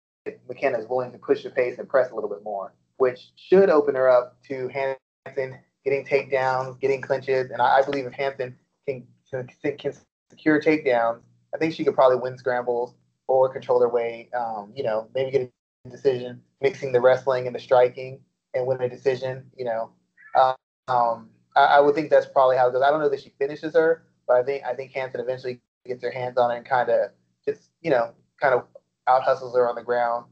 McKenna 0.47 0.79
is 0.79 0.87
willing 0.87 1.11
to 1.11 1.17
push 1.17 1.43
the 1.43 1.51
pace 1.51 1.77
and 1.77 1.87
press 1.87 2.11
a 2.11 2.15
little 2.15 2.29
bit 2.29 2.43
more, 2.43 2.73
which 2.97 3.31
should 3.35 3.69
open 3.69 3.95
her 3.95 4.09
up 4.09 4.41
to 4.47 4.67
Hansen 4.69 5.59
getting 5.83 6.05
takedowns, 6.05 6.79
getting 6.79 7.01
clinches, 7.01 7.51
and 7.51 7.61
I, 7.61 7.77
I 7.77 7.81
believe 7.83 8.05
if 8.05 8.13
Hansen 8.13 8.55
can, 8.87 9.07
can, 9.29 9.77
can 9.77 9.93
secure 10.31 10.59
takedowns, 10.59 11.21
I 11.53 11.57
think 11.57 11.75
she 11.75 11.85
could 11.85 11.93
probably 11.93 12.17
win 12.17 12.37
scrambles 12.37 12.95
or 13.27 13.53
control 13.53 13.79
her 13.81 13.89
way. 13.89 14.29
Um, 14.35 14.73
you 14.75 14.83
know, 14.83 15.07
maybe 15.13 15.31
get 15.31 15.51
a 15.85 15.89
decision, 15.89 16.41
mixing 16.59 16.91
the 16.91 16.99
wrestling 16.99 17.45
and 17.45 17.55
the 17.55 17.59
striking 17.59 18.19
and 18.55 18.65
win 18.65 18.81
a 18.81 18.89
decision. 18.89 19.45
You 19.55 19.65
know, 19.65 19.91
um, 20.35 21.29
I, 21.55 21.63
I, 21.63 21.79
would 21.79 21.95
think 21.95 22.09
that's 22.09 22.25
probably 22.25 22.57
how 22.57 22.67
it 22.67 22.73
goes. 22.73 22.83
I 22.83 22.89
don't 22.89 22.99
know 22.99 23.09
that 23.09 23.21
she 23.21 23.33
finishes 23.39 23.73
her, 23.73 24.03
but 24.27 24.37
I 24.37 24.43
think 24.43 24.63
I 24.63 24.73
think 24.73 24.91
Hansen 24.91 25.21
eventually 25.21 25.61
gets 25.85 26.03
her 26.03 26.11
hands 26.11 26.37
on 26.37 26.49
her 26.49 26.57
and 26.57 26.65
kind 26.65 26.89
of 26.89 27.11
just 27.47 27.69
you 27.81 27.91
know 27.91 28.13
kind 28.41 28.53
of 28.53 28.65
out 29.07 29.23
hustles 29.23 29.55
her 29.55 29.69
on 29.69 29.75
the 29.75 29.83
ground 29.83 30.25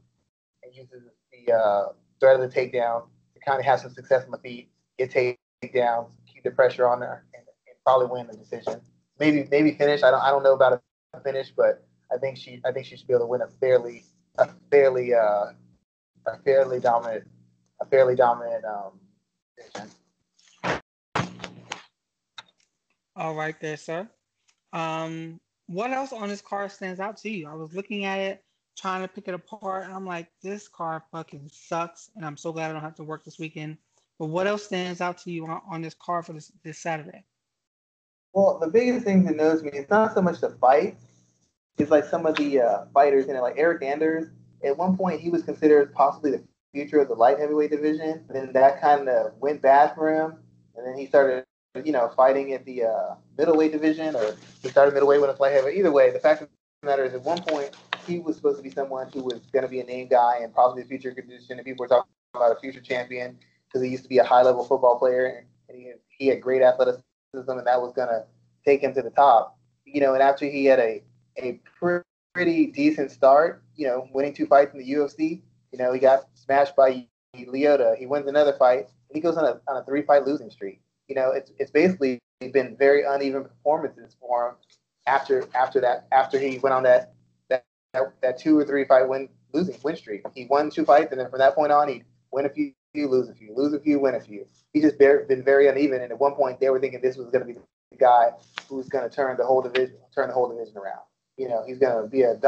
and 0.62 0.74
uses 0.74 1.02
the 1.32 1.52
uh, 1.52 1.88
threat 2.20 2.38
of 2.38 2.40
the 2.40 2.48
takedown 2.48 3.04
to 3.34 3.40
kind 3.44 3.58
of 3.58 3.64
have 3.64 3.80
some 3.80 3.92
success 3.92 4.24
on 4.24 4.30
the 4.30 4.38
feet, 4.38 4.68
get 4.98 5.10
takedowns, 5.10 6.10
keep 6.32 6.42
the 6.42 6.50
pressure 6.50 6.86
on 6.88 7.00
her, 7.00 7.24
and, 7.34 7.44
and, 7.66 7.76
probably 7.84 8.06
win 8.06 8.26
the 8.26 8.36
decision. 8.36 8.80
Maybe 9.18 9.46
maybe 9.50 9.72
finish. 9.72 10.02
I 10.02 10.10
don't 10.10 10.22
I 10.22 10.30
don't 10.30 10.42
know 10.42 10.54
about 10.54 10.82
a 11.14 11.20
finish, 11.20 11.52
but 11.56 11.86
I 12.12 12.18
think 12.18 12.36
she 12.36 12.60
I 12.64 12.72
think 12.72 12.86
she 12.86 12.96
should 12.96 13.06
be 13.06 13.14
able 13.14 13.24
to 13.24 13.28
win 13.28 13.42
a 13.42 13.48
fairly 13.60 14.04
a 14.38 14.48
fairly 14.70 15.14
uh, 15.14 15.52
a 16.26 16.38
fairly 16.44 16.80
dominant 16.80 17.24
a 17.80 17.86
fairly 17.86 18.14
dominant 18.14 18.64
um, 18.64 19.00
all 23.16 23.34
right, 23.34 23.58
there, 23.60 23.76
sir. 23.76 24.08
Um, 24.72 25.40
what 25.66 25.90
else 25.92 26.12
on 26.12 26.28
this 26.28 26.42
car 26.42 26.68
stands 26.68 27.00
out 27.00 27.16
to 27.18 27.30
you? 27.30 27.48
I 27.48 27.54
was 27.54 27.74
looking 27.74 28.04
at 28.04 28.18
it, 28.18 28.44
trying 28.76 29.02
to 29.02 29.08
pick 29.08 29.28
it 29.28 29.34
apart, 29.34 29.84
and 29.84 29.92
I'm 29.92 30.06
like, 30.06 30.28
this 30.42 30.68
car 30.68 31.04
fucking 31.12 31.48
sucks, 31.52 32.10
and 32.16 32.24
I'm 32.24 32.36
so 32.36 32.52
glad 32.52 32.70
I 32.70 32.72
don't 32.72 32.82
have 32.82 32.96
to 32.96 33.04
work 33.04 33.24
this 33.24 33.38
weekend. 33.38 33.78
But 34.18 34.26
what 34.26 34.46
else 34.46 34.64
stands 34.64 35.00
out 35.00 35.18
to 35.18 35.30
you 35.30 35.46
on, 35.46 35.60
on 35.68 35.82
this 35.82 35.94
car 35.94 36.22
for 36.22 36.32
this, 36.32 36.52
this 36.62 36.78
Saturday? 36.78 37.24
Well, 38.32 38.58
the 38.58 38.68
biggest 38.68 39.04
thing 39.04 39.24
that 39.24 39.36
knows 39.36 39.62
me 39.62 39.70
is 39.70 39.88
not 39.88 40.14
so 40.14 40.20
much 40.20 40.40
the 40.40 40.50
fight. 40.50 40.96
It's 41.78 41.90
like 41.90 42.04
some 42.04 42.26
of 42.26 42.36
the 42.36 42.60
uh, 42.60 42.84
fighters 42.92 43.26
in 43.26 43.36
it, 43.36 43.40
like 43.40 43.54
Eric 43.56 43.82
Anders. 43.82 44.26
At 44.64 44.76
one 44.76 44.96
point, 44.96 45.20
he 45.20 45.30
was 45.30 45.42
considered 45.42 45.94
possibly 45.94 46.32
the 46.32 46.42
future 46.74 46.98
of 46.98 47.08
the 47.08 47.14
light 47.14 47.38
heavyweight 47.38 47.70
division. 47.70 48.24
And 48.28 48.36
then 48.36 48.52
that 48.52 48.80
kind 48.80 49.08
of 49.08 49.32
went 49.40 49.62
bad 49.62 49.94
for 49.94 50.12
him, 50.12 50.38
and 50.76 50.86
then 50.86 50.98
he 50.98 51.06
started, 51.06 51.44
you 51.82 51.92
know, 51.92 52.10
fighting 52.14 52.52
at 52.52 52.66
the 52.66 52.84
uh, 52.84 53.14
middleweight 53.38 53.72
division, 53.72 54.14
or 54.14 54.36
he 54.62 54.68
started 54.68 54.92
middleweight 54.92 55.20
with 55.20 55.30
a 55.30 55.40
light 55.40 55.52
heavyweight. 55.52 55.78
Either 55.78 55.92
way, 55.92 56.10
the 56.10 56.18
fact 56.18 56.42
of 56.42 56.48
the 56.82 56.86
matter 56.86 57.04
is, 57.04 57.14
at 57.14 57.22
one 57.22 57.40
point, 57.42 57.70
he 58.06 58.18
was 58.18 58.36
supposed 58.36 58.58
to 58.58 58.62
be 58.62 58.70
someone 58.70 59.08
who 59.12 59.22
was 59.22 59.40
going 59.52 59.62
to 59.62 59.68
be 59.68 59.80
a 59.80 59.84
name 59.84 60.08
guy 60.08 60.40
and 60.42 60.52
probably 60.52 60.82
the 60.82 60.88
future 60.88 61.14
condition, 61.14 61.56
and 61.56 61.64
people 61.64 61.84
were 61.84 61.88
talking 61.88 62.10
about 62.34 62.54
a 62.54 62.60
future 62.60 62.80
champion 62.80 63.38
because 63.66 63.82
he 63.82 63.90
used 63.90 64.02
to 64.02 64.08
be 64.08 64.18
a 64.18 64.24
high 64.24 64.42
level 64.42 64.64
football 64.64 64.98
player 64.98 65.26
and 65.26 65.46
he, 65.78 65.92
he 66.08 66.26
had 66.26 66.40
great 66.40 66.62
athleticism, 66.62 67.02
and 67.32 67.66
that 67.66 67.80
was 67.80 67.92
going 67.94 68.08
to 68.08 68.24
take 68.64 68.82
him 68.82 68.92
to 68.94 69.02
the 69.02 69.10
top. 69.10 69.56
You 69.86 70.00
know, 70.00 70.14
and 70.14 70.22
after 70.22 70.46
he 70.46 70.64
had 70.64 70.80
a 70.80 71.02
a 71.38 71.60
pretty 72.34 72.66
decent 72.66 73.10
start, 73.10 73.62
you 73.76 73.86
know, 73.86 74.08
winning 74.12 74.34
two 74.34 74.46
fights 74.46 74.72
in 74.72 74.78
the 74.78 74.92
UFC, 74.92 75.42
You 75.74 75.78
know, 75.78 75.92
he 75.92 75.98
got 75.98 76.26
smashed 76.34 76.76
by 76.76 77.04
Lyoto. 77.36 77.96
He 77.96 78.06
wins 78.06 78.28
another 78.28 78.52
fight. 78.52 78.90
he 79.12 79.18
goes 79.18 79.36
on 79.36 79.44
a 79.44 79.60
on 79.66 79.76
a 79.76 79.84
three 79.84 80.02
fight 80.02 80.24
losing 80.24 80.48
streak. 80.48 80.80
You 81.08 81.16
know, 81.16 81.32
it's 81.32 81.50
it's 81.58 81.72
basically 81.72 82.20
been 82.52 82.76
very 82.76 83.02
uneven 83.02 83.42
performances 83.42 84.14
for 84.20 84.50
him 84.50 84.54
after 85.08 85.48
after 85.52 85.80
that 85.80 86.06
after 86.12 86.38
he 86.38 86.60
went 86.60 86.74
on 86.74 86.84
that 86.84 87.14
that 87.50 87.64
that, 87.92 88.02
that 88.22 88.38
two 88.38 88.56
or 88.56 88.64
three 88.64 88.84
fight 88.84 89.08
win 89.08 89.28
losing 89.52 89.74
win 89.82 89.96
streak. 89.96 90.22
He 90.32 90.46
won 90.48 90.70
two 90.70 90.84
fights, 90.84 91.10
and 91.10 91.18
then 91.20 91.28
from 91.28 91.40
that 91.40 91.56
point 91.56 91.72
on, 91.72 91.88
he 91.88 92.04
win 92.30 92.46
a 92.46 92.50
few, 92.50 92.72
lose 92.94 93.28
a 93.28 93.34
few, 93.34 93.52
lose 93.52 93.72
a 93.72 93.80
few, 93.80 93.98
win 93.98 94.14
a 94.14 94.20
few. 94.20 94.46
He's 94.72 94.84
just 94.84 94.96
been 94.96 95.42
very 95.42 95.66
uneven, 95.66 96.02
and 96.02 96.12
at 96.12 96.20
one 96.20 96.36
point 96.36 96.60
they 96.60 96.70
were 96.70 96.78
thinking 96.78 97.00
this 97.00 97.16
was 97.16 97.30
going 97.30 97.44
to 97.44 97.52
be 97.52 97.58
the 97.90 97.96
guy 97.98 98.28
who's 98.68 98.88
going 98.88 99.10
to 99.10 99.12
turn 99.12 99.36
the 99.36 99.44
whole 99.44 99.60
division 99.60 99.96
turn 100.14 100.28
the 100.28 100.34
whole 100.34 100.48
division 100.48 100.76
around. 100.78 101.02
You 101.36 101.48
know, 101.48 101.64
he's 101.66 101.78
going 101.78 102.00
to 102.00 102.08
be 102.08 102.22
a 102.22 102.38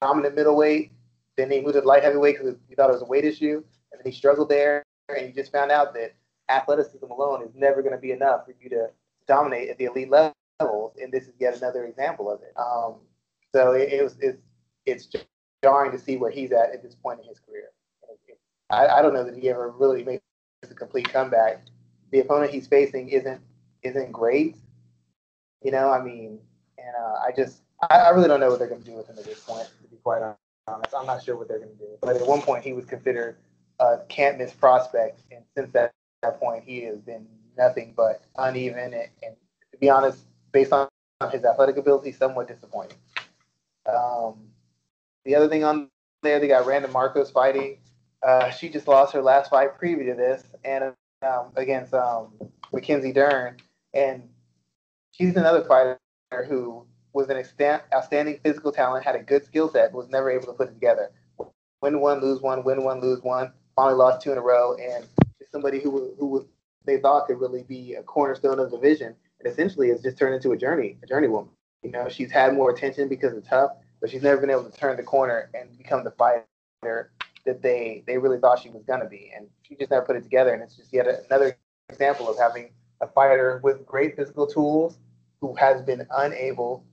dominant 0.00 0.34
middleweight. 0.34 0.90
Then 1.36 1.50
he 1.50 1.60
moved 1.60 1.74
to 1.74 1.80
light 1.80 2.02
heavyweight 2.02 2.38
because 2.38 2.56
he 2.68 2.74
thought 2.74 2.90
it 2.90 2.94
was 2.94 3.02
a 3.02 3.06
weight 3.06 3.24
issue, 3.24 3.62
and 3.92 3.98
then 3.98 4.10
he 4.10 4.16
struggled 4.16 4.48
there, 4.48 4.82
and 5.08 5.26
you 5.26 5.32
just 5.32 5.52
found 5.52 5.70
out 5.70 5.94
that 5.94 6.14
athleticism 6.48 7.04
alone 7.10 7.42
is 7.42 7.54
never 7.54 7.82
going 7.82 7.94
to 7.94 8.00
be 8.00 8.12
enough 8.12 8.44
for 8.44 8.54
you 8.60 8.68
to 8.68 8.88
dominate 9.26 9.70
at 9.70 9.78
the 9.78 9.86
elite 9.86 10.10
levels, 10.10 10.96
and 11.00 11.12
this 11.12 11.24
is 11.24 11.34
yet 11.40 11.56
another 11.56 11.84
example 11.86 12.30
of 12.30 12.40
it. 12.42 12.52
Um, 12.58 12.96
so 13.54 13.72
it, 13.72 13.92
it 13.92 14.02
was 14.02 14.16
it's 14.20 14.42
it's 14.86 15.08
jarring 15.62 15.92
to 15.92 15.98
see 15.98 16.16
where 16.16 16.30
he's 16.30 16.52
at 16.52 16.72
at 16.72 16.82
this 16.82 16.94
point 16.94 17.20
in 17.20 17.26
his 17.26 17.38
career. 17.38 17.70
I, 18.70 18.86
I 18.86 19.02
don't 19.02 19.12
know 19.12 19.24
that 19.24 19.36
he 19.36 19.50
ever 19.50 19.70
really 19.70 20.02
makes 20.02 20.22
a 20.62 20.74
complete 20.74 21.12
comeback. 21.12 21.62
The 22.10 22.20
opponent 22.20 22.52
he's 22.52 22.66
facing 22.66 23.10
isn't 23.10 23.40
isn't 23.82 24.12
great. 24.12 24.56
You 25.62 25.70
know, 25.70 25.90
I 25.90 26.02
mean, 26.02 26.40
and 26.78 26.94
uh, 26.98 27.18
I 27.26 27.32
just 27.36 27.62
I, 27.90 27.96
I, 27.96 28.08
really 28.10 28.28
don't 28.28 28.40
know 28.40 28.48
what 28.48 28.58
they're 28.58 28.68
going 28.68 28.82
to 28.82 28.90
do 28.90 28.96
with 28.96 29.08
him 29.08 29.18
at 29.18 29.24
this 29.24 29.40
point. 29.40 29.68
To 29.82 29.88
be 29.88 29.96
quite 30.02 30.22
I'm 30.68 31.06
not 31.06 31.24
sure 31.24 31.36
what 31.36 31.48
they're 31.48 31.58
going 31.58 31.72
to 31.72 31.78
do. 31.78 31.98
But 32.00 32.16
at 32.16 32.26
one 32.26 32.40
point, 32.40 32.64
he 32.64 32.72
was 32.72 32.84
considered 32.84 33.36
a 33.80 33.98
can't 34.08 34.38
miss 34.38 34.52
prospect, 34.52 35.20
and 35.30 35.44
since 35.56 35.72
that, 35.72 35.92
that 36.22 36.38
point, 36.38 36.64
he 36.64 36.82
has 36.82 36.98
been 36.98 37.26
nothing 37.56 37.94
but 37.96 38.22
uneven 38.36 38.94
and, 38.94 39.08
and 39.22 39.36
to 39.72 39.78
be 39.78 39.90
honest, 39.90 40.24
based 40.52 40.72
on 40.72 40.88
his 41.30 41.44
athletic 41.44 41.76
ability, 41.76 42.12
somewhat 42.12 42.48
disappointing. 42.48 42.98
Um, 43.86 44.48
the 45.24 45.34
other 45.34 45.48
thing 45.48 45.64
on 45.64 45.88
there, 46.22 46.38
they 46.38 46.48
got 46.48 46.66
Randa 46.66 46.88
Markos 46.88 47.32
fighting. 47.32 47.78
Uh, 48.22 48.50
she 48.50 48.68
just 48.68 48.86
lost 48.86 49.12
her 49.12 49.22
last 49.22 49.50
fight 49.50 49.76
previous 49.78 50.16
to 50.16 50.20
this, 50.20 50.44
and 50.64 50.94
um, 51.22 51.46
against 51.56 51.92
um, 51.94 52.32
Mackenzie 52.72 53.12
Dern, 53.12 53.56
and 53.94 54.28
she's 55.12 55.36
another 55.36 55.64
fighter 55.64 55.98
who 56.48 56.86
was 57.12 57.28
an 57.28 57.42
outstanding 57.94 58.40
physical 58.42 58.72
talent, 58.72 59.04
had 59.04 59.16
a 59.16 59.22
good 59.22 59.44
skill 59.44 59.68
set, 59.68 59.92
but 59.92 59.98
was 59.98 60.08
never 60.08 60.30
able 60.30 60.46
to 60.46 60.52
put 60.52 60.68
it 60.68 60.74
together. 60.74 61.10
Win 61.82 62.00
one, 62.00 62.20
lose 62.20 62.40
one, 62.40 62.64
win 62.64 62.84
one, 62.84 63.00
lose 63.00 63.22
one. 63.22 63.52
Finally 63.76 63.96
lost 63.96 64.22
two 64.22 64.32
in 64.32 64.38
a 64.38 64.42
row, 64.42 64.76
and 64.76 65.06
somebody 65.50 65.80
who 65.80 66.14
who 66.18 66.46
they 66.84 66.98
thought 66.98 67.26
could 67.26 67.40
really 67.40 67.62
be 67.62 67.94
a 67.94 68.02
cornerstone 68.02 68.58
of 68.58 68.70
the 68.70 68.76
division, 68.76 69.14
and 69.40 69.52
essentially 69.52 69.88
has 69.88 70.02
just 70.02 70.18
turned 70.18 70.34
into 70.34 70.52
a 70.52 70.56
journey, 70.56 70.98
a 71.02 71.06
journey 71.06 71.28
woman. 71.28 71.50
You 71.82 71.90
know, 71.90 72.08
she's 72.08 72.30
had 72.30 72.54
more 72.54 72.70
attention 72.70 73.08
because 73.08 73.34
it's 73.34 73.48
tough, 73.48 73.72
but 74.00 74.10
she's 74.10 74.22
never 74.22 74.40
been 74.40 74.50
able 74.50 74.64
to 74.64 74.78
turn 74.78 74.96
the 74.96 75.02
corner 75.02 75.50
and 75.54 75.76
become 75.76 76.04
the 76.04 76.12
fighter 76.12 77.12
that 77.44 77.62
they 77.62 78.04
they 78.06 78.18
really 78.18 78.38
thought 78.38 78.58
she 78.60 78.70
was 78.70 78.84
gonna 78.84 79.08
be, 79.08 79.32
and 79.36 79.46
she 79.62 79.74
just 79.76 79.90
never 79.90 80.04
put 80.04 80.16
it 80.16 80.22
together. 80.22 80.52
And 80.54 80.62
it's 80.62 80.76
just 80.76 80.92
yet 80.92 81.06
another 81.28 81.56
example 81.88 82.28
of 82.28 82.38
having 82.38 82.70
a 83.00 83.06
fighter 83.08 83.60
with 83.64 83.84
great 83.84 84.16
physical 84.16 84.46
tools 84.46 84.98
who 85.40 85.54
has 85.56 85.82
been 85.82 86.06
unable 86.16 86.84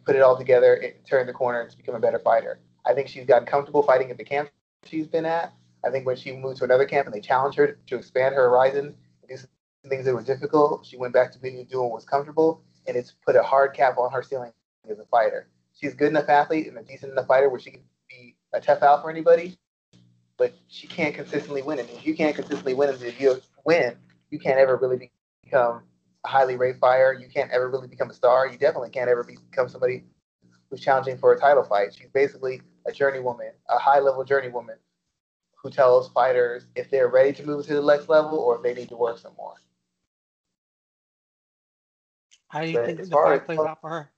put 0.00 0.16
it 0.16 0.22
all 0.22 0.36
together 0.36 0.74
and 0.74 0.92
turn 1.06 1.26
the 1.26 1.32
corner 1.32 1.68
to 1.68 1.76
become 1.76 1.94
a 1.94 2.00
better 2.00 2.18
fighter. 2.18 2.58
I 2.86 2.94
think 2.94 3.08
she's 3.08 3.26
gotten 3.26 3.46
comfortable 3.46 3.82
fighting 3.82 4.10
at 4.10 4.18
the 4.18 4.24
camp 4.24 4.50
she's 4.84 5.06
been 5.06 5.24
at. 5.24 5.52
I 5.84 5.90
think 5.90 6.06
when 6.06 6.16
she 6.16 6.32
moved 6.32 6.58
to 6.58 6.64
another 6.64 6.86
camp 6.86 7.06
and 7.06 7.14
they 7.14 7.20
challenged 7.20 7.58
her 7.58 7.78
to 7.86 7.96
expand 7.96 8.34
her 8.34 8.48
horizon 8.48 8.94
do 9.28 9.36
some 9.36 9.48
things 9.88 10.04
that 10.04 10.14
were 10.14 10.22
difficult. 10.22 10.84
She 10.86 10.96
went 10.96 11.12
back 11.12 11.32
to 11.32 11.38
being 11.38 11.64
doing 11.64 11.84
what 11.84 11.94
was 11.94 12.04
comfortable, 12.04 12.62
and 12.86 12.96
it's 12.96 13.14
put 13.24 13.36
a 13.36 13.42
hard 13.42 13.74
cap 13.74 13.98
on 13.98 14.10
her 14.12 14.22
ceiling 14.22 14.52
as 14.90 14.98
a 14.98 15.04
fighter. 15.06 15.48
She's 15.78 15.94
good 15.94 16.08
enough 16.08 16.28
athlete 16.28 16.68
and 16.68 16.78
a 16.78 16.82
decent 16.82 17.12
enough 17.12 17.26
fighter 17.26 17.48
where 17.48 17.60
she 17.60 17.70
can 17.70 17.82
be 18.08 18.36
a 18.52 18.60
tough 18.60 18.82
out 18.82 19.02
for 19.02 19.10
anybody, 19.10 19.56
but 20.36 20.54
she 20.68 20.86
can't 20.86 21.14
consistently 21.14 21.62
win. 21.62 21.78
And 21.78 21.88
if 21.90 22.06
you 22.06 22.14
can't 22.14 22.34
consistently 22.34 22.74
win, 22.74 22.90
and 22.90 23.02
if 23.02 23.20
you 23.20 23.40
win, 23.64 23.96
you 24.30 24.38
can't 24.38 24.58
ever 24.58 24.76
really 24.76 25.10
become 25.42 25.82
highly 26.24 26.56
rated 26.56 26.80
fire. 26.80 27.12
You 27.12 27.28
can't 27.28 27.50
ever 27.50 27.68
really 27.68 27.88
become 27.88 28.10
a 28.10 28.14
star. 28.14 28.46
You 28.46 28.58
definitely 28.58 28.90
can't 28.90 29.08
ever 29.08 29.24
become 29.24 29.68
somebody 29.68 30.04
who's 30.70 30.80
challenging 30.80 31.18
for 31.18 31.32
a 31.32 31.38
title 31.38 31.64
fight. 31.64 31.94
She's 31.94 32.10
basically 32.10 32.60
a 32.86 32.92
journeywoman, 32.92 33.52
a 33.68 33.78
high 33.78 34.00
level 34.00 34.24
journeywoman 34.24 34.76
who 35.62 35.70
tells 35.70 36.08
fighters 36.10 36.66
if 36.74 36.90
they're 36.90 37.08
ready 37.08 37.32
to 37.32 37.46
move 37.46 37.66
to 37.66 37.74
the 37.74 37.82
next 37.82 38.08
level 38.08 38.38
or 38.38 38.56
if 38.56 38.62
they 38.62 38.74
need 38.74 38.88
to 38.88 38.96
work 38.96 39.18
some 39.18 39.32
more. 39.36 39.54
How 42.48 42.60
do 42.60 42.68
you 42.68 42.74
but 42.74 42.86
think 42.86 43.00
the 43.00 43.06
fight 43.06 43.46
plays 43.46 43.58
out 43.58 43.80
for 43.80 43.90
her? 43.90 44.10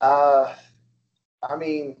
Uh, 0.00 0.54
I 1.42 1.56
mean, 1.56 1.96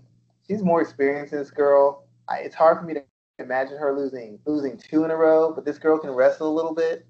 she's 0.46 0.62
more 0.62 0.80
experienced 0.80 1.32
this 1.32 1.50
girl. 1.50 2.06
I, 2.28 2.38
it's 2.38 2.54
hard 2.54 2.78
for 2.78 2.84
me 2.84 2.94
to 2.94 3.02
imagine 3.38 3.76
her 3.78 3.96
losing 3.96 4.38
losing 4.46 4.76
two 4.76 5.04
in 5.04 5.10
a 5.10 5.16
row, 5.16 5.52
but 5.52 5.64
this 5.64 5.78
girl 5.78 5.98
can 5.98 6.10
wrestle 6.10 6.48
a 6.48 6.54
little 6.54 6.74
bit. 6.74 7.06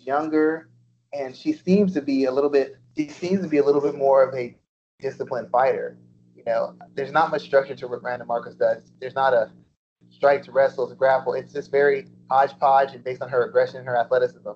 Younger, 0.00 0.68
and 1.12 1.36
she 1.36 1.52
seems 1.52 1.94
to 1.94 2.02
be 2.02 2.24
a 2.24 2.32
little 2.32 2.50
bit. 2.50 2.76
She 2.96 3.08
seems 3.08 3.42
to 3.42 3.48
be 3.48 3.58
a 3.58 3.64
little 3.64 3.80
bit 3.80 3.94
more 3.94 4.22
of 4.22 4.34
a 4.34 4.56
disciplined 5.00 5.50
fighter. 5.50 5.96
You 6.34 6.44
know, 6.46 6.74
there's 6.94 7.12
not 7.12 7.30
much 7.30 7.42
structure 7.42 7.74
to 7.74 7.88
what 7.88 8.02
Randa 8.02 8.24
Markos 8.24 8.58
does. 8.58 8.82
There's 9.00 9.14
not 9.14 9.34
a 9.34 9.50
strike 10.10 10.42
to 10.44 10.52
wrestle 10.52 10.88
to 10.88 10.94
grapple. 10.94 11.34
It's 11.34 11.52
just 11.52 11.70
very 11.70 12.06
hodgepodge 12.30 12.94
and 12.94 13.04
based 13.04 13.22
on 13.22 13.28
her 13.28 13.44
aggression 13.44 13.78
and 13.78 13.86
her 13.86 13.96
athleticism. 13.96 14.50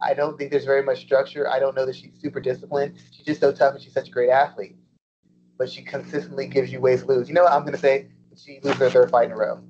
I 0.00 0.14
don't 0.14 0.36
think 0.36 0.50
there's 0.50 0.64
very 0.64 0.82
much 0.82 1.00
structure. 1.00 1.48
I 1.48 1.58
don't 1.58 1.74
know 1.74 1.86
that 1.86 1.96
she's 1.96 2.12
super 2.20 2.40
disciplined. 2.40 2.96
She's 3.10 3.24
just 3.24 3.40
so 3.40 3.52
tough 3.52 3.74
and 3.74 3.82
she's 3.82 3.94
such 3.94 4.08
a 4.08 4.10
great 4.10 4.30
athlete. 4.30 4.76
But 5.58 5.70
she 5.70 5.82
consistently 5.82 6.46
gives 6.46 6.70
you 6.70 6.80
ways 6.80 7.02
to 7.02 7.08
lose. 7.08 7.28
You 7.28 7.34
know 7.34 7.44
what 7.44 7.52
I'm 7.52 7.62
going 7.62 7.72
to 7.72 7.78
say? 7.78 8.08
She 8.36 8.60
loses 8.62 8.78
her 8.78 8.90
third 8.90 9.10
fight 9.10 9.26
in 9.26 9.32
a 9.32 9.36
row. 9.36 9.62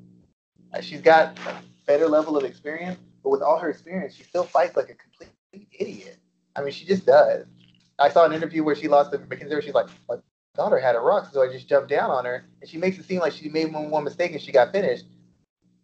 Uh, 0.72 0.80
she's 0.80 1.00
got 1.00 1.38
a 1.46 1.54
better 1.86 2.08
level 2.08 2.36
of 2.36 2.44
experience, 2.44 2.98
but 3.26 3.32
with 3.32 3.42
all 3.42 3.58
her 3.58 3.68
experience, 3.68 4.14
she 4.14 4.22
still 4.22 4.44
fights 4.44 4.76
like 4.76 4.88
a 4.88 4.94
complete 4.94 5.68
idiot. 5.72 6.16
I 6.54 6.62
mean, 6.62 6.70
she 6.70 6.84
just 6.84 7.06
does. 7.06 7.44
I 7.98 8.08
saw 8.08 8.24
an 8.24 8.32
interview 8.32 8.62
where 8.62 8.76
she 8.76 8.86
lost 8.86 9.10
to 9.10 9.18
Mackenzie. 9.18 9.60
She's 9.62 9.74
like, 9.74 9.88
my 10.08 10.18
daughter 10.54 10.78
had 10.78 10.94
a 10.94 11.00
rock, 11.00 11.28
so 11.32 11.42
I 11.42 11.50
just 11.50 11.66
jumped 11.66 11.90
down 11.90 12.08
on 12.12 12.24
her, 12.24 12.46
and 12.60 12.70
she 12.70 12.78
makes 12.78 12.98
it 12.98 13.04
seem 13.04 13.18
like 13.18 13.32
she 13.32 13.48
made 13.48 13.72
one, 13.72 13.90
one 13.90 14.04
mistake 14.04 14.30
and 14.30 14.40
she 14.40 14.52
got 14.52 14.70
finished. 14.70 15.06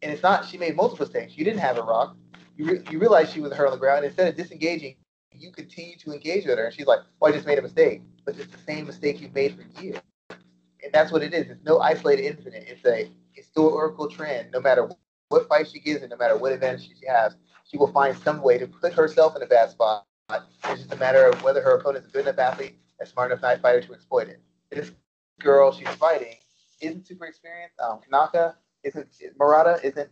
And 0.02 0.12
it's 0.12 0.22
not. 0.22 0.46
She 0.46 0.56
made 0.56 0.76
multiple 0.76 1.04
mistakes. 1.04 1.36
You 1.36 1.44
didn't 1.44 1.58
have 1.58 1.78
a 1.78 1.82
rock. 1.82 2.16
You 2.56 2.64
re- 2.64 2.82
you 2.92 3.00
realize 3.00 3.32
she 3.32 3.40
was 3.40 3.52
her 3.54 3.66
on 3.66 3.72
the 3.72 3.78
ground. 3.78 4.04
Instead 4.04 4.28
of 4.28 4.36
disengaging, 4.36 4.94
you 5.34 5.50
continue 5.50 5.96
to 5.98 6.12
engage 6.12 6.46
with 6.46 6.58
her, 6.58 6.66
and 6.66 6.74
she's 6.74 6.86
like, 6.86 7.00
"Oh, 7.20 7.26
I 7.26 7.32
just 7.32 7.46
made 7.46 7.58
a 7.58 7.62
mistake," 7.62 8.02
but 8.24 8.38
it's 8.38 8.52
the 8.52 8.58
same 8.58 8.86
mistake 8.86 9.20
you've 9.20 9.34
made 9.34 9.56
for 9.56 9.82
years. 9.82 9.98
And 10.30 10.92
that's 10.92 11.10
what 11.10 11.22
it 11.24 11.34
is. 11.34 11.50
It's 11.50 11.64
no 11.64 11.80
isolated 11.80 12.24
incident. 12.24 12.66
It's 12.68 12.84
a 12.84 13.10
historical 13.32 14.08
trend. 14.08 14.52
No 14.52 14.60
matter 14.60 14.88
what 15.32 15.48
fight 15.48 15.68
she 15.68 15.80
gives, 15.80 16.02
and 16.02 16.10
no 16.10 16.16
matter 16.16 16.36
what 16.36 16.52
advantage 16.52 16.88
she 17.00 17.06
has, 17.06 17.34
she 17.68 17.76
will 17.76 17.92
find 17.92 18.16
some 18.18 18.42
way 18.42 18.58
to 18.58 18.66
put 18.66 18.92
herself 18.92 19.34
in 19.36 19.42
a 19.42 19.46
bad 19.46 19.70
spot. 19.70 20.06
It's 20.30 20.82
just 20.82 20.92
a 20.92 20.96
matter 20.96 21.26
of 21.26 21.42
whether 21.42 21.60
her 21.62 21.76
opponent 21.76 22.04
is 22.04 22.10
a 22.10 22.12
good 22.12 22.26
enough 22.26 22.38
athlete 22.38 22.76
and 23.00 23.08
smart 23.08 23.32
enough 23.32 23.42
night 23.42 23.60
fighter 23.60 23.80
to 23.80 23.94
exploit 23.94 24.28
it 24.28 24.40
this 24.72 24.92
girl 25.40 25.72
she's 25.72 25.88
fighting 25.88 26.36
isn't 26.80 27.06
super 27.06 27.26
experienced. 27.26 27.78
Um, 27.80 28.00
Kanaka 28.00 28.56
isn't 28.82 29.08
Murata 29.38 29.78
isn't. 29.84 30.10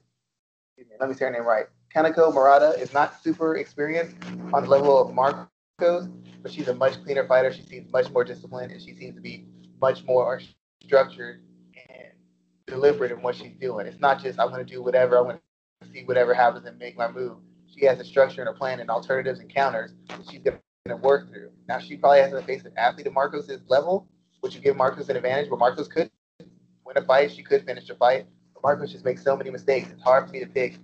Me, 0.79 0.85
let 0.99 1.09
me 1.09 1.15
say 1.15 1.27
her 1.27 1.31
name 1.31 1.47
right. 1.47 1.67
Kanako 1.95 2.33
Murata 2.33 2.79
is 2.81 2.93
not 2.93 3.23
super 3.23 3.57
experienced 3.57 4.17
on 4.53 4.63
the 4.63 4.69
level 4.69 4.99
of 4.99 5.15
Markos, 5.15 6.11
but 6.43 6.53
she's 6.53 6.69
a 6.69 6.75
much 6.75 7.03
cleaner 7.05 7.27
fighter. 7.27 7.53
She 7.53 7.63
seems 7.63 7.91
much 7.93 8.11
more 8.11 8.25
disciplined, 8.25 8.73
and 8.73 8.81
she 8.81 8.95
seems 8.95 9.15
to 9.15 9.21
be 9.21 9.47
much 9.81 10.05
more 10.05 10.41
structured 10.83 11.43
deliberate 12.71 13.13
in 13.13 13.21
what 13.21 13.35
she's 13.35 13.55
doing. 13.61 13.87
It's 13.87 14.01
not 14.01 14.23
just 14.23 14.39
I'm 14.39 14.49
going 14.49 14.65
to 14.65 14.73
do 14.73 14.83
whatever 14.83 15.19
I 15.19 15.21
want 15.21 15.41
to 15.83 15.89
see 15.93 16.05
whatever 16.05 16.33
happens 16.33 16.65
and 16.67 16.79
make 16.79 16.97
my 16.97 17.11
move. 17.11 17.39
She 17.67 17.85
has 17.85 18.01
a 18.01 18.05
structure 18.05 18.41
and 18.41 18.49
a 18.49 18.53
plan 18.53 18.81
and 18.81 18.91
alternatives 18.91 19.41
and 19.41 19.53
counters 19.53 19.93
that 20.09 20.21
she's 20.31 20.41
going 20.41 20.59
to 20.87 20.97
work 20.97 21.31
through. 21.31 21.51
Now 21.69 21.79
she 21.79 21.97
probably 21.97 22.21
hasn't 22.21 22.47
faced 22.47 22.65
an 22.67 22.73
athlete 22.77 23.07
of 23.07 23.13
Markos' 23.13 23.61
level, 23.69 24.09
which 24.41 24.55
would 24.55 24.63
give 24.63 24.77
Markos 24.77 25.09
an 25.09 25.17
advantage? 25.17 25.51
But 25.51 25.59
Markos 25.59 25.91
could 25.91 26.11
win 26.85 26.97
a 26.97 27.03
fight. 27.03 27.33
She 27.33 27.43
could 27.43 27.65
finish 27.65 27.89
a 27.91 27.95
fight. 27.95 28.27
But 28.55 28.63
Markos 28.63 28.91
just 28.91 29.05
makes 29.05 29.23
so 29.23 29.37
many 29.37 29.51
mistakes. 29.51 29.91
It's 29.91 30.03
hard 30.03 30.27
for 30.27 30.33
me 30.33 30.41
to 30.41 30.47
pick 30.47 30.79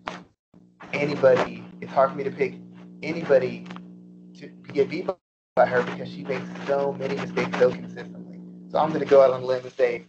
anybody. 0.93 1.65
It's 1.81 1.93
hard 1.93 2.11
for 2.11 2.17
me 2.17 2.25
to 2.25 2.31
pick 2.31 2.55
anybody 3.03 3.67
to, 4.39 4.49
to 4.49 4.73
get 4.73 4.91
beat 4.91 5.09
by 5.57 5.67
her 5.67 5.83
because 5.83 6.09
she 6.09 6.23
makes 6.23 6.47
so 6.67 6.93
many 6.93 7.17
mistakes 7.17 7.59
so 7.59 7.71
consistently. 7.71 8.41
So 8.71 8.79
I'm 8.79 8.89
going 8.89 9.01
to 9.01 9.07
go 9.07 9.23
out 9.23 9.31
on 9.31 9.43
a 9.43 9.47
limb 9.47 9.65
and 9.65 9.73
say 9.73 10.07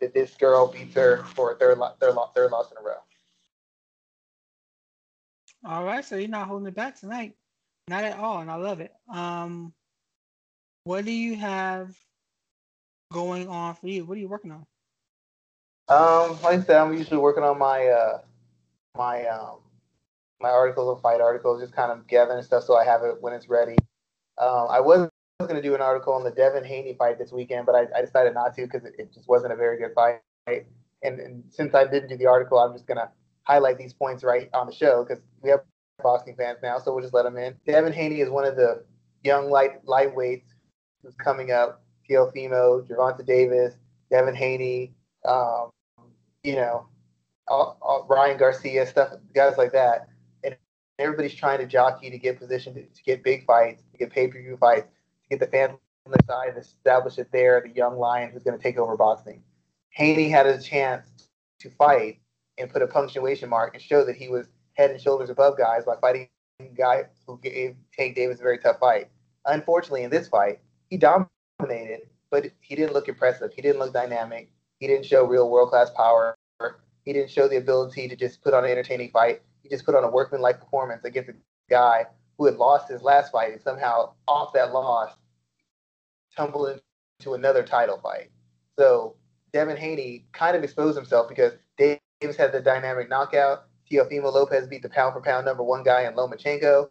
that 0.00 0.14
this 0.14 0.34
girl 0.34 0.68
beats 0.68 0.94
her 0.94 1.24
for 1.34 1.52
a 1.52 1.56
third, 1.56 1.78
third, 2.00 2.16
third 2.34 2.50
loss 2.50 2.70
in 2.70 2.78
a 2.78 2.82
row. 2.82 2.94
All 5.64 5.84
right, 5.84 6.04
so 6.04 6.16
you're 6.16 6.28
not 6.28 6.48
holding 6.48 6.68
it 6.68 6.74
back 6.74 6.98
tonight, 6.98 7.34
not 7.88 8.04
at 8.04 8.18
all, 8.18 8.40
and 8.40 8.50
I 8.50 8.54
love 8.54 8.80
it. 8.80 8.94
Um, 9.12 9.74
what 10.84 11.04
do 11.04 11.12
you 11.12 11.36
have 11.36 11.94
going 13.12 13.48
on 13.48 13.74
for 13.74 13.88
you? 13.88 14.06
What 14.06 14.16
are 14.16 14.20
you 14.20 14.28
working 14.28 14.52
on? 14.52 14.66
Um, 15.88 16.40
like 16.42 16.60
I 16.60 16.62
said, 16.62 16.76
I'm 16.76 16.96
usually 16.96 17.18
working 17.18 17.42
on 17.42 17.58
my 17.58 17.88
uh, 17.88 18.20
my 18.96 19.26
um, 19.26 19.58
my 20.40 20.48
articles 20.48 20.88
or 20.88 21.00
fight 21.02 21.20
articles, 21.20 21.60
just 21.60 21.74
kind 21.74 21.92
of 21.92 22.06
gathering 22.06 22.42
stuff 22.42 22.64
so 22.64 22.76
I 22.76 22.84
have 22.84 23.02
it 23.02 23.20
when 23.20 23.34
it's 23.34 23.48
ready. 23.48 23.76
Um, 24.38 24.68
I 24.70 24.80
was 24.80 25.09
going 25.46 25.60
to 25.60 25.68
do 25.68 25.74
an 25.74 25.80
article 25.80 26.12
on 26.12 26.24
the 26.24 26.30
Devin 26.30 26.64
Haney 26.64 26.94
fight 26.94 27.18
this 27.18 27.32
weekend, 27.32 27.66
but 27.66 27.74
I, 27.74 27.86
I 27.96 28.00
decided 28.00 28.34
not 28.34 28.54
to 28.56 28.62
because 28.62 28.84
it, 28.84 28.94
it, 28.98 29.12
just 29.12 29.28
wasn't 29.28 29.52
a 29.52 29.56
very 29.56 29.78
good 29.78 29.92
fight. 29.94 30.20
And, 30.46 31.18
and 31.20 31.44
since 31.48 31.74
I 31.74 31.84
didn't 31.84 32.08
do 32.08 32.16
the 32.16 32.26
article, 32.26 32.58
I'm 32.58 32.72
just 32.72 32.86
going 32.86 32.98
to 32.98 33.10
highlight 33.44 33.78
these 33.78 33.92
points 33.92 34.22
right 34.24 34.48
on 34.52 34.66
the 34.66 34.72
show 34.72 35.04
because 35.04 35.22
we 35.42 35.50
have 35.50 35.60
boxing 36.02 36.36
fans 36.36 36.58
now, 36.62 36.78
so 36.78 36.92
we'll 36.92 37.02
just 37.02 37.14
let 37.14 37.24
them 37.24 37.36
in. 37.36 37.54
Devin 37.66 37.92
Haney 37.92 38.20
is 38.20 38.30
one 38.30 38.44
of 38.44 38.56
the 38.56 38.84
young 39.22 39.50
light 39.50 39.84
lightweights 39.86 40.44
who's 41.02 41.14
coming 41.14 41.50
up. 41.50 41.82
Teofimo, 42.08 42.86
Gervonta 42.88 43.24
Davis, 43.24 43.74
Devin 44.10 44.34
Haney, 44.34 44.92
um, 45.24 45.70
you 46.42 46.56
know, 46.56 46.88
all, 47.46 47.78
all, 47.80 48.06
Ryan 48.08 48.36
Garcia, 48.36 48.86
stuff, 48.86 49.12
guys 49.34 49.56
like 49.56 49.72
that. 49.72 50.08
And 50.42 50.56
everybody's 50.98 51.34
trying 51.34 51.58
to 51.58 51.66
jockey 51.66 52.10
to 52.10 52.18
get 52.18 52.38
positioned 52.38 52.74
to, 52.76 52.82
to 52.82 53.02
get 53.04 53.22
big 53.22 53.46
fights, 53.46 53.82
to 53.92 53.98
get 53.98 54.10
pay 54.10 54.26
per 54.26 54.40
view 54.40 54.56
fights, 54.56 54.88
get 55.30 55.40
the 55.40 55.46
fans 55.46 55.72
on 56.06 56.12
the 56.12 56.18
side, 56.26 56.48
and 56.48 56.58
establish 56.58 57.18
it 57.18 57.28
there, 57.32 57.62
the 57.64 57.74
young 57.74 57.98
lion 57.98 58.30
who's 58.30 58.42
going 58.42 58.56
to 58.56 58.62
take 58.62 58.78
over 58.78 58.96
boxing. 58.96 59.42
Haney 59.90 60.28
had 60.28 60.46
a 60.46 60.60
chance 60.60 61.08
to 61.60 61.70
fight 61.70 62.20
and 62.58 62.70
put 62.70 62.82
a 62.82 62.86
punctuation 62.86 63.48
mark 63.48 63.74
and 63.74 63.82
show 63.82 64.04
that 64.04 64.16
he 64.16 64.28
was 64.28 64.48
head 64.74 64.90
and 64.90 65.00
shoulders 65.00 65.30
above 65.30 65.58
guys 65.58 65.84
by 65.84 65.94
fighting 66.00 66.28
a 66.60 66.64
guy 66.64 67.04
who 67.26 67.38
gave 67.42 67.74
Tank 67.96 68.16
Davis 68.16 68.40
a 68.40 68.42
very 68.42 68.58
tough 68.58 68.78
fight. 68.78 69.08
Unfortunately, 69.46 70.04
in 70.04 70.10
this 70.10 70.28
fight, 70.28 70.60
he 70.88 70.98
dominated, 70.98 72.08
but 72.30 72.46
he 72.60 72.74
didn't 72.74 72.92
look 72.92 73.08
impressive. 73.08 73.52
He 73.52 73.62
didn't 73.62 73.78
look 73.78 73.92
dynamic. 73.92 74.52
He 74.78 74.86
didn't 74.86 75.06
show 75.06 75.24
real 75.24 75.50
world 75.50 75.70
class 75.70 75.90
power. 75.90 76.36
He 77.04 77.12
didn't 77.12 77.30
show 77.30 77.48
the 77.48 77.56
ability 77.56 78.08
to 78.08 78.16
just 78.16 78.42
put 78.42 78.54
on 78.54 78.64
an 78.64 78.70
entertaining 78.70 79.10
fight. 79.10 79.42
He 79.62 79.68
just 79.68 79.84
put 79.84 79.94
on 79.94 80.04
a 80.04 80.10
workmanlike 80.10 80.60
performance 80.60 81.04
against 81.04 81.30
a 81.30 81.34
guy 81.68 82.06
who 82.36 82.46
had 82.46 82.56
lost 82.56 82.90
his 82.90 83.02
last 83.02 83.32
fight 83.32 83.52
and 83.52 83.60
somehow 83.60 84.12
off 84.28 84.52
that 84.52 84.72
loss 84.72 85.14
tumbled 86.40 86.80
into 87.18 87.34
another 87.34 87.62
title 87.62 87.98
fight. 88.02 88.30
So 88.78 89.16
Devin 89.52 89.76
Haney 89.76 90.26
kind 90.32 90.56
of 90.56 90.64
exposed 90.64 90.96
himself 90.96 91.28
because 91.28 91.52
Davis 91.76 92.36
had 92.36 92.52
the 92.52 92.60
dynamic 92.60 93.08
knockout. 93.08 93.64
Teofimo 93.90 94.32
Lopez 94.32 94.66
beat 94.66 94.82
the 94.82 94.88
pound 94.88 95.12
for 95.12 95.20
pound 95.20 95.44
number 95.44 95.62
one 95.62 95.82
guy 95.82 96.02
in 96.02 96.14
Lomachenko. 96.14 96.88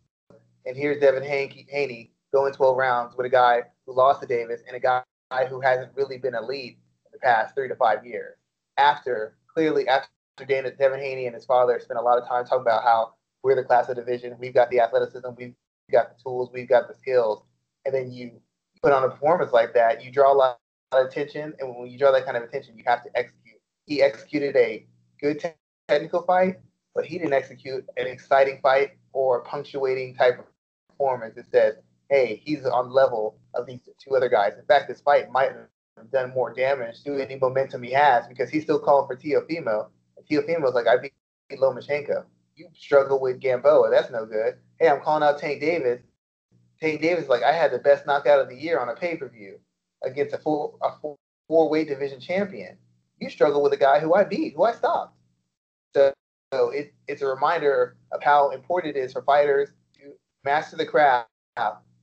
And 0.66 0.78
here's 0.78 1.00
Devin 1.00 1.24
Haney 1.24 2.12
going 2.32 2.54
12 2.54 2.78
rounds 2.78 3.16
with 3.18 3.26
a 3.26 3.30
guy 3.30 3.64
who 3.86 3.95
lost 3.95 4.22
to 4.22 4.28
Davis 4.28 4.62
and 4.68 4.76
a 4.76 4.80
guy 4.80 5.02
who 5.50 5.62
hasn't 5.62 5.95
really 5.95 6.18
been 6.18 6.36
elite 6.36 6.78
in 7.06 7.12
the 7.12 7.20
past 7.20 7.56
three 7.56 7.68
to 7.68 7.76
five 7.76 8.06
years. 8.06 8.36
After, 8.78 9.36
clearly, 9.52 9.88
after 9.88 10.10
Dana, 10.47 10.72
Devin 10.72 11.00
Haney 11.00 11.26
and 11.26 11.34
his 11.34 11.45
father 11.45 11.80
spent 11.80 12.00
a 12.00 12.04
lot 12.04 12.22
of 12.22 12.28
time 12.28 12.45
talking 12.45 12.62
about 12.62 12.84
how 12.84 13.14
we're 13.41 13.56
the 13.56 13.64
class 13.64 13.89
of 13.89 13.95
division, 13.95 14.36
we've 14.39 14.54
got 14.54 14.70
the 14.70 14.80
athleticism, 14.80 15.30
we've 15.38 15.56
got 15.91 16.16
the 16.16 16.22
tools, 16.22 16.50
we've 16.54 16.70
got 16.70 16.88
the 16.88 16.93
skills. 16.93 17.41
And 17.86 17.93
then 17.93 18.12
you 18.12 18.41
put 18.82 18.93
on 18.93 19.03
a 19.03 19.09
performance 19.09 19.51
like 19.51 19.73
that, 19.73 20.03
you 20.03 20.11
draw 20.11 20.34
a 20.34 20.36
lot 20.36 20.59
of 20.91 21.05
attention. 21.05 21.53
And 21.59 21.75
when 21.75 21.89
you 21.89 21.97
draw 21.97 22.11
that 22.11 22.25
kind 22.25 22.38
of 22.38 22.43
attention, 22.43 22.77
you 22.77 22.84
have 22.88 23.03
to 23.03 23.09
execute. 23.15 23.59
He 23.86 24.01
executed 24.01 24.55
a 24.55 24.86
good 25.19 25.43
technical 25.88 26.23
fight, 26.23 26.59
but 26.95 27.05
he 27.05 27.17
didn't 27.17 27.34
execute 27.34 27.86
an 27.97 28.07
exciting 28.07 28.59
fight 28.61 28.91
or 29.13 29.41
punctuating 29.43 30.15
type 30.15 30.39
of 30.39 30.45
performance 30.88 31.36
that 31.36 31.51
says, 31.51 31.75
hey, 32.09 32.41
he's 32.43 32.65
on 32.65 32.91
level 32.91 33.38
of 33.55 33.65
these 33.65 33.82
two 33.99 34.15
other 34.15 34.30
guys. 34.30 34.53
In 34.57 34.65
fact, 34.65 34.88
this 34.88 35.01
fight 35.01 35.32
might 35.32 35.51
have 35.97 36.11
done 36.11 36.32
more 36.34 36.53
damage 36.53 37.03
to 37.03 37.21
any 37.21 37.36
momentum 37.36 37.84
he 37.84 37.91
has 37.91 38.27
because 38.27 38.49
he's 38.49 38.63
still 38.63 38.80
calling 38.80 39.07
for 39.07 39.15
Teofimo. 39.15 39.88
And 40.17 40.25
Teofimo's 40.25 40.73
like, 40.73 40.88
I 40.88 40.97
beat 40.97 41.13
Lomachenko. 41.51 42.23
You 42.55 42.67
struggle 42.75 43.19
with 43.19 43.39
Gamboa. 43.39 43.89
That's 43.89 44.11
no 44.11 44.25
good. 44.25 44.55
Hey, 44.80 44.89
I'm 44.89 45.01
calling 45.01 45.23
out 45.23 45.39
Tank 45.39 45.61
Davis. 45.61 46.01
Tank 46.82 47.01
Davis 47.01 47.27
like, 47.27 47.43
I 47.43 47.51
had 47.51 47.71
the 47.71 47.80
best 47.80 48.05
knockout 48.05 48.39
of 48.39 48.49
the 48.49 48.55
year 48.55 48.80
on 48.80 48.89
a 48.89 48.95
pay 48.95 49.17
per 49.17 49.27
view 49.27 49.59
against 50.03 50.34
a 50.34 50.38
four 50.38 50.75
a 50.82 50.91
four, 51.47 51.69
weight 51.69 51.88
division 51.88 52.19
champion. 52.19 52.77
You 53.19 53.30
struggle 53.30 53.61
with 53.61 53.73
a 53.73 53.77
guy 53.77 53.99
who 53.99 54.13
I 54.13 54.23
beat, 54.23 54.53
who 54.55 54.63
I 54.63 54.71
stopped. 54.71 55.15
So, 55.93 56.13
so 56.53 56.69
it, 56.69 56.93
it's 57.07 57.21
a 57.21 57.27
reminder 57.27 57.97
of 58.11 58.23
how 58.23 58.51
important 58.51 58.95
it 58.95 58.99
is 58.99 59.11
for 59.11 59.23
fighters 59.23 59.69
to 59.95 60.13
master 60.45 60.77
the 60.77 60.86
craft 60.86 61.27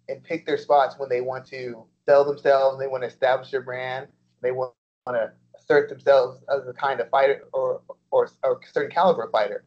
and 0.09 0.23
pick 0.23 0.45
their 0.45 0.59
spots 0.59 0.97
when 0.99 1.09
they 1.09 1.21
want 1.21 1.47
to 1.47 1.85
sell 2.07 2.25
themselves, 2.25 2.79
they 2.79 2.87
want 2.87 3.03
to 3.03 3.09
establish 3.09 3.51
their 3.51 3.63
brand, 3.63 4.09
they 4.43 4.53
want 4.53 4.73
to 5.09 5.33
assert 5.59 5.89
themselves 5.89 6.41
as 6.55 6.67
a 6.69 6.73
kind 6.73 7.01
of 7.01 7.09
fighter 7.09 7.45
or, 7.53 7.81
or, 8.11 8.29
or 8.43 8.61
a 8.63 8.73
certain 8.73 8.91
caliber 8.91 9.29
fighter. 9.33 9.65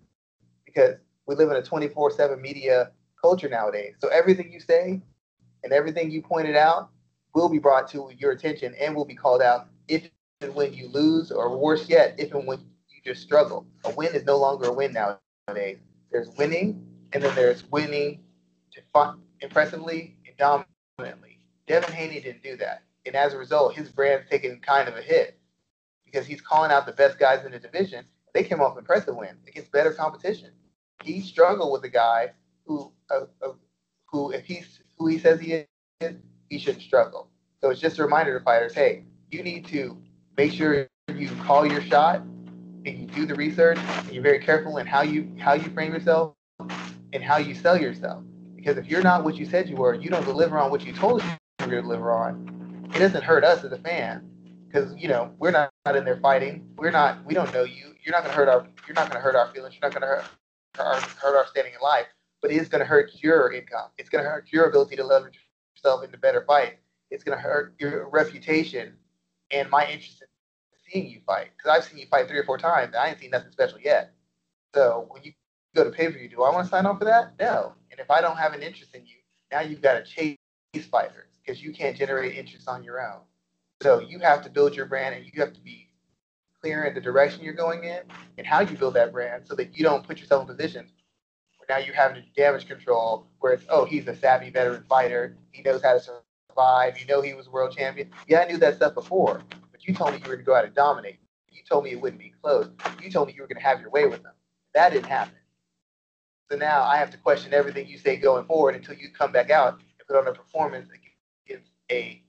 Because 0.66 0.96
we 1.26 1.36
live 1.36 1.50
in 1.50 1.58
a 1.58 1.64
24 1.64 2.12
7 2.12 2.42
media 2.42 2.92
culture 3.22 3.50
nowadays. 3.50 3.96
So 4.00 4.08
everything 4.10 4.52
you 4.52 4.60
say 4.60 5.02
and 5.64 5.74
everything 5.74 6.12
you 6.12 6.22
pointed 6.22 6.56
out 6.56 6.90
will 7.34 7.50
be 7.50 7.60
brought 7.60 7.90
to 7.92 8.10
your 8.18 8.32
attention 8.32 8.76
and 8.80 8.96
will 8.96 9.06
be 9.06 9.16
called 9.16 9.42
out 9.42 9.68
if 9.88 10.10
and 10.42 10.56
when 10.56 10.74
you 10.74 10.88
lose, 10.88 11.32
or 11.32 11.58
worse 11.58 11.90
yet, 11.90 12.16
if 12.18 12.34
and 12.34 12.48
when 12.48 12.60
you 12.90 13.02
just 13.04 13.22
struggle. 13.22 13.68
A 13.84 13.94
win 13.94 14.16
is 14.16 14.24
no 14.24 14.38
longer 14.38 14.68
a 14.68 14.74
win 14.74 14.94
nowadays. 14.94 15.80
There's 16.12 16.30
winning, 16.38 16.86
and 17.12 17.22
then 17.22 17.36
there's 17.36 17.70
winning 17.70 18.24
impressively 19.42 20.16
and 20.26 20.38
dominantly. 20.38 21.40
Devin 21.68 21.92
Haney 21.92 22.22
didn't 22.22 22.44
do 22.44 22.56
that. 22.58 22.84
And 23.06 23.16
as 23.16 23.34
a 23.34 23.38
result, 23.38 23.76
his 23.76 23.90
brand's 23.90 24.30
taken 24.30 24.60
kind 24.60 24.88
of 24.88 24.96
a 24.96 25.02
hit 25.02 25.38
because 26.06 26.26
he's 26.26 26.42
calling 26.42 26.72
out 26.72 26.86
the 26.86 26.94
best 26.94 27.20
guys 27.20 27.46
in 27.46 27.52
the 27.52 27.60
division. 27.60 28.06
They 28.34 28.44
came 28.44 28.62
off 28.62 28.78
impressive 28.78 29.16
wins 29.16 29.46
against 29.48 29.72
better 29.72 29.92
competition. 29.92 30.52
He 31.04 31.22
struggled 31.22 31.72
with 31.72 31.84
a 31.84 31.90
guy 31.90 32.32
who, 32.70 32.92
uh, 33.10 33.26
who 34.06 34.32
if 34.32 34.46
he's 34.46 34.80
who 34.98 35.08
he 35.08 35.18
says 35.18 35.40
he 35.40 35.66
is, 36.02 36.16
he 36.50 36.60
shouldn't 36.60 36.84
struggle. 36.84 37.30
So 37.62 37.72
it's 37.72 37.82
just 37.82 37.98
a 37.98 38.04
reminder 38.04 38.38
to 38.38 38.46
fighters, 38.46 38.74
hey, 38.74 39.06
you 39.32 39.42
need 39.42 39.66
to 39.68 39.98
make 40.38 40.54
sure 40.54 40.88
you 41.14 41.30
call 41.44 41.66
your 41.66 41.82
shot 41.82 42.22
and 42.86 42.88
you 42.88 43.08
do 43.08 43.26
the 43.26 43.34
research 43.34 43.80
and 43.80 44.12
you're 44.12 44.24
very 44.24 44.40
careful 44.40 44.78
in 44.78 44.86
how 44.86 45.02
you 45.02 45.36
how 45.40 45.54
you 45.54 45.70
frame 45.72 45.92
yourself 45.92 46.36
and 47.12 47.24
how 47.24 47.38
you 47.38 47.56
sell 47.56 47.76
yourself. 47.76 48.24
Because 48.56 48.78
if 48.78 48.86
you're 48.88 49.02
not 49.02 49.24
what 49.24 49.36
you 49.36 49.46
said 49.46 49.68
you 49.68 49.76
were, 49.76 49.96
you 49.96 50.12
don't 50.12 50.26
deliver 50.26 50.60
on 50.60 50.70
what 50.70 50.86
you 50.86 50.94
told 50.94 51.22
us 51.22 51.28
you 51.28 51.66
were 51.66 51.72
going 51.72 51.72
to 51.72 51.82
deliver 51.82 52.12
on, 52.12 52.88
it 52.94 53.00
doesn't 53.00 53.24
hurt 53.24 53.44
us 53.44 53.64
as 53.64 53.72
a 53.72 53.80
fan. 53.80 54.30
Because 54.68 54.96
you 54.96 55.08
know 55.08 55.34
we're 55.40 55.50
not, 55.50 55.72
not 55.88 55.96
in 55.96 56.06
there 56.06 56.20
fighting. 56.20 56.70
We're 56.78 56.92
not. 56.92 57.26
We 57.26 57.34
don't 57.34 57.52
know 57.52 57.64
you. 57.64 57.96
You're 58.04 58.14
not 58.14 58.22
going 58.22 58.32
to 58.32 58.38
hurt 58.38 58.48
our. 58.48 58.68
You're 58.86 58.94
not 58.94 59.10
going 59.10 59.20
to 59.20 59.22
hurt 59.22 59.36
our 59.36 59.48
feelings. 59.48 59.74
You're 59.74 59.90
not 59.90 60.00
going 60.00 60.08
to 60.08 60.08
hurt 60.08 60.26
hurt 60.78 61.36
our 61.36 61.48
standing 61.48 61.74
in 61.74 61.82
life. 61.82 62.06
But 62.42 62.52
it 62.52 62.58
is 62.58 62.70
going 62.70 62.80
to 62.80 62.86
hurt 62.86 63.12
your 63.22 63.52
income. 63.52 63.90
It's 63.98 64.10
going 64.10 64.24
to 64.24 64.30
hurt 64.30 64.52
your 64.52 64.66
ability 64.70 64.96
to 64.98 65.04
leverage 65.04 65.40
yourself 65.76 66.04
into 66.04 66.18
better 66.18 66.44
fights. 66.48 66.82
It's 67.12 67.24
going 67.24 67.38
to 67.38 67.42
hurt 67.42 67.74
your 67.80 68.10
reputation 68.10 68.94
and 69.52 69.70
my 69.70 69.86
interest 69.86 70.22
in 70.22 70.28
seeing 70.92 71.10
you 71.10 71.22
fight. 71.26 71.50
Because 71.58 71.78
I've 71.78 71.84
seen 71.84 72.00
you 72.00 72.08
fight 72.08 72.28
three 72.28 72.38
or 72.38 72.44
four 72.44 72.58
times, 72.58 72.88
and 72.88 72.98
I 72.98 73.10
ain't 73.10 73.20
seen 73.20 73.32
nothing 73.32 73.52
special 73.52 73.80
yet. 73.80 74.14
So 74.74 75.08
when 75.10 75.24
you 75.24 75.34
go 75.76 75.84
to 75.84 75.90
pay 75.90 76.08
per 76.08 76.18
view, 76.18 76.30
do 76.30 76.44
I 76.44 76.52
want 76.52 76.66
to 76.66 76.70
sign 76.70 76.86
on 76.86 76.98
for 76.98 77.06
that? 77.06 77.34
No. 77.40 77.74
And 77.92 78.00
if 78.00 78.10
I 78.12 78.22
don't 78.22 78.38
have 78.38 78.54
an 78.54 78.62
interest 78.62 78.96
in 78.96 79.06
you, 79.06 79.16
now 79.52 79.62
you've 79.62 79.82
got 79.82 79.94
to 79.94 80.04
chase 80.04 80.38
fighters 80.92 81.40
because 81.44 81.62
you 81.62 81.74
can't 81.74 81.98
generate 81.98 82.38
interest 82.38 82.68
on 82.68 82.84
your 82.84 83.02
own. 83.02 83.22
So 83.82 84.00
you 84.00 84.20
have 84.20 84.44
to 84.44 84.50
build 84.50 84.76
your 84.76 84.86
brand 84.86 85.16
and 85.16 85.26
you 85.26 85.32
have 85.42 85.54
to 85.54 85.62
be 85.62 85.90
clear 86.62 86.84
in 86.84 86.94
the 86.94 87.02
direction 87.02 87.44
you're 87.44 87.54
going 87.54 87.86
in 87.86 88.02
and 88.38 88.46
how 88.46 88.60
you 88.60 88.78
build 88.78 88.94
that 88.96 89.12
brand 89.12 89.48
so 89.48 89.56
that 89.56 89.78
you 89.78 89.84
don't 89.84 90.06
put 90.06 90.20
yourself 90.20 90.48
in 90.48 90.56
positions 90.56 90.92
now 91.70 91.78
you're 91.78 91.96
having 91.96 92.22
to 92.22 92.30
damage 92.36 92.68
control 92.68 93.28
where 93.40 93.54
it's, 93.54 93.64
oh, 93.70 93.86
he's 93.86 94.08
a 94.08 94.16
savvy 94.16 94.50
veteran 94.50 94.84
fighter. 94.90 95.38
He 95.52 95.62
knows 95.62 95.84
how 95.84 95.94
to 95.94 96.02
survive. 96.02 97.00
You 97.00 97.06
know 97.06 97.22
he 97.22 97.36
was 97.36 97.48
world 97.48 97.76
champion. 97.78 98.10
Yeah, 98.28 98.40
I 98.40 98.46
knew 98.46 98.58
that 98.58 98.76
stuff 98.76 98.96
before, 98.96 99.44
but 99.72 99.88
you 99.88 99.94
told 99.94 100.12
me 100.12 100.18
you 100.18 100.24
were 100.24 100.36
going 100.36 100.40
to 100.40 100.46
go 100.46 100.56
out 100.56 100.66
and 100.66 100.74
dominate. 100.74 101.20
You 101.50 101.62
told 101.70 101.84
me 101.84 101.92
it 101.92 102.02
wouldn't 102.02 102.20
be 102.20 102.34
close. 102.42 102.70
You 103.02 103.12
told 103.12 103.28
me 103.28 103.36
you 103.36 103.42
were 103.42 103.48
going 103.48 103.62
to 103.62 103.68
have 103.68 103.80
your 103.80 103.92
way 103.92 104.08
with 104.08 104.24
them. 104.24 104.34
That 104.74 104.92
didn't 104.92 105.06
happen. 105.06 105.36
So 106.52 106.58
now 106.58 106.84
I 106.84 106.98
have 106.98 107.12
to 107.12 107.18
question 107.18 107.54
everything 107.54 107.88
you 107.88 108.00
say 108.00 108.18
going 108.18 108.46
forward 108.46 108.74
until 108.76 108.96
you 108.96 109.10
come 109.12 109.32
back 109.32 109.52
out 109.52 109.74
and 109.74 109.84
put 110.08 110.18
on 110.18 110.28
a 110.28 110.34
performance 110.34 110.90
against 111.48 111.70
a 111.92 112.24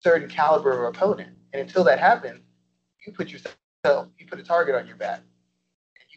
certain 0.00 0.28
caliber 0.28 0.86
of 0.86 0.94
opponent. 0.94 1.30
And 1.52 1.60
until 1.60 1.82
that 1.84 1.98
happens, 1.98 2.40
you 3.04 3.12
put 3.12 3.30
yourself, 3.30 4.08
you 4.18 4.26
put 4.28 4.38
a 4.38 4.44
target 4.44 4.76
on 4.76 4.86
your 4.86 4.96
back. 4.96 5.22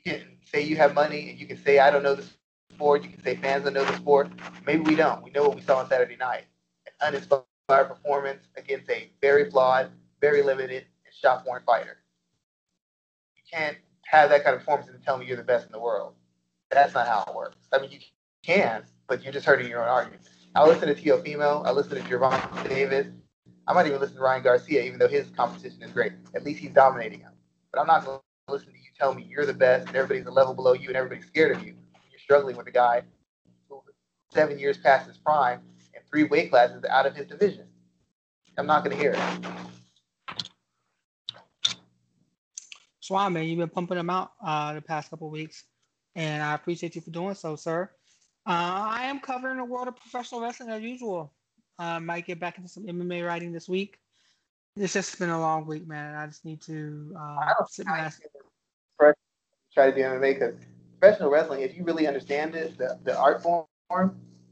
Can 0.05 0.21
say 0.43 0.61
you 0.61 0.75
have 0.77 0.93
money, 0.93 1.29
and 1.31 1.39
you 1.39 1.47
can 1.47 1.57
say 1.57 1.79
I 1.79 1.89
don't 1.91 2.03
know 2.03 2.15
the 2.15 2.25
sport. 2.71 3.03
You 3.03 3.09
can 3.09 3.23
say 3.23 3.35
fans 3.37 3.63
don't 3.63 3.73
know 3.73 3.85
the 3.85 3.95
sport. 3.95 4.29
Maybe 4.65 4.83
we 4.83 4.95
don't. 4.95 5.23
We 5.23 5.31
know 5.31 5.43
what 5.43 5.55
we 5.55 5.61
saw 5.61 5.77
on 5.79 5.89
Saturday 5.89 6.15
night: 6.15 6.43
an 6.85 7.07
uninspired 7.07 7.45
performance 7.69 8.43
against 8.55 8.89
a 8.89 9.11
very 9.21 9.49
flawed, 9.49 9.89
very 10.21 10.43
limited, 10.43 10.85
and 11.05 11.13
shot 11.13 11.43
worn 11.45 11.63
fighter. 11.65 11.97
You 13.35 13.43
can't 13.51 13.77
have 14.05 14.29
that 14.29 14.43
kind 14.43 14.55
of 14.55 14.61
performance 14.61 14.89
and 14.89 15.01
tell 15.03 15.17
me 15.17 15.25
you're 15.25 15.37
the 15.37 15.43
best 15.43 15.65
in 15.65 15.71
the 15.71 15.79
world. 15.79 16.13
That's 16.71 16.93
not 16.93 17.07
how 17.07 17.25
it 17.27 17.35
works. 17.35 17.57
I 17.73 17.79
mean, 17.79 17.91
you 17.91 17.99
can, 18.45 18.83
but 19.07 19.23
you're 19.23 19.33
just 19.33 19.45
hurting 19.45 19.67
your 19.67 19.81
own 19.81 19.89
argument. 19.89 20.21
I 20.55 20.65
listen 20.65 20.87
to 20.87 20.95
Teofimo. 20.95 21.65
I 21.65 21.71
listen 21.71 21.95
to 21.95 22.01
Gervonta 22.01 22.69
Davis. 22.69 23.07
I 23.67 23.73
might 23.73 23.87
even 23.87 23.99
listen 23.99 24.17
to 24.17 24.21
Ryan 24.21 24.43
Garcia, 24.43 24.83
even 24.83 24.99
though 24.99 25.07
his 25.07 25.29
competition 25.31 25.81
is 25.81 25.91
great. 25.91 26.13
At 26.35 26.43
least 26.43 26.59
he's 26.59 26.71
dominating 26.71 27.21
him. 27.21 27.31
But 27.71 27.81
I'm 27.81 27.87
not 27.87 28.05
going 28.05 28.19
to 28.47 28.53
listen 28.53 28.71
to 28.71 28.79
tell 28.97 29.13
me 29.13 29.25
you're 29.29 29.45
the 29.45 29.53
best 29.53 29.87
and 29.87 29.95
everybody's 29.95 30.25
a 30.25 30.31
level 30.31 30.53
below 30.53 30.73
you 30.73 30.87
and 30.87 30.97
everybody's 30.97 31.25
scared 31.25 31.55
of 31.55 31.63
you. 31.63 31.75
You're 32.09 32.19
struggling 32.19 32.55
with 32.55 32.67
a 32.67 32.71
guy 32.71 33.03
who's 33.69 33.81
seven 34.31 34.57
years 34.57 34.77
past 34.77 35.07
his 35.07 35.17
prime 35.17 35.61
and 35.93 36.03
three 36.09 36.23
weight 36.23 36.49
classes 36.49 36.83
out 36.89 37.05
of 37.05 37.15
his 37.15 37.27
division. 37.27 37.67
I'm 38.57 38.67
not 38.67 38.85
going 38.85 38.95
to 38.95 39.01
hear 39.01 39.11
it. 39.11 39.19
Shawan, 43.03 43.33
man, 43.33 43.43
you've 43.43 43.59
been 43.59 43.69
pumping 43.69 43.97
them 43.97 44.09
out 44.09 44.31
uh, 44.43 44.73
the 44.73 44.81
past 44.81 45.09
couple 45.09 45.29
weeks, 45.29 45.65
and 46.15 46.41
I 46.41 46.55
appreciate 46.55 46.95
you 46.95 47.01
for 47.01 47.11
doing 47.11 47.35
so, 47.35 47.55
sir. 47.55 47.91
Uh, 48.47 48.87
I 48.89 49.05
am 49.05 49.19
covering 49.19 49.57
the 49.57 49.65
world 49.65 49.87
of 49.87 49.95
professional 49.97 50.41
wrestling 50.41 50.69
as 50.69 50.81
usual. 50.81 51.33
I 51.77 51.97
uh, 51.97 51.99
might 51.99 52.25
get 52.25 52.39
back 52.39 52.57
into 52.57 52.69
some 52.69 52.85
MMA 52.85 53.27
writing 53.27 53.51
this 53.51 53.67
week. 53.67 53.99
It's 54.77 54.93
just 54.93 55.19
been 55.19 55.29
a 55.29 55.39
long 55.39 55.65
week, 55.67 55.87
man. 55.87 56.15
I 56.15 56.25
just 56.25 56.45
need 56.45 56.61
to 56.63 57.15
uh, 57.19 57.53
sit 57.67 57.85
my 57.85 57.99
ass. 57.99 58.19
Try 59.75 59.91
to 59.91 59.95
do 59.95 60.01
MMA 60.01 60.39
because 60.39 60.55
professional 60.99 61.29
wrestling, 61.29 61.61
if 61.61 61.75
you 61.75 61.83
really 61.83 62.07
understand 62.07 62.55
it, 62.55 62.77
the, 62.77 62.97
the 63.03 63.17
art 63.17 63.43
form, 63.43 63.67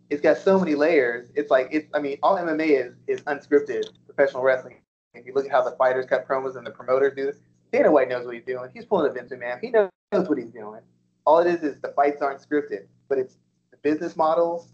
it's 0.09 0.21
got 0.21 0.37
so 0.37 0.59
many 0.59 0.75
layers. 0.75 1.29
It's 1.33 1.49
like 1.49 1.69
it's. 1.71 1.87
I 1.93 1.99
mean, 1.99 2.17
all 2.21 2.37
MMA 2.37 2.85
is 2.85 2.93
is 3.07 3.21
unscripted 3.21 3.85
professional 4.05 4.43
wrestling. 4.43 4.81
If 5.13 5.25
you 5.25 5.33
look 5.33 5.45
at 5.45 5.51
how 5.51 5.63
the 5.63 5.75
fighters 5.77 6.05
cut 6.05 6.27
promos 6.27 6.55
and 6.55 6.67
the 6.67 6.71
promoters 6.71 7.13
do 7.15 7.25
this, 7.25 7.37
Dana 7.71 7.91
White 7.91 8.09
knows 8.09 8.25
what 8.25 8.35
he's 8.35 8.43
doing. 8.43 8.69
He's 8.73 8.85
pulling 8.85 9.09
a 9.09 9.13
Vince 9.13 9.31
McMahon. 9.31 9.59
He 9.61 9.69
knows 9.69 9.89
what 10.11 10.37
he's 10.37 10.51
doing. 10.51 10.81
All 11.25 11.39
it 11.39 11.47
is 11.47 11.63
is 11.63 11.79
the 11.81 11.93
fights 11.95 12.21
aren't 12.21 12.41
scripted, 12.41 12.85
but 13.07 13.17
it's 13.17 13.37
the 13.71 13.77
business 13.77 14.15
model, 14.15 14.67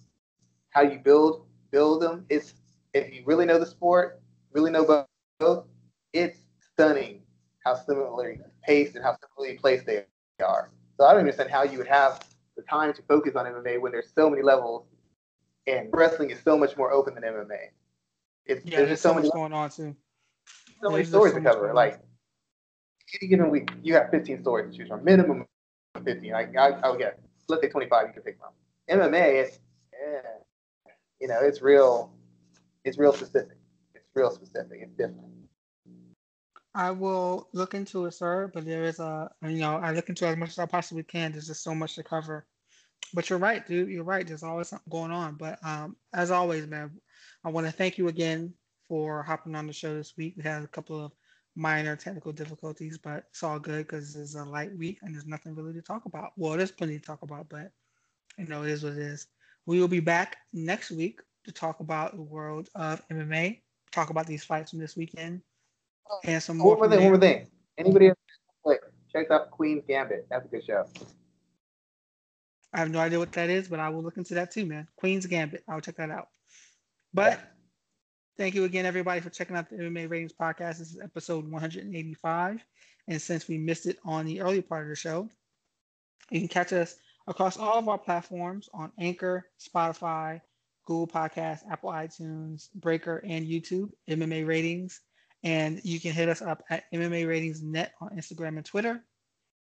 how 0.72 0.82
you 0.82 1.00
build 1.00 1.46
build 1.72 2.02
them. 2.02 2.26
It's 2.30 2.56
if 2.94 3.14
you 3.14 3.24
really 3.26 3.46
know 3.46 3.60
the 3.60 3.66
sport, 3.66 4.20
really 4.52 4.72
know 4.72 5.06
both, 5.40 5.66
it's 6.14 6.40
stunning 6.74 7.22
how 7.64 7.76
similarly 7.76 8.40
paced 8.64 8.96
and 8.96 9.04
how 9.04 9.16
similarly 9.22 9.58
placed 9.58 9.86
they 9.86 10.06
are. 10.42 10.72
So 10.98 11.06
I 11.06 11.12
don't 11.12 11.22
understand 11.22 11.50
how 11.50 11.64
you 11.64 11.78
would 11.78 11.88
have 11.88 12.20
the 12.56 12.64
time 12.64 12.94
to 12.94 13.02
focus 13.04 13.36
on 13.36 13.46
MMA 13.46 13.80
when 13.80 13.92
there's 13.92 14.12
so 14.14 14.30
many 14.30 14.42
levels 14.42 14.86
and 15.68 15.90
wrestling 15.94 16.32
is 16.32 16.40
so 16.44 16.58
much 16.58 16.76
more 16.78 16.92
open 16.92 17.16
than 17.16 17.24
MMA. 17.24 17.70
It's, 18.46 18.66
yeah, 18.66 18.78
there's, 18.78 18.90
just 18.90 19.04
so, 19.04 19.10
so 19.10 19.22
much 19.22 19.32
going 19.32 19.54
on 19.54 19.70
too. 19.70 19.96
So 20.82 20.90
many 20.90 21.04
stories 21.04 21.34
so 21.34 21.40
to 21.40 21.46
cover. 21.46 21.74
Like 21.74 22.00
any 23.22 23.30
given 23.30 23.50
week, 23.50 23.72
you 23.84 23.94
have 23.94 24.10
15 24.10 24.42
stories 24.42 24.72
to 24.72 24.78
choose 24.78 24.88
from. 24.88 25.04
Minimum 25.04 25.46
15. 26.04 26.34
I, 26.34 26.48
I, 26.58 26.70
I'll 26.84 26.98
get. 26.98 27.20
Let's 27.48 27.64
say 27.64 27.70
25. 27.70 28.08
You 28.08 28.14
can 28.14 28.24
pick 28.24 28.38
from. 28.40 28.50
MMA, 28.90 29.44
it's 29.44 29.60
yeah, 29.94 30.22
you 31.20 31.28
know, 31.28 31.40
it's 31.42 31.62
real. 31.62 32.12
It's 32.86 32.98
real 32.98 33.14
specific. 33.14 33.58
It's 33.94 34.06
real 34.16 34.32
specific. 34.32 34.80
It's 34.82 34.94
different. 34.94 35.28
I 36.76 36.92
will 36.92 37.50
look 37.54 37.74
into 37.74 38.06
it, 38.06 38.14
sir. 38.14 38.52
But 38.54 38.66
there 38.66 38.84
is 38.84 39.00
a, 39.00 39.30
you 39.44 39.60
know, 39.60 39.78
I 39.78 39.92
look 39.92 40.10
into 40.10 40.28
as 40.28 40.38
much 40.38 40.50
as 40.50 40.60
I 40.60 40.66
possibly 40.66 41.04
can. 41.04 41.32
There's 41.32 41.48
just 41.48 41.64
so 41.64 41.74
much 41.74 41.96
to 41.96 42.04
cover. 42.04 42.46
But 43.14 43.30
you're 43.30 43.40
right, 43.40 43.66
dude. 43.66 43.90
You're 43.90 44.04
right. 44.04 44.28
There's 44.28 44.44
always 44.44 44.68
something 44.70 44.90
going 44.90 45.12
on. 45.12 45.36
But 45.36 45.60
um, 45.66 45.96
as 46.14 46.32
always, 46.32 46.68
man, 46.68 46.92
I 47.44 47.50
want 47.50 47.66
to 47.68 47.74
thank 47.74 47.98
you 47.98 48.08
again 48.08 48.54
for 48.88 49.24
hopping 49.24 49.56
on 49.56 49.68
the 49.68 49.74
show 49.74 49.96
this 49.96 50.14
week. 50.18 50.36
We 50.38 50.44
had 50.44 50.64
a 50.64 50.68
couple 50.68 51.06
of 51.06 51.12
minor 51.56 51.96
technical 51.96 52.32
difficulties, 52.32 52.98
but 52.98 53.26
it's 53.30 53.44
all 53.44 53.60
good 53.60 53.88
because 53.88 54.16
it's 54.16 54.36
a 54.36 54.44
light 54.44 54.76
week 54.78 55.00
and 55.02 55.14
there's 55.14 55.26
nothing 55.26 55.56
really 55.56 55.74
to 55.74 55.82
talk 55.82 56.06
about. 56.06 56.32
Well, 56.38 56.58
there's 56.58 56.72
plenty 56.72 56.98
to 56.98 57.06
talk 57.06 57.22
about, 57.22 57.50
but 57.50 57.72
you 58.38 58.46
know, 58.46 58.64
it 58.64 58.70
is 58.70 58.84
what 58.84 58.94
it 58.94 59.00
is. 59.00 59.28
We 59.66 59.80
will 59.80 59.88
be 59.88 60.00
back 60.00 60.38
next 60.54 60.92
week 60.92 61.20
to 61.46 61.52
talk 61.52 61.80
about 61.80 62.16
the 62.16 62.22
world 62.22 62.70
of 62.76 63.02
MMA, 63.10 63.62
talk 63.92 64.10
about 64.10 64.28
these 64.28 64.44
fights 64.44 64.72
from 64.72 64.80
this 64.80 64.96
weekend, 64.96 65.42
and 66.24 66.42
some 66.42 66.60
oh, 66.62 66.64
more. 66.64 66.78
One 66.78 66.90
more 66.90 66.98
thing, 66.98 67.04
one 67.04 67.12
more 67.14 67.20
thing. 67.20 67.48
Anybody 67.78 68.12
check 69.12 69.32
out 69.32 69.52
Queen's 69.52 69.84
Gambit? 69.88 70.28
That's 70.30 70.46
a 70.46 70.50
good 70.50 70.66
show. 70.66 70.86
I 72.74 72.80
have 72.80 72.92
no 72.92 73.00
idea 73.00 73.18
what 73.18 73.32
that 73.32 73.50
is, 73.50 73.68
but 73.68 73.80
I 73.80 73.90
will 73.90 74.04
look 74.04 74.18
into 74.18 74.36
that 74.36 74.52
too, 74.52 74.66
man. 74.66 74.88
Queen's 74.96 75.26
Gambit. 75.26 75.64
I'll 75.68 75.82
check 75.82 75.98
that 75.98 76.12
out. 76.12 76.28
But 77.14 77.34
yeah. 77.34 77.40
thank 78.38 78.56
you 78.56 78.66
again, 78.66 78.86
everybody, 78.86 79.22
for 79.22 79.32
checking 79.32 79.56
out 79.56 79.70
the 79.70 79.78
MMA 79.78 80.10
Ratings 80.10 80.34
Podcast. 80.34 80.78
This 80.78 80.92
is 80.92 81.00
episode 81.04 81.50
185. 81.50 82.64
And 83.08 83.22
since 83.22 83.48
we 83.48 83.58
missed 83.58 83.88
it 83.88 83.98
on 84.06 84.26
the 84.26 84.42
early 84.42 84.62
part 84.62 84.84
of 84.84 84.90
the 84.90 84.96
show, 84.96 85.28
you 86.30 86.40
can 86.40 86.48
catch 86.48 86.72
us 86.74 86.96
across 87.28 87.58
all 87.58 87.80
of 87.80 87.90
our 87.90 87.98
platforms 87.98 88.70
on 88.72 88.92
Anchor, 89.00 89.48
Spotify, 89.60 90.42
Google 90.86 91.08
Podcasts, 91.08 91.64
Apple 91.72 91.92
iTunes, 91.92 92.72
Breaker, 92.76 93.24
and 93.26 93.48
YouTube, 93.48 93.90
MMA 94.08 94.46
Ratings. 94.46 95.02
And 95.44 95.82
you 95.84 96.00
can 96.00 96.12
hit 96.12 96.30
us 96.30 96.42
up 96.42 96.64
at 96.70 96.84
MMA 96.94 97.28
Ratings 97.28 97.62
Net 97.62 97.94
on 98.02 98.10
Instagram 98.10 98.58
and 98.58 98.66
Twitter, 98.66 99.04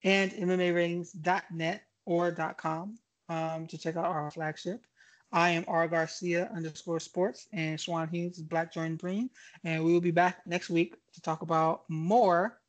and 0.02 0.30
MMA 0.32 0.74
Ratings.net 0.74 1.82
or 2.04 2.32
.com 2.58 2.98
um, 3.28 3.66
to 3.68 3.78
check 3.78 3.96
out 3.96 4.04
our 4.04 4.30
flagship. 4.30 4.84
I 5.32 5.50
am 5.50 5.64
R 5.66 5.88
Garcia 5.88 6.50
underscore 6.54 7.00
sports, 7.00 7.48
and 7.52 7.78
Shawan 7.78 8.08
Hughes 8.08 8.38
is 8.38 8.44
Black 8.44 8.72
Jordan 8.72 8.96
Breen, 8.96 9.30
and 9.64 9.84
we 9.84 9.92
will 9.92 10.00
be 10.00 10.12
back 10.12 10.46
next 10.46 10.70
week 10.70 10.94
to 11.14 11.20
talk 11.20 11.42
about 11.42 11.82
more 11.88 12.60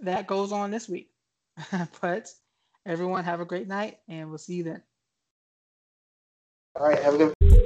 that 0.00 0.26
goes 0.26 0.52
on 0.52 0.70
this 0.70 0.88
week. 0.88 1.10
but 2.00 2.30
everyone, 2.86 3.24
have 3.24 3.40
a 3.40 3.44
great 3.44 3.68
night, 3.68 3.98
and 4.08 4.28
we'll 4.28 4.38
see 4.38 4.54
you 4.54 4.64
then. 4.64 4.82
All 6.76 6.86
right, 6.86 7.02
have 7.02 7.14
a 7.14 7.18
good. 7.18 7.62